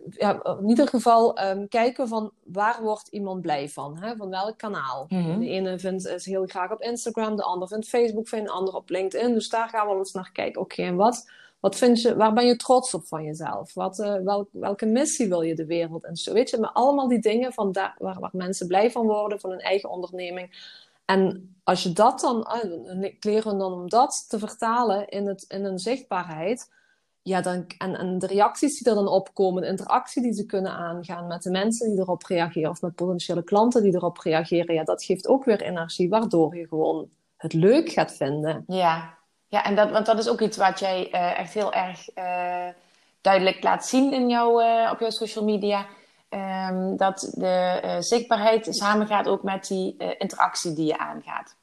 ja, 0.10 0.44
in 0.60 0.70
ieder 0.70 0.88
geval 0.88 1.42
um, 1.44 1.68
kijken 1.68 2.08
van 2.08 2.32
waar 2.44 2.82
wordt 2.82 3.08
iemand 3.08 3.42
blij 3.42 3.70
van? 3.70 3.98
Hè? 3.98 4.16
Van 4.16 4.30
welk 4.30 4.58
kanaal? 4.58 5.06
Mhm. 5.10 5.40
De 5.40 5.48
ene 5.48 5.80
vindt 5.80 6.08
is 6.08 6.26
heel 6.26 6.46
graag 6.46 6.72
op 6.72 6.82
Instagram, 6.82 7.36
de 7.36 7.44
ander 7.44 7.68
vindt 7.68 7.88
Facebook, 7.88 8.28
vindt 8.28 8.48
de 8.48 8.52
ander 8.54 8.76
op 8.76 8.90
LinkedIn. 8.90 9.34
Dus 9.34 9.50
daar 9.50 9.70
gaan 9.70 9.88
we 9.88 9.96
eens 9.96 10.12
naar 10.12 10.32
kijken. 10.32 10.62
Oké, 10.62 10.82
en 10.82 10.96
wat, 10.96 11.30
wat 11.60 11.76
vind 11.76 12.02
je, 12.02 12.16
waar 12.16 12.34
ben 12.34 12.46
je 12.46 12.56
trots 12.56 12.94
op 12.94 13.08
van 13.08 13.24
jezelf? 13.24 13.74
Wat, 13.74 14.00
uh, 14.00 14.16
wel, 14.16 14.48
welke 14.52 14.86
missie 14.86 15.30
wil 15.30 15.42
je 15.42 15.56
de 15.56 15.66
wereld 15.66 16.04
en 16.04 16.16
zo? 16.16 16.34
Weet 16.34 16.50
je, 16.50 16.58
maar 16.58 16.72
allemaal 16.72 17.08
die 17.08 17.22
dingen 17.22 17.54
van 17.54 17.72
daar, 17.72 17.96
waar, 17.98 18.20
waar 18.20 18.30
mensen 18.34 18.68
blij 18.68 18.92
van 18.92 19.06
worden, 19.06 19.40
van 19.40 19.50
hun 19.50 19.60
eigen 19.60 19.90
onderneming. 19.90 20.80
En 21.12 21.56
als 21.64 21.84
je 21.84 21.94
dat 21.94 22.20
dan, 22.20 22.48
leren 23.20 23.58
dan 23.58 23.74
om 23.74 23.90
dat 23.90 24.26
te 24.30 24.40
vertalen 24.40 25.08
in, 25.08 25.28
het, 25.28 25.46
in 25.48 25.66
een 25.66 25.80
zichtbaarheid, 25.80 26.70
ja, 27.22 27.42
dan, 27.42 27.66
en, 27.78 27.96
en 27.96 28.20
de 28.20 28.28
reacties 28.28 28.78
die 28.78 28.90
er 28.90 28.96
dan 28.96 29.08
opkomen, 29.08 29.62
de 29.62 29.68
interactie 29.68 30.22
die 30.22 30.34
ze 30.34 30.46
kunnen 30.46 30.72
aangaan 30.72 31.28
met 31.28 31.44
de 31.44 31.52
mensen 31.52 31.90
die 31.90 32.00
erop 32.00 32.24
reageren, 32.24 32.70
of 32.70 32.82
met 32.82 32.96
potentiële 32.96 33.44
klanten 33.44 33.84
die 33.84 33.96
erop 33.96 34.18
reageren, 34.18 34.76
ja, 34.76 34.84
dat 34.84 35.04
geeft 35.04 35.28
ook 35.28 35.46
weer 35.46 35.62
energie, 35.62 36.10
waardoor 36.10 36.56
je 36.56 36.68
gewoon 36.68 37.10
het 37.38 37.54
leuk 37.54 37.90
gaat 37.90 38.14
vinden. 38.14 38.64
Ja, 38.68 39.18
ja 39.48 39.64
en 39.64 39.76
dat, 39.76 39.92
want 39.92 40.06
dat 40.06 40.20
is 40.20 40.30
ook 40.30 40.42
iets 40.42 40.58
wat 40.58 40.80
jij 40.80 41.08
uh, 41.12 41.40
echt 41.40 41.54
heel 41.54 41.74
erg 41.74 42.18
uh, 42.18 42.68
duidelijk 43.22 43.64
laat 43.64 43.86
zien 43.86 44.14
in 44.14 44.30
jouw, 44.30 44.62
uh, 44.62 44.90
op 44.92 45.00
jouw 45.00 45.10
social 45.10 45.46
media. 45.46 45.86
Um, 46.34 46.98
dat 46.98 47.34
de 47.36 47.82
uh, 47.86 47.96
zichtbaarheid 48.00 48.68
samengaat 48.70 49.28
ook 49.28 49.44
met 49.44 49.68
die 49.68 49.96
uh, 49.98 50.10
interactie 50.18 50.74
die 50.74 50.86
je 50.86 50.98
aangaat. 50.98 51.56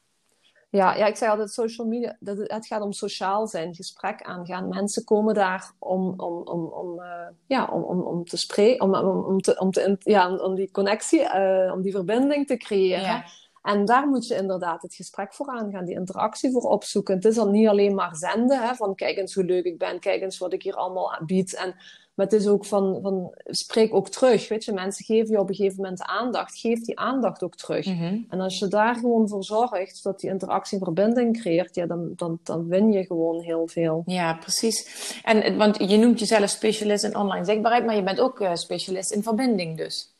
Ja, 0.70 0.94
ja, 0.94 1.06
ik 1.06 1.16
zei 1.16 1.30
altijd 1.30 1.50
social 1.50 1.86
media, 1.86 2.16
dat 2.20 2.36
het, 2.38 2.52
het 2.52 2.66
gaat 2.66 2.82
om 2.82 2.92
sociaal 2.92 3.46
zijn, 3.46 3.74
gesprek 3.74 4.22
aangaan. 4.22 4.68
Mensen 4.68 5.04
komen 5.04 5.34
daar 5.34 5.72
om, 5.78 6.14
om, 6.16 6.42
om, 6.44 6.64
om, 6.64 7.00
uh, 7.00 7.26
ja, 7.46 7.64
om, 7.66 7.82
om, 7.82 8.00
om 8.00 8.24
te 8.24 8.36
spreken, 8.36 8.84
om, 8.84 8.94
om, 8.94 9.24
om, 9.24 9.40
te, 9.40 9.58
om, 9.58 9.70
te, 9.70 9.96
ja, 9.98 10.36
om 10.36 10.54
die 10.54 10.70
connectie, 10.70 11.32
om 11.72 11.82
die 11.82 11.92
verbinding 11.92 12.46
te 12.46 12.56
creëren. 12.56 13.02
Ja. 13.02 13.24
En 13.62 13.84
daar 13.84 14.06
moet 14.06 14.26
je 14.26 14.34
inderdaad 14.34 14.82
het 14.82 14.94
gesprek 14.94 15.34
voor 15.34 15.46
aangaan, 15.46 15.84
die 15.84 15.98
interactie 15.98 16.52
voor 16.52 16.70
opzoeken. 16.70 17.14
Het 17.14 17.24
is 17.24 17.34
dan 17.34 17.50
niet 17.50 17.68
alleen 17.68 17.94
maar 17.94 18.16
zenden, 18.16 18.62
hè, 18.62 18.74
van 18.74 18.94
kijk 18.94 19.16
eens 19.16 19.34
hoe 19.34 19.44
leuk 19.44 19.64
ik 19.64 19.78
ben, 19.78 20.00
kijk 20.00 20.22
eens 20.22 20.38
wat 20.38 20.52
ik 20.52 20.62
hier 20.62 20.74
allemaal 20.74 21.18
bied. 21.26 21.54
En, 21.54 21.74
maar 22.18 22.26
het 22.26 22.40
is 22.40 22.46
ook 22.46 22.64
van, 22.64 22.98
van 23.02 23.34
spreek 23.44 23.94
ook 23.94 24.08
terug. 24.08 24.48
Weet 24.48 24.64
je, 24.64 24.72
mensen 24.72 25.04
geven 25.04 25.30
je 25.30 25.40
op 25.40 25.48
een 25.48 25.54
gegeven 25.54 25.82
moment 25.82 26.02
aandacht. 26.02 26.58
Geef 26.58 26.80
die 26.80 26.98
aandacht 26.98 27.42
ook 27.42 27.54
terug. 27.56 27.86
Mhm. 27.86 28.18
En 28.28 28.40
als 28.40 28.58
je 28.58 28.68
daar 28.68 28.94
gewoon 28.94 29.28
voor 29.28 29.44
zorgt 29.44 30.02
dat 30.02 30.20
die 30.20 30.30
interactie 30.30 30.78
verbinding 30.78 31.40
creëert, 31.40 31.74
ja, 31.74 31.86
dan, 31.86 32.12
dan, 32.16 32.38
dan 32.42 32.68
win 32.68 32.92
je 32.92 33.06
gewoon 33.06 33.40
heel 33.40 33.66
veel. 33.66 34.02
Ja, 34.06 34.34
precies. 34.34 34.86
En, 35.24 35.56
want 35.56 35.90
je 35.90 35.96
noemt 35.96 36.18
jezelf 36.18 36.50
specialist 36.50 37.04
in 37.04 37.16
online 37.16 37.44
zichtbaarheid, 37.44 37.84
maar 37.84 37.96
je 37.96 38.02
bent 38.02 38.20
ook 38.20 38.40
uh, 38.40 38.54
specialist 38.54 39.12
in 39.12 39.22
verbinding 39.22 39.76
dus. 39.76 40.12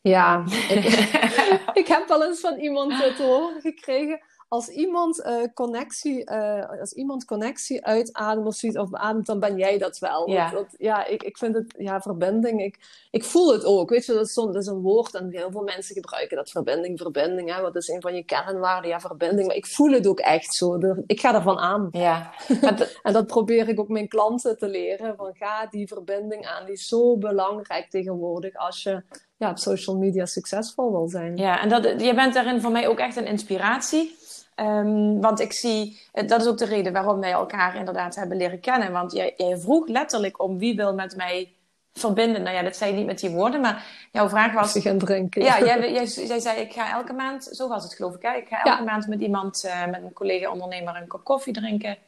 Ja, 0.00 0.44
ik, 0.74 0.84
ik, 1.82 1.86
heb 1.86 2.08
wel 2.08 2.24
eens 2.24 2.40
van 2.40 2.58
iemand 2.58 2.96
te 3.16 3.22
horen 3.22 3.60
gekregen. 3.60 4.20
Als 4.52 4.68
iemand, 4.68 5.18
uh, 5.18 5.42
connectie, 5.54 6.30
uh, 6.30 6.80
als 6.80 6.92
iemand 6.92 7.24
connectie 7.24 7.84
uitademt 7.84 8.46
of 8.46 8.54
zoiets 8.54 8.78
of 8.78 8.90
beademt, 8.90 9.26
dan 9.26 9.40
ben 9.40 9.56
jij 9.56 9.78
dat 9.78 9.98
wel. 9.98 10.30
Ja, 10.30 10.50
dat, 10.50 10.66
ja 10.78 11.06
ik, 11.06 11.22
ik 11.22 11.38
vind 11.38 11.54
het, 11.54 11.74
ja, 11.78 12.00
verbinding. 12.00 12.62
Ik, 12.62 12.78
ik 13.10 13.24
voel 13.24 13.52
het 13.52 13.64
ook. 13.64 13.90
Weet 13.90 14.06
je, 14.06 14.12
dat 14.12 14.26
is, 14.26 14.34
dat 14.34 14.56
is 14.56 14.66
een 14.66 14.80
woord 14.80 15.14
en 15.14 15.30
heel 15.30 15.50
veel 15.50 15.62
mensen 15.62 15.94
gebruiken 15.94 16.36
dat 16.36 16.50
verbinding, 16.50 16.98
verbinding. 16.98 17.54
Hè? 17.54 17.62
Wat 17.62 17.76
is 17.76 17.88
een 17.88 18.00
van 18.00 18.14
je 18.14 18.24
kernwaarden? 18.24 18.90
Ja, 18.90 19.00
verbinding. 19.00 19.46
Maar 19.46 19.56
ik 19.56 19.66
voel 19.66 19.92
het 19.92 20.06
ook 20.06 20.20
echt 20.20 20.54
zo. 20.54 20.78
Ik 21.06 21.20
ga 21.20 21.34
ervan 21.34 21.58
aan. 21.58 21.88
Ja. 21.90 22.32
en 23.02 23.12
dat 23.12 23.26
probeer 23.26 23.68
ik 23.68 23.80
ook 23.80 23.88
mijn 23.88 24.08
klanten 24.08 24.58
te 24.58 24.68
leren. 24.68 25.16
Van 25.16 25.34
ga 25.34 25.66
die 25.66 25.86
verbinding 25.86 26.46
aan. 26.46 26.64
Die 26.64 26.74
is 26.74 26.88
zo 26.88 27.16
belangrijk 27.16 27.90
tegenwoordig 27.90 28.54
als 28.54 28.82
je 28.82 29.02
ja, 29.36 29.50
op 29.50 29.58
social 29.58 29.96
media 29.96 30.26
succesvol 30.26 30.90
wil 30.90 31.08
zijn. 31.08 31.36
Ja, 31.36 31.62
en 31.62 31.68
dat, 31.68 31.84
je 31.84 32.14
bent 32.14 32.34
daarin 32.34 32.60
voor 32.60 32.72
mij 32.72 32.88
ook 32.88 32.98
echt 32.98 33.16
een 33.16 33.26
inspiratie. 33.26 34.20
Um, 34.56 35.20
want 35.20 35.40
ik 35.40 35.52
zie, 35.52 36.00
dat 36.12 36.40
is 36.40 36.46
ook 36.46 36.58
de 36.58 36.64
reden 36.64 36.92
waarom 36.92 37.20
wij 37.20 37.32
elkaar 37.32 37.76
inderdaad 37.76 38.14
hebben 38.14 38.36
leren 38.36 38.60
kennen. 38.60 38.92
Want 38.92 39.12
jij, 39.12 39.34
jij, 39.36 39.58
vroeg 39.58 39.88
letterlijk 39.88 40.42
om 40.42 40.58
wie 40.58 40.76
wil 40.76 40.94
met 40.94 41.16
mij 41.16 41.52
verbinden. 41.92 42.42
Nou 42.42 42.56
ja, 42.56 42.62
dat 42.62 42.76
zei 42.76 42.90
je 42.90 42.96
niet 42.96 43.06
met 43.06 43.20
die 43.20 43.30
woorden, 43.30 43.60
maar 43.60 43.84
jouw 44.12 44.28
vraag 44.28 44.52
was... 44.52 44.78
gaan 44.78 44.98
drinken. 44.98 45.42
Ja, 45.42 45.58
jij, 45.58 45.92
jij, 45.92 46.04
jij, 46.04 46.40
zei 46.40 46.60
ik 46.60 46.72
ga 46.72 46.92
elke 46.92 47.12
maand, 47.12 47.44
zo 47.44 47.68
was 47.68 47.82
het 47.82 47.94
geloof 47.94 48.14
ik, 48.14 48.22
hè? 48.22 48.32
ik 48.32 48.48
ga 48.48 48.62
elke 48.62 48.78
ja. 48.78 48.84
maand 48.84 49.06
met 49.06 49.20
iemand, 49.20 49.64
uh, 49.66 49.86
met 49.86 50.02
een 50.02 50.12
collega-ondernemer 50.12 50.96
een 50.96 51.06
kop 51.06 51.24
koffie 51.24 51.52
drinken. 51.52 51.98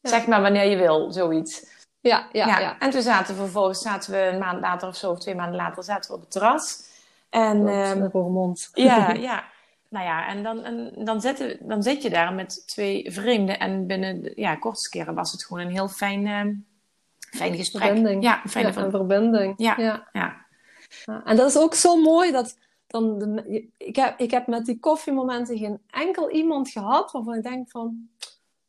Ja. 0.00 0.10
Zeg 0.10 0.26
maar 0.26 0.42
wanneer 0.42 0.70
je 0.70 0.76
wil, 0.76 1.12
zoiets. 1.12 1.76
Ja, 2.00 2.28
ja, 2.32 2.46
ja, 2.46 2.58
ja. 2.58 2.78
En 2.78 2.90
toen 2.90 3.02
zaten 3.02 3.34
we 3.34 3.40
vervolgens, 3.40 3.80
zaten 3.80 4.12
we 4.12 4.18
een 4.18 4.38
maand 4.38 4.60
later 4.60 4.88
of 4.88 4.96
zo, 4.96 5.10
of 5.10 5.18
twee 5.18 5.34
maanden 5.34 5.56
later, 5.56 5.84
zaten 5.84 6.10
we 6.10 6.16
op 6.16 6.22
het 6.22 6.30
terras. 6.30 6.86
En, 7.30 7.66
um, 7.66 8.08
Roermond. 8.12 8.70
Ja, 8.72 9.12
ja. 9.30 9.44
Nou 9.88 10.04
ja, 10.04 10.28
en 10.28 10.42
dan, 10.42 10.64
en 10.64 11.04
dan, 11.04 11.20
zit, 11.20 11.58
dan 11.60 11.82
zit 11.82 12.02
je 12.02 12.10
daar 12.10 12.34
met 12.34 12.66
twee 12.66 13.12
vreemden. 13.12 13.58
En 13.58 13.86
binnen 13.86 14.32
ja, 14.34 14.56
kortste 14.56 14.90
keren 14.90 15.14
was 15.14 15.32
het 15.32 15.44
gewoon 15.44 15.62
een 15.62 15.72
heel 15.72 15.88
fijn, 15.88 16.26
uh, 16.26 16.54
fijn 17.18 17.56
gesprek. 17.56 17.82
Verbinding. 17.82 18.22
Ja, 18.22 18.40
een 18.44 18.50
fijne 18.50 18.72
ja, 18.72 18.90
verbinding. 18.90 19.54
Ja, 19.56 20.06
ja. 20.12 20.46
En 21.24 21.36
dat 21.36 21.48
is 21.48 21.58
ook 21.58 21.74
zo 21.74 21.96
mooi 21.96 22.32
dat 22.32 22.56
dan 22.86 23.18
de, 23.18 23.68
ik, 23.76 23.96
heb, 23.96 24.18
ik 24.18 24.30
heb 24.30 24.46
met 24.46 24.64
die 24.64 24.78
koffiemomenten 24.78 25.58
geen 25.58 25.80
enkel 25.90 26.30
iemand 26.30 26.70
gehad 26.70 27.12
waarvan 27.12 27.34
ik 27.34 27.42
denk 27.42 27.70
van 27.70 28.08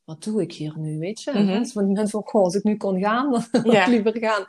wat 0.03 0.23
doe 0.23 0.41
ik 0.41 0.53
hier 0.53 0.73
nu, 0.77 0.99
weet 0.99 1.21
je? 1.21 1.31
Mhm. 1.31 1.59
Dus 1.59 1.73
mensen 1.73 2.09
van, 2.09 2.23
goh, 2.25 2.43
als 2.43 2.55
ik 2.55 2.63
nu 2.63 2.77
kon 2.77 2.99
gaan, 2.99 3.31
dan 3.51 3.63
Ja. 3.63 3.81
ik 3.81 3.87
liever 3.87 4.17
gaan. 4.17 4.45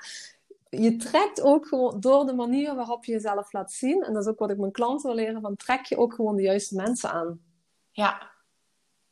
Je 0.71 0.97
trekt 0.97 1.41
ook 1.43 1.67
gewoon 1.67 2.01
door 2.01 2.27
de 2.27 2.35
manier 2.35 2.75
waarop 2.75 3.05
je 3.05 3.13
jezelf 3.13 3.53
laat 3.53 3.73
zien, 3.73 4.03
en 4.03 4.13
dat 4.13 4.23
is 4.23 4.29
ook 4.29 4.39
wat 4.39 4.51
ik 4.51 4.59
mijn 4.59 4.73
klanten 4.73 5.07
wil 5.07 5.25
leren, 5.25 5.41
van 5.41 5.57
trek 5.57 5.85
je 5.85 5.97
ook 5.99 6.15
gewoon 6.15 6.37
de 6.37 6.43
juiste 6.43 6.75
mensen 6.75 7.11
aan. 7.11 7.41
Ja. 7.91 8.31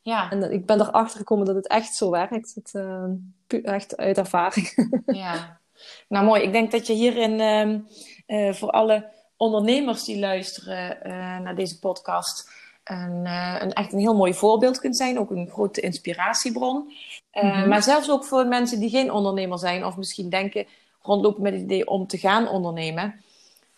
Ja. 0.01 0.31
En 0.31 0.51
ik 0.51 0.65
ben 0.65 0.79
erachter 0.81 1.17
gekomen 1.17 1.45
dat 1.45 1.55
het 1.55 1.67
echt 1.67 1.95
zo 1.95 2.09
werkt. 2.09 2.55
Het, 2.55 2.69
eh, 2.75 3.03
pu- 3.47 3.61
echt 3.61 3.97
uit 3.97 4.17
ervaring. 4.17 4.89
Ja, 5.05 5.59
nou 6.07 6.25
mooi. 6.25 6.41
Ik 6.41 6.51
denk 6.51 6.71
dat 6.71 6.87
je 6.87 6.93
hierin 6.93 7.39
ehm, 7.39 7.79
eh, 8.25 8.53
voor 8.53 8.69
alle 8.69 9.09
ondernemers 9.37 10.03
die 10.03 10.19
luisteren 10.19 11.03
eh, 11.03 11.39
naar 11.39 11.55
deze 11.55 11.79
podcast 11.79 12.51
een, 12.83 13.25
een 13.61 13.73
echt 13.73 13.93
een 13.93 13.99
heel 13.99 14.15
mooi 14.15 14.33
voorbeeld 14.33 14.79
kunt 14.79 14.97
zijn. 14.97 15.19
Ook 15.19 15.31
een 15.31 15.49
grote 15.49 15.81
inspiratiebron. 15.81 16.91
Mhm. 17.33 17.69
Maar 17.69 17.83
zelfs 17.83 18.09
ook 18.09 18.25
voor 18.25 18.47
mensen 18.47 18.79
die 18.79 18.89
geen 18.89 19.11
ondernemer 19.11 19.59
zijn 19.59 19.85
of 19.85 19.97
misschien 19.97 20.29
denken 20.29 20.67
rondlopen 21.09 21.41
met 21.43 21.53
het 21.53 21.61
idee 21.61 21.87
om 21.87 22.07
te 22.07 22.17
gaan 22.17 22.47
ondernemen. 22.47 23.21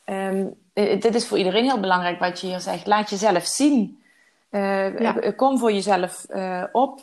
Ehm, 0.03 0.45
eh, 0.73 1.01
dit 1.01 1.15
is 1.15 1.27
voor 1.27 1.38
iedereen 1.38 1.63
heel 1.63 1.79
belangrijk 1.79 2.19
wat 2.19 2.39
je 2.39 2.47
hier 2.47 2.59
zegt. 2.59 2.88
Laat 2.88 3.09
jezelf 3.09 3.45
zien. 3.45 4.01
Eh, 4.49 4.99
Ja. 4.99 5.19
eh, 5.19 5.36
Kom 5.36 5.57
voor 5.59 5.71
jezelf 5.73 6.25
op. 6.71 6.99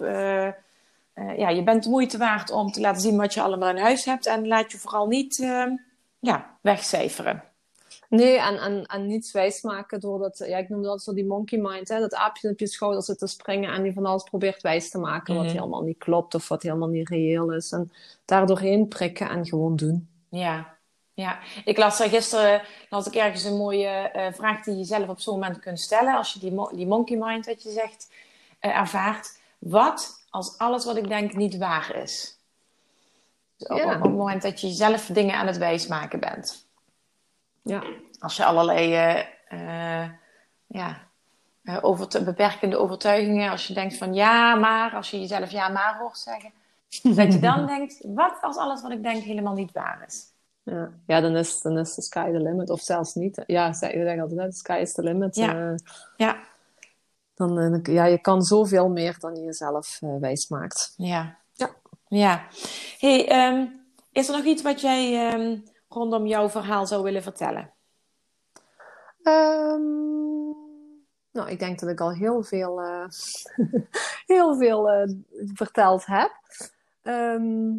Ja, 1.36 1.48
je 1.48 1.62
bent 1.62 1.82
de 1.84 1.90
moeite 1.90 2.18
waard 2.18 2.50
om 2.50 2.72
te 2.72 2.80
laten 2.80 3.00
zien 3.00 3.16
wat 3.16 3.34
je 3.34 3.42
allemaal 3.42 3.68
in 3.68 3.76
huis 3.82 4.04
hebt. 4.04 4.26
En 4.26 4.46
laat 4.46 4.72
je 4.72 4.78
vooral 4.78 5.06
niet 5.06 5.38
eh, 5.40 5.64
ja, 6.18 6.56
wegcijferen. 6.60 7.42
Nee, 8.08 8.38
en, 8.40 8.56
en, 8.58 8.84
en 8.86 9.06
niets 9.06 9.32
wijsmaken 9.32 10.00
door 10.00 10.18
dat, 10.18 10.44
ja, 10.46 10.58
ik 10.58 10.68
noem 10.68 10.82
dat 10.82 11.02
zo 11.02 11.14
die 11.14 11.24
monkey 11.26 11.58
mind, 11.58 11.88
hè, 11.88 12.00
dat 12.00 12.14
aapje 12.14 12.50
op 12.50 12.58
je 12.58 12.66
schouder 12.66 13.02
zit 13.02 13.18
te 13.18 13.26
springen 13.26 13.72
en 13.72 13.82
die 13.82 13.92
van 13.92 14.06
alles 14.06 14.22
probeert 14.22 14.62
wijs 14.62 14.90
te 14.90 14.98
maken 14.98 15.34
wat 15.34 15.44
Mhm. 15.44 15.54
helemaal 15.54 15.82
niet 15.82 15.98
klopt 15.98 16.34
of 16.34 16.48
wat 16.48 16.62
helemaal 16.62 16.88
niet 16.88 17.08
reëel 17.08 17.52
is. 17.52 17.72
En 17.72 17.92
daar 18.24 18.46
doorheen 18.46 18.88
prikken 18.88 19.28
en 19.30 19.46
gewoon 19.46 19.76
doen. 19.76 20.08
Ja, 20.30 20.76
ja. 21.14 21.38
ik 21.64 21.76
las 21.78 22.00
er 22.00 22.08
gisteren 22.08 22.62
las 22.88 23.06
ik 23.06 23.14
ergens 23.14 23.44
een 23.44 23.56
mooie 23.56 23.88
eh, 23.88 24.32
vraag 24.32 24.62
die 24.64 24.76
je 24.76 24.84
zelf 24.84 25.08
op 25.08 25.20
zo'n 25.20 25.34
moment 25.34 25.58
kunt 25.60 25.80
stellen. 25.80 26.16
Als 26.16 26.32
je 26.32 26.38
die, 26.38 26.52
mo- 26.52 26.70
die 26.74 26.86
monkey 26.86 27.16
mind, 27.16 27.46
wat 27.46 27.62
je 27.62 27.70
zegt, 27.70 28.12
eh, 28.58 28.76
ervaart. 28.76 29.38
Wat 29.58 30.26
als 30.30 30.58
alles 30.58 30.84
wat 30.84 30.96
ik 30.96 31.08
denk 31.08 31.34
niet 31.34 31.56
waar 31.56 31.94
is? 31.96 32.36
Dus 33.56 33.68
op, 33.68 33.78
Ja. 33.78 33.84
op 33.96 34.02
het 34.02 34.12
moment 34.12 34.42
dat 34.42 34.60
je 34.60 34.66
jezelf 34.66 35.06
dingen 35.06 35.34
aan 35.34 35.46
het 35.46 35.56
wijsmaken 35.58 36.20
bent. 36.20 36.66
Ja, 37.62 37.82
Als 38.20 38.36
je 38.36 38.44
allerlei 38.44 38.94
eh, 39.48 40.08
ja, 40.66 41.00
overt- 41.80 42.24
beperkende 42.24 42.76
overtuigingen, 42.76 43.50
als 43.50 43.66
je 43.66 43.74
denkt 43.74 43.96
van 43.96 44.14
ja, 44.14 44.54
maar, 44.54 44.94
als 44.94 45.10
je 45.10 45.20
jezelf 45.20 45.50
ja, 45.50 45.68
maar 45.68 45.98
hoort 45.98 46.18
zeggen, 46.18 46.52
dat 47.16 47.32
je 47.32 47.38
dan 47.38 47.66
denkt, 47.66 48.04
wat 48.06 48.38
als 48.40 48.56
alles 48.56 48.82
wat 48.82 48.90
ik 48.90 49.02
denk 49.02 49.22
helemaal 49.22 49.54
niet 49.54 49.72
waar 49.72 50.04
is? 50.06 50.36
ja. 50.70 50.92
ja 51.06 51.20
dan, 51.20 51.36
is, 51.36 51.60
dan 51.60 51.78
is 51.78 51.94
de 51.94 52.02
sky 52.02 52.30
the 52.30 52.40
limit, 52.40 52.70
of 52.70 52.80
zelfs 52.80 53.14
niet. 53.14 53.42
Ja, 53.46 53.72
ze 53.72 53.78
zeggen 53.78 54.20
altijd, 54.20 54.50
the 54.50 54.56
sky 54.56 54.78
is 54.80 54.92
the 54.92 55.02
limit. 55.02 55.36
Ja. 55.36 55.70
Eh, 55.70 55.76
Ja, 56.16 56.36
dan, 57.34 57.58
eh, 57.58 57.94
ja, 57.94 58.04
je 58.04 58.20
kan 58.20 58.42
zoveel 58.42 58.88
meer 58.88 59.16
dan 59.18 59.34
je 59.34 59.42
jezelf 59.42 59.98
eh, 60.02 60.16
wijsmaakt. 60.20 60.94
ja. 60.96 61.36
Ja. 61.52 61.70
ja. 62.08 62.46
Hey, 62.98 63.28
ehm, 63.28 63.66
is 64.12 64.28
er 64.28 64.36
nog 64.36 64.44
iets 64.44 64.62
wat 64.62 64.80
jij 64.80 65.30
ehm, 65.30 65.58
rondom 65.88 66.26
jouw 66.26 66.48
verhaal 66.48 66.86
zou 66.86 67.02
willen 67.02 67.22
vertellen? 67.22 67.70
Ehm, 69.22 69.86
nou, 71.30 71.48
ik 71.48 71.58
denk 71.58 71.80
dat 71.80 71.88
ik 71.88 72.00
al 72.00 72.12
heel 72.12 72.42
veel, 72.42 72.80
heel 74.26 74.56
veel 74.56 75.08
verteld 75.54 76.06
heb. 76.06 76.30
Ehm, 77.08 77.78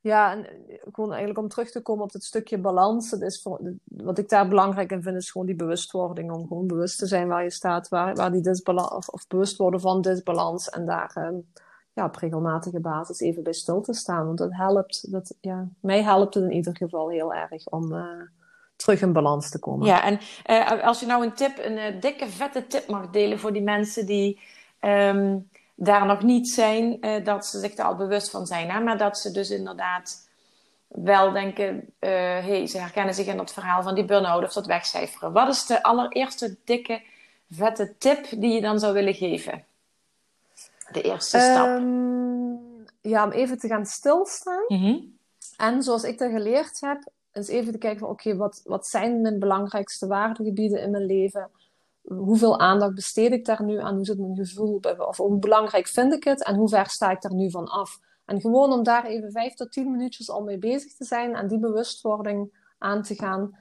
ja, 0.00 0.32
en 0.32 0.46
eh, 0.46 0.76
gewoon 0.92 1.10
eigenlijk 1.10 1.38
om 1.38 1.48
terug 1.48 1.70
te 1.70 1.82
komen 1.82 2.04
op 2.04 2.12
het 2.12 2.24
stukje 2.24 2.58
balans. 2.58 3.12
Is 3.12 3.48
wat 3.84 4.18
ik 4.18 4.28
daar 4.28 4.48
belangrijk 4.48 4.90
in 4.90 5.02
vind, 5.02 5.16
is 5.16 5.30
gewoon 5.30 5.46
die 5.46 5.56
bewustwording. 5.56 6.32
Om 6.32 6.46
gewoon 6.46 6.66
bewust 6.66 6.98
te 6.98 7.06
zijn 7.06 7.28
waar 7.28 7.42
je 7.42 7.50
staat, 7.50 7.88
waar, 7.88 8.14
waar 8.14 8.32
die 8.32 8.40
disbalans, 8.40 8.90
of, 8.90 9.08
of 9.08 9.26
bewust 9.26 9.56
worden 9.56 9.80
van 9.80 10.00
disbalans. 10.00 10.68
En 10.68 10.86
daar 10.86 11.10
ehm, 11.14 11.34
ja, 11.92 12.04
op 12.04 12.16
regelmatige 12.16 12.80
basis 12.80 13.20
even 13.20 13.42
bij 13.42 13.52
stil 13.52 13.80
te 13.80 13.92
staan. 13.92 14.26
Want 14.26 14.38
dat 14.38 14.52
helpt, 14.52 15.12
dat, 15.12 15.34
ja, 15.40 15.68
mij 15.80 16.02
helpt 16.02 16.34
het 16.34 16.44
in 16.44 16.52
ieder 16.52 16.76
geval 16.76 17.10
heel 17.10 17.34
erg 17.34 17.66
om 17.68 17.94
eh, 17.94 18.22
terug 18.76 19.02
in 19.02 19.12
balans 19.12 19.50
te 19.50 19.58
komen. 19.58 19.86
Ja, 19.86 20.04
en 20.04 20.18
eh, 20.44 20.84
als 20.84 21.00
je 21.00 21.06
nou 21.06 21.24
een 21.24 21.34
tip, 21.34 21.58
een 21.58 21.76
eh, 21.76 22.00
dikke, 22.00 22.28
vette 22.28 22.66
tip 22.66 22.88
mag 22.88 23.10
delen 23.10 23.38
voor 23.38 23.52
die 23.52 23.62
mensen 23.62 24.06
die 24.06 24.40
ehm, 24.78 25.38
daar 25.74 26.06
nog 26.06 26.22
niet 26.22 26.48
zijn, 26.48 27.00
eh, 27.00 27.24
dat 27.24 27.46
ze 27.46 27.58
zich 27.58 27.76
er 27.76 27.84
al 27.84 27.96
bewust 27.96 28.30
van 28.30 28.46
zijn, 28.46 28.70
hè? 28.70 28.80
maar 28.80 28.98
dat 28.98 29.18
ze 29.18 29.30
dus 29.30 29.50
inderdaad 29.50 30.28
wel 30.88 31.32
denken, 31.32 31.94
eh 31.98 32.10
hey, 32.44 32.66
ze 32.66 32.78
herkennen 32.78 33.14
zich 33.14 33.26
in 33.26 33.36
dat 33.36 33.52
verhaal 33.52 33.82
van 33.82 33.94
die 33.94 34.04
burn-out 34.04 34.44
of 34.44 34.52
dat 34.52 34.66
wegcijferen. 34.66 35.32
Wat 35.32 35.48
is 35.48 35.66
de 35.66 35.82
allereerste 35.82 36.56
dikke, 36.64 37.02
vette 37.50 37.94
tip 37.98 38.26
die 38.30 38.52
je 38.52 38.60
dan 38.60 38.78
zou 38.78 38.92
willen 38.92 39.14
geven? 39.14 39.64
De 40.92 41.02
eerste 41.02 41.38
stap. 41.38 41.66
Ehm, 41.66 42.52
ja, 43.00 43.24
om 43.24 43.30
even 43.30 43.58
te 43.58 43.68
gaan 43.68 43.86
stilstaan. 43.86 44.64
Mhm. 44.68 44.98
En 45.56 45.82
zoals 45.82 46.02
ik 46.02 46.18
dat 46.18 46.30
geleerd 46.30 46.80
heb, 46.80 47.02
is 47.32 47.48
even 47.48 47.72
te 47.72 47.78
kijken 47.78 48.00
van 48.00 48.08
oké, 48.08 48.36
wat, 48.36 48.60
wat 48.64 48.86
zijn 48.86 49.20
mijn 49.20 49.38
belangrijkste 49.38 50.06
waardegebieden 50.06 50.82
in 50.82 50.90
mijn 50.90 51.06
leven? 51.06 51.50
Hoeveel 52.02 52.60
aandacht 52.60 52.94
besteed 52.94 53.32
ik 53.32 53.44
daar 53.44 53.64
nu 53.64 53.80
aan? 53.80 53.94
Hoe 53.94 54.04
zit 54.04 54.18
mijn 54.18 54.36
gevoel? 54.36 54.80
Of 54.98 55.16
hoe 55.16 55.38
belangrijk 55.38 55.88
vind 55.88 56.14
ik 56.14 56.24
het? 56.24 56.44
En 56.44 56.54
hoe 56.54 56.68
ver 56.68 56.88
sta 56.88 57.10
ik 57.10 57.20
daar 57.20 57.34
nu 57.34 57.50
van 57.50 57.68
af? 57.68 57.98
En 58.24 58.40
gewoon 58.40 58.72
om 58.72 58.82
daar 58.82 59.04
even 59.06 59.32
vijf 59.32 59.54
tot 59.54 59.72
tien 59.72 59.90
minuutjes 59.90 60.30
al 60.30 60.42
mee 60.42 60.58
bezig 60.58 60.94
te 60.94 61.04
zijn 61.04 61.34
en 61.34 61.46
die 61.46 61.58
bewustwording 61.58 62.60
aan 62.78 63.02
te 63.02 63.14
gaan. 63.14 63.58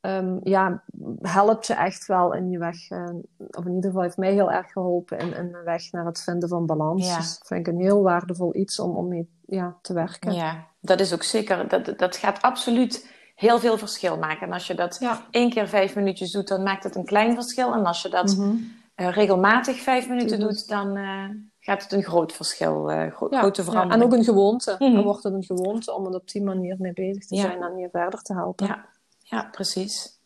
um, 0.00 0.40
ja, 0.42 0.82
helpt 1.20 1.66
je 1.66 1.74
echt 1.74 2.06
wel 2.06 2.34
in 2.34 2.50
je 2.50 2.58
weg. 2.58 2.90
Uh, 2.90 3.04
of 3.36 3.64
in 3.64 3.74
ieder 3.74 3.90
geval 3.90 4.02
heeft 4.02 4.16
mij 4.16 4.32
heel 4.32 4.50
erg 4.50 4.72
geholpen 4.72 5.18
in, 5.18 5.34
in 5.34 5.52
de 5.52 5.62
weg 5.64 5.92
naar 5.92 6.06
het 6.06 6.22
vinden 6.22 6.48
van 6.48 6.66
balans. 6.66 7.08
Ja. 7.08 7.16
Dus 7.16 7.38
dat 7.38 7.46
vind 7.46 7.66
ik 7.66 7.72
een 7.72 7.80
heel 7.80 8.02
waardevol 8.02 8.56
iets 8.56 8.78
om, 8.80 8.96
om 8.96 9.08
mee 9.08 9.30
ja, 9.46 9.78
te 9.82 9.92
werken. 9.92 10.32
Ja, 10.32 10.66
dat 10.80 11.00
is 11.00 11.12
ook 11.12 11.22
zeker. 11.22 11.68
Dat, 11.68 11.98
dat 11.98 12.16
gaat 12.16 12.42
absoluut 12.42 13.11
heel 13.34 13.58
veel 13.58 13.78
verschil 13.78 14.18
maken. 14.18 14.46
En 14.46 14.52
als 14.52 14.66
je 14.66 14.74
dat 14.74 15.00
één 15.30 15.50
keer 15.50 15.68
vijf 15.68 15.94
minuutjes 15.94 16.30
doet, 16.30 16.48
dan 16.48 16.62
maakt 16.62 16.84
het 16.84 16.94
een 16.94 17.04
klein 17.04 17.34
verschil. 17.34 17.72
En 17.72 17.86
als 17.86 18.02
je 18.02 18.08
dat 18.08 18.36
mm 18.36 18.80
regelmatig 19.10 19.80
vijf 19.80 20.08
minuten 20.08 20.40
doet, 20.40 20.68
dan 20.68 20.96
uh, 20.96 21.24
gaat 21.60 21.82
het 21.82 21.92
een 21.92 22.02
groot 22.02 22.32
verschil, 22.32 22.90
uh, 22.90 23.12
gro 23.12 23.26
ja, 23.30 23.38
grote 23.38 23.64
verandering. 23.64 24.02
en 24.02 24.08
ook 24.08 24.18
een 24.18 24.24
gewoonte. 24.24 24.76
Mm 24.78 24.94
Dan 24.94 25.02
wordt 25.02 25.22
het 25.22 25.32
een 25.32 25.44
gewoonte 25.44 25.94
om 25.94 26.06
er 26.06 26.14
op 26.14 26.30
die 26.30 26.42
manier 26.42 26.76
mee 26.78 26.92
bezig 26.92 27.26
te 27.26 27.36
zijn 27.36 27.62
en 27.62 27.76
je 27.76 27.88
verder 27.92 28.22
te 28.22 28.34
helpen. 28.34 28.66
Ja, 28.66 28.86
ja 29.20 29.48
precies. 29.52 30.18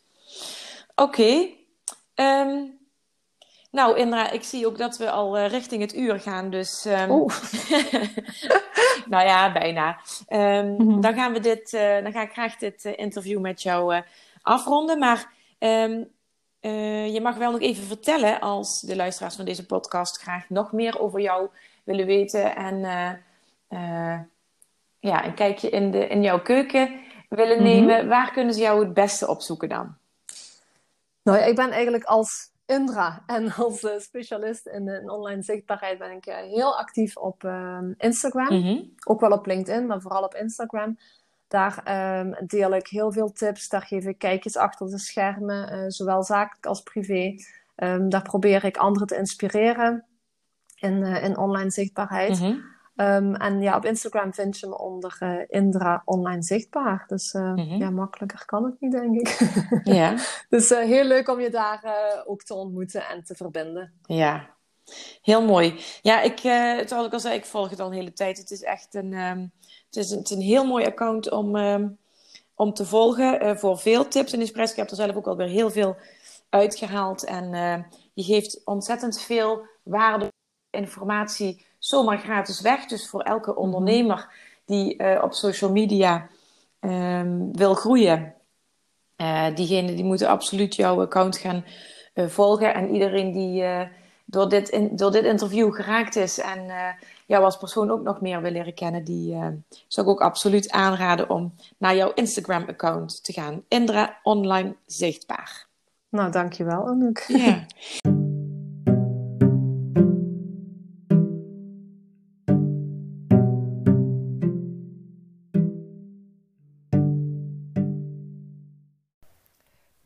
Oké. 0.94 1.48
Ehm, 2.14 2.62
nou, 3.76 3.98
Indra, 3.98 4.30
ik 4.30 4.42
zie 4.42 4.66
ook 4.66 4.78
dat 4.78 4.96
we 4.96 5.10
al 5.10 5.38
uh, 5.38 5.48
richting 5.48 5.80
het 5.80 5.94
uur 5.94 6.20
gaan. 6.20 6.50
Dus. 6.50 6.84
Um... 6.84 7.10
Oh. 7.10 7.28
nou 9.12 9.26
ja, 9.26 9.52
bijna. 9.52 9.98
Um, 10.28 10.66
mm 10.66 10.76
-hmm. 10.78 11.00
Dan 11.00 11.14
gaan 11.14 11.32
we 11.32 11.40
dit. 11.40 11.72
Uh, 11.72 12.02
dan 12.02 12.12
ga 12.12 12.22
ik 12.22 12.32
graag 12.32 12.56
dit 12.56 12.84
uh, 12.84 12.92
interview 12.96 13.40
met 13.40 13.62
jou 13.62 14.02
afronden. 14.42 14.98
Maar 14.98 15.34
je 17.08 17.20
mag 17.22 17.36
wel 17.36 17.50
nog 17.50 17.60
even 17.60 17.84
vertellen 17.84 18.40
als 18.40 18.80
de 18.80 18.96
luisteraars 18.96 19.36
van 19.36 19.44
deze 19.44 19.66
podcast 19.66 20.20
graag 20.20 20.48
nog 20.48 20.72
meer 20.72 21.00
over 21.00 21.20
jou 21.20 21.48
willen 21.84 22.06
weten. 22.06 22.56
En 22.56 22.80
ja, 25.00 25.24
een 25.24 25.34
kijkje 25.34 25.70
in, 25.70 25.90
de, 25.90 26.06
in 26.06 26.22
jouw 26.22 26.42
keuken 26.42 27.00
willen 27.28 27.56
mhm. 27.56 27.64
nemen. 27.64 28.08
Waar 28.08 28.32
kunnen 28.32 28.54
ze 28.54 28.60
jou 28.60 28.84
het 28.84 28.94
beste 28.94 29.28
opzoeken 29.28 29.68
dan? 29.68 29.96
Nou, 31.22 31.38
ik 31.38 31.54
ben 31.54 31.70
eigenlijk 31.70 32.04
als 32.04 32.50
Indra 32.66 33.22
en 33.26 33.52
als 33.52 33.82
uh, 33.82 33.90
specialist 33.98 34.66
in, 34.66 34.88
in, 34.88 35.10
online 35.10 35.42
zichtbaarheid 35.42 35.98
ben 35.98 36.10
ik 36.10 36.26
uh, 36.26 36.36
heel 36.36 36.78
actief 36.78 37.16
op 37.16 37.44
uh, 37.44 37.78
Instagram. 37.98 38.60
Mhm. 38.60 38.82
Ook 39.04 39.20
wel 39.20 39.30
op 39.30 39.46
LinkedIn, 39.46 39.86
maar 39.86 40.00
vooral 40.00 40.22
op 40.22 40.34
Instagram. 40.34 40.98
Daar 41.48 41.82
um, 42.20 42.36
deel 42.46 42.74
ik 42.74 42.86
heel 42.86 43.12
veel 43.12 43.32
tips. 43.32 43.68
Daar 43.68 43.82
geef 43.82 44.04
ik 44.04 44.18
kijkjes 44.18 44.56
achter 44.56 44.86
de 44.86 44.98
schermen, 44.98 45.72
uh, 45.72 45.84
zowel 45.88 46.22
zakelijk 46.22 46.66
als 46.66 46.82
privé. 46.82 47.34
Um, 47.76 48.08
daar 48.08 48.22
probeer 48.22 48.64
ik 48.64 48.76
anderen 48.76 49.06
te 49.06 49.16
inspireren 49.16 50.04
in, 50.74 51.02
in 51.02 51.36
online 51.36 51.70
zichtbaarheid. 51.70 52.40
Mm 52.40 52.74
Um, 52.96 53.34
en 53.34 53.60
ja, 53.60 53.76
op 53.76 53.84
Instagram 53.84 54.34
vind 54.34 54.58
je 54.58 54.66
me 54.66 54.78
onder 54.78 55.18
uh, 55.20 55.42
Indra 55.48 56.02
Online 56.04 56.42
Zichtbaar. 56.42 57.04
Dus 57.06 57.34
uh, 57.34 57.42
mm 57.42 57.56
-hmm. 57.56 57.78
ja, 57.78 57.90
makkelijker 57.90 58.44
kan 58.44 58.64
het 58.64 58.80
niet, 58.80 58.92
denk 58.92 59.20
ik. 59.20 59.38
ja. 59.98 60.14
Dus 60.48 60.70
uh, 60.70 60.78
heel 60.78 61.04
leuk 61.04 61.28
om 61.28 61.40
je 61.40 61.50
daar 61.50 61.82
ook 62.26 62.42
te 62.42 62.54
ontmoeten 62.54 63.08
en 63.08 63.24
te 63.24 63.34
verbinden. 63.34 63.92
Ja, 64.02 64.50
heel 65.22 65.44
mooi. 65.44 65.80
Ja, 66.02 66.20
ik, 66.20 66.38
zoals 66.88 67.06
ik 67.06 67.12
al 67.12 67.20
zei, 67.20 67.34
ik 67.34 67.44
volg 67.44 67.70
het 67.70 67.80
al 67.80 67.86
een 67.86 67.92
hele 67.92 68.12
tijd. 68.12 68.38
Het 68.38 68.50
is 68.50 68.62
echt 68.62 68.94
een, 68.94 69.12
um, 69.12 69.52
het 69.86 69.96
is 69.96 70.10
een, 70.10 70.18
het 70.18 70.30
is 70.30 70.36
een 70.36 70.42
heel 70.42 70.66
mooi 70.66 70.84
account 70.84 71.30
om, 71.30 71.56
um, 71.56 71.98
om 72.54 72.72
te 72.72 72.84
volgen 72.84 73.58
voor 73.58 73.78
veel 73.78 74.08
tips 74.08 74.32
en 74.32 74.40
inspiratie. 74.40 74.72
Ik 74.72 74.80
heb 74.80 74.90
er 74.90 74.96
zelf 74.96 75.16
ook 75.16 75.26
alweer 75.26 75.48
heel 75.48 75.70
veel 75.70 75.96
uitgehaald. 76.48 77.24
En 77.24 77.50
je 78.14 78.22
geeft 78.22 78.60
ontzettend 78.64 79.20
veel 79.20 79.66
waarde, 79.82 80.32
informatie 80.70 81.65
zomaar 81.86 82.18
gratis 82.18 82.60
weg. 82.60 82.86
Dus 82.86 83.08
voor 83.08 83.20
elke 83.20 83.50
mhm. 83.50 83.60
ondernemer 83.60 84.28
die 84.64 85.02
uh, 85.02 85.22
op 85.22 85.32
social 85.32 85.70
media 85.70 86.28
um, 86.80 87.56
wil 87.56 87.74
groeien, 87.74 88.34
uh, 89.16 89.46
diegene 89.54 89.94
die 89.94 90.04
moeten 90.04 90.28
absoluut 90.28 90.74
jouw 90.74 91.00
account 91.00 91.38
gaan 91.38 91.64
uh, 92.14 92.26
volgen. 92.26 92.74
En 92.74 92.92
iedereen 92.92 93.32
die 93.32 93.64
door, 94.24 94.48
dit 94.48 94.68
in, 94.68 94.96
door 94.96 95.10
dit 95.10 95.24
interview 95.24 95.74
geraakt 95.74 96.16
is 96.16 96.38
en 96.38 96.66
jou 97.26 97.44
als 97.44 97.56
persoon 97.56 97.90
ook 97.90 98.02
nog 98.02 98.20
meer 98.20 98.42
wil 98.42 98.50
leren 98.50 98.74
kennen, 98.74 99.04
die 99.04 99.36
zou 99.88 100.06
ik 100.06 100.12
ook 100.12 100.20
absoluut 100.20 100.70
aanraden 100.70 101.30
om 101.30 101.54
naar 101.78 101.96
jouw 101.96 102.12
Instagram-account 102.14 103.24
te 103.24 103.32
gaan. 103.32 103.62
Indra 103.68 104.18
Online 104.22 104.76
Zichtbaar. 104.86 105.66
Nou, 106.08 106.30
dankjewel 106.30 106.86
Anouk. 106.86 107.24
Ja. 107.28 107.66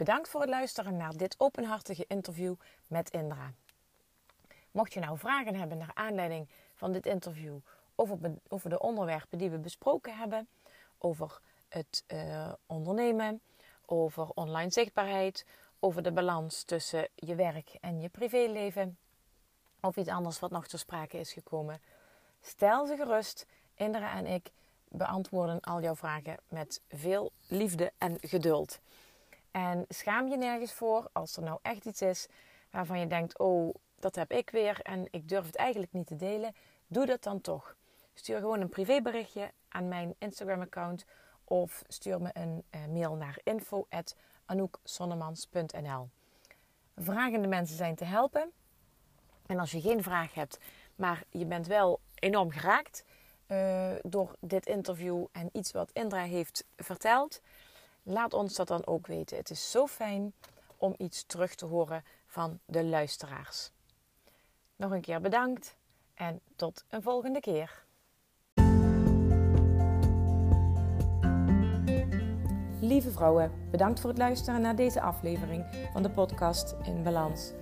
Bedankt 0.00 0.28
voor 0.28 0.40
het 0.40 0.50
luisteren 0.50 0.96
naar 0.96 1.16
dit 1.16 1.34
openhartige 1.38 2.04
interview 2.08 2.54
met 2.88 3.10
Indra. 3.10 3.52
Mocht 4.70 4.92
je 4.92 5.00
nou 5.00 5.18
vragen 5.18 5.54
hebben 5.54 5.78
naar 5.78 5.90
aanleiding 5.94 6.48
van 6.74 6.92
dit 6.92 7.06
interview 7.06 7.58
over, 7.94 8.68
de 8.68 8.78
onderwerpen 8.78 9.38
die 9.38 9.50
we 9.50 9.58
besproken 9.58 10.16
hebben, 10.16 10.48
over 10.98 11.40
het 11.68 12.04
uh, 12.08 12.52
ondernemen, 12.66 13.40
over 13.86 14.28
online 14.28 14.70
zichtbaarheid, 14.70 15.46
over 15.78 16.02
de 16.02 16.12
balans 16.12 16.62
tussen 16.62 17.08
je 17.14 17.34
werk 17.34 17.76
en 17.80 18.00
je 18.00 18.08
privéleven, 18.08 18.98
of 19.80 19.96
iets 19.96 20.08
anders 20.08 20.38
wat 20.38 20.50
nog 20.50 20.66
ter 20.66 20.78
sprake 20.78 21.18
is 21.18 21.32
gekomen, 21.32 21.82
stel 22.40 22.86
ze 22.86 22.96
gerust. 22.96 23.46
Indra 23.74 24.12
en 24.12 24.26
ik 24.26 24.50
beantwoorden 24.88 25.60
al 25.60 25.80
jouw 25.80 25.96
vragen 25.96 26.36
met 26.48 26.80
veel 26.88 27.32
liefde 27.48 27.92
en 27.98 28.16
geduld. 28.20 28.80
En 29.50 29.84
schaam 29.88 30.28
je 30.28 30.36
nergens 30.36 30.72
voor 30.72 31.08
als 31.12 31.36
er 31.36 31.42
nou 31.42 31.58
echt 31.62 31.84
iets 31.84 32.02
is 32.02 32.28
waarvan 32.70 32.98
je 32.98 33.06
denkt: 33.06 33.38
oh, 33.38 33.74
dat 33.98 34.14
heb 34.14 34.32
ik 34.32 34.50
weer 34.50 34.80
en 34.82 35.06
ik 35.10 35.28
durf 35.28 35.46
het 35.46 35.56
eigenlijk 35.56 35.92
niet 35.92 36.06
te 36.06 36.16
delen. 36.16 36.54
Doe 36.86 37.06
dat 37.06 37.22
dan 37.22 37.40
toch. 37.40 37.76
Stuur 38.14 38.38
gewoon 38.38 38.60
een 38.60 38.68
privéberichtje 38.68 39.50
aan 39.68 39.88
mijn 39.88 40.14
Instagram-account 40.18 41.04
of 41.44 41.82
stuur 41.88 42.22
me 42.22 42.30
een 42.32 42.64
uh, 42.70 42.86
mail 42.86 43.14
naar 43.14 43.38
info.anouksonnemans.nl. 43.42 46.08
Vragende 46.96 47.48
mensen 47.48 47.76
zijn 47.76 47.94
te 47.94 48.04
helpen. 48.04 48.52
En 49.46 49.58
als 49.58 49.70
je 49.70 49.80
geen 49.80 50.02
vraag 50.02 50.34
hebt, 50.34 50.58
maar 50.94 51.24
je 51.30 51.46
bent 51.46 51.66
wel 51.66 52.00
enorm 52.14 52.50
geraakt 52.50 53.04
uh, 53.48 53.92
door 54.02 54.36
dit 54.40 54.66
interview 54.66 55.26
en 55.32 55.48
iets 55.52 55.72
wat 55.72 55.90
Indra 55.92 56.22
heeft 56.22 56.64
verteld, 56.76 57.40
Laat 58.10 58.34
ons 58.34 58.54
dat 58.54 58.68
dan 58.68 58.86
ook 58.86 59.06
weten. 59.06 59.36
Het 59.36 59.50
is 59.50 59.70
zo 59.70 59.86
fijn 59.86 60.32
om 60.76 60.94
iets 60.96 61.24
terug 61.24 61.54
te 61.54 61.66
horen 61.66 62.04
van 62.26 62.60
de 62.64 62.84
luisteraars. 62.84 63.70
Nog 64.76 64.90
een 64.90 65.00
keer 65.00 65.20
bedankt 65.20 65.76
en 66.14 66.40
tot 66.56 66.84
een 66.88 67.02
volgende 67.02 67.40
keer. 67.40 67.84
Lieve 72.80 73.10
vrouwen, 73.10 73.52
bedankt 73.70 74.00
voor 74.00 74.10
het 74.10 74.18
luisteren 74.18 74.60
naar 74.60 74.76
deze 74.76 75.00
aflevering 75.00 75.88
van 75.92 76.02
de 76.02 76.10
podcast 76.10 76.74
In 76.82 77.02
Balans. 77.02 77.52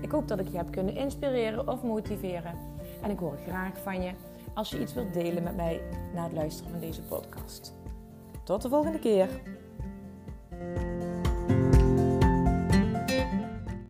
Ik 0.00 0.10
hoop 0.10 0.28
dat 0.28 0.38
ik 0.38 0.48
je 0.48 0.56
heb 0.56 0.70
kunnen 0.70 0.96
inspireren 0.96 1.68
of 1.68 1.82
motiveren. 1.82 2.58
En 3.02 3.10
ik 3.10 3.18
hoor 3.18 3.36
graag 3.36 3.78
van 3.78 4.02
je 4.02 4.12
als 4.54 4.70
je 4.70 4.80
iets 4.80 4.94
wilt 4.94 5.14
delen 5.14 5.42
met 5.42 5.56
mij 5.56 5.82
na 6.14 6.22
het 6.22 6.32
luisteren 6.32 6.70
van 6.70 6.80
deze 6.80 7.02
podcast. 7.02 7.74
Tot 8.44 8.62
de 8.62 8.68
volgende 8.68 8.98
keer. 8.98 9.55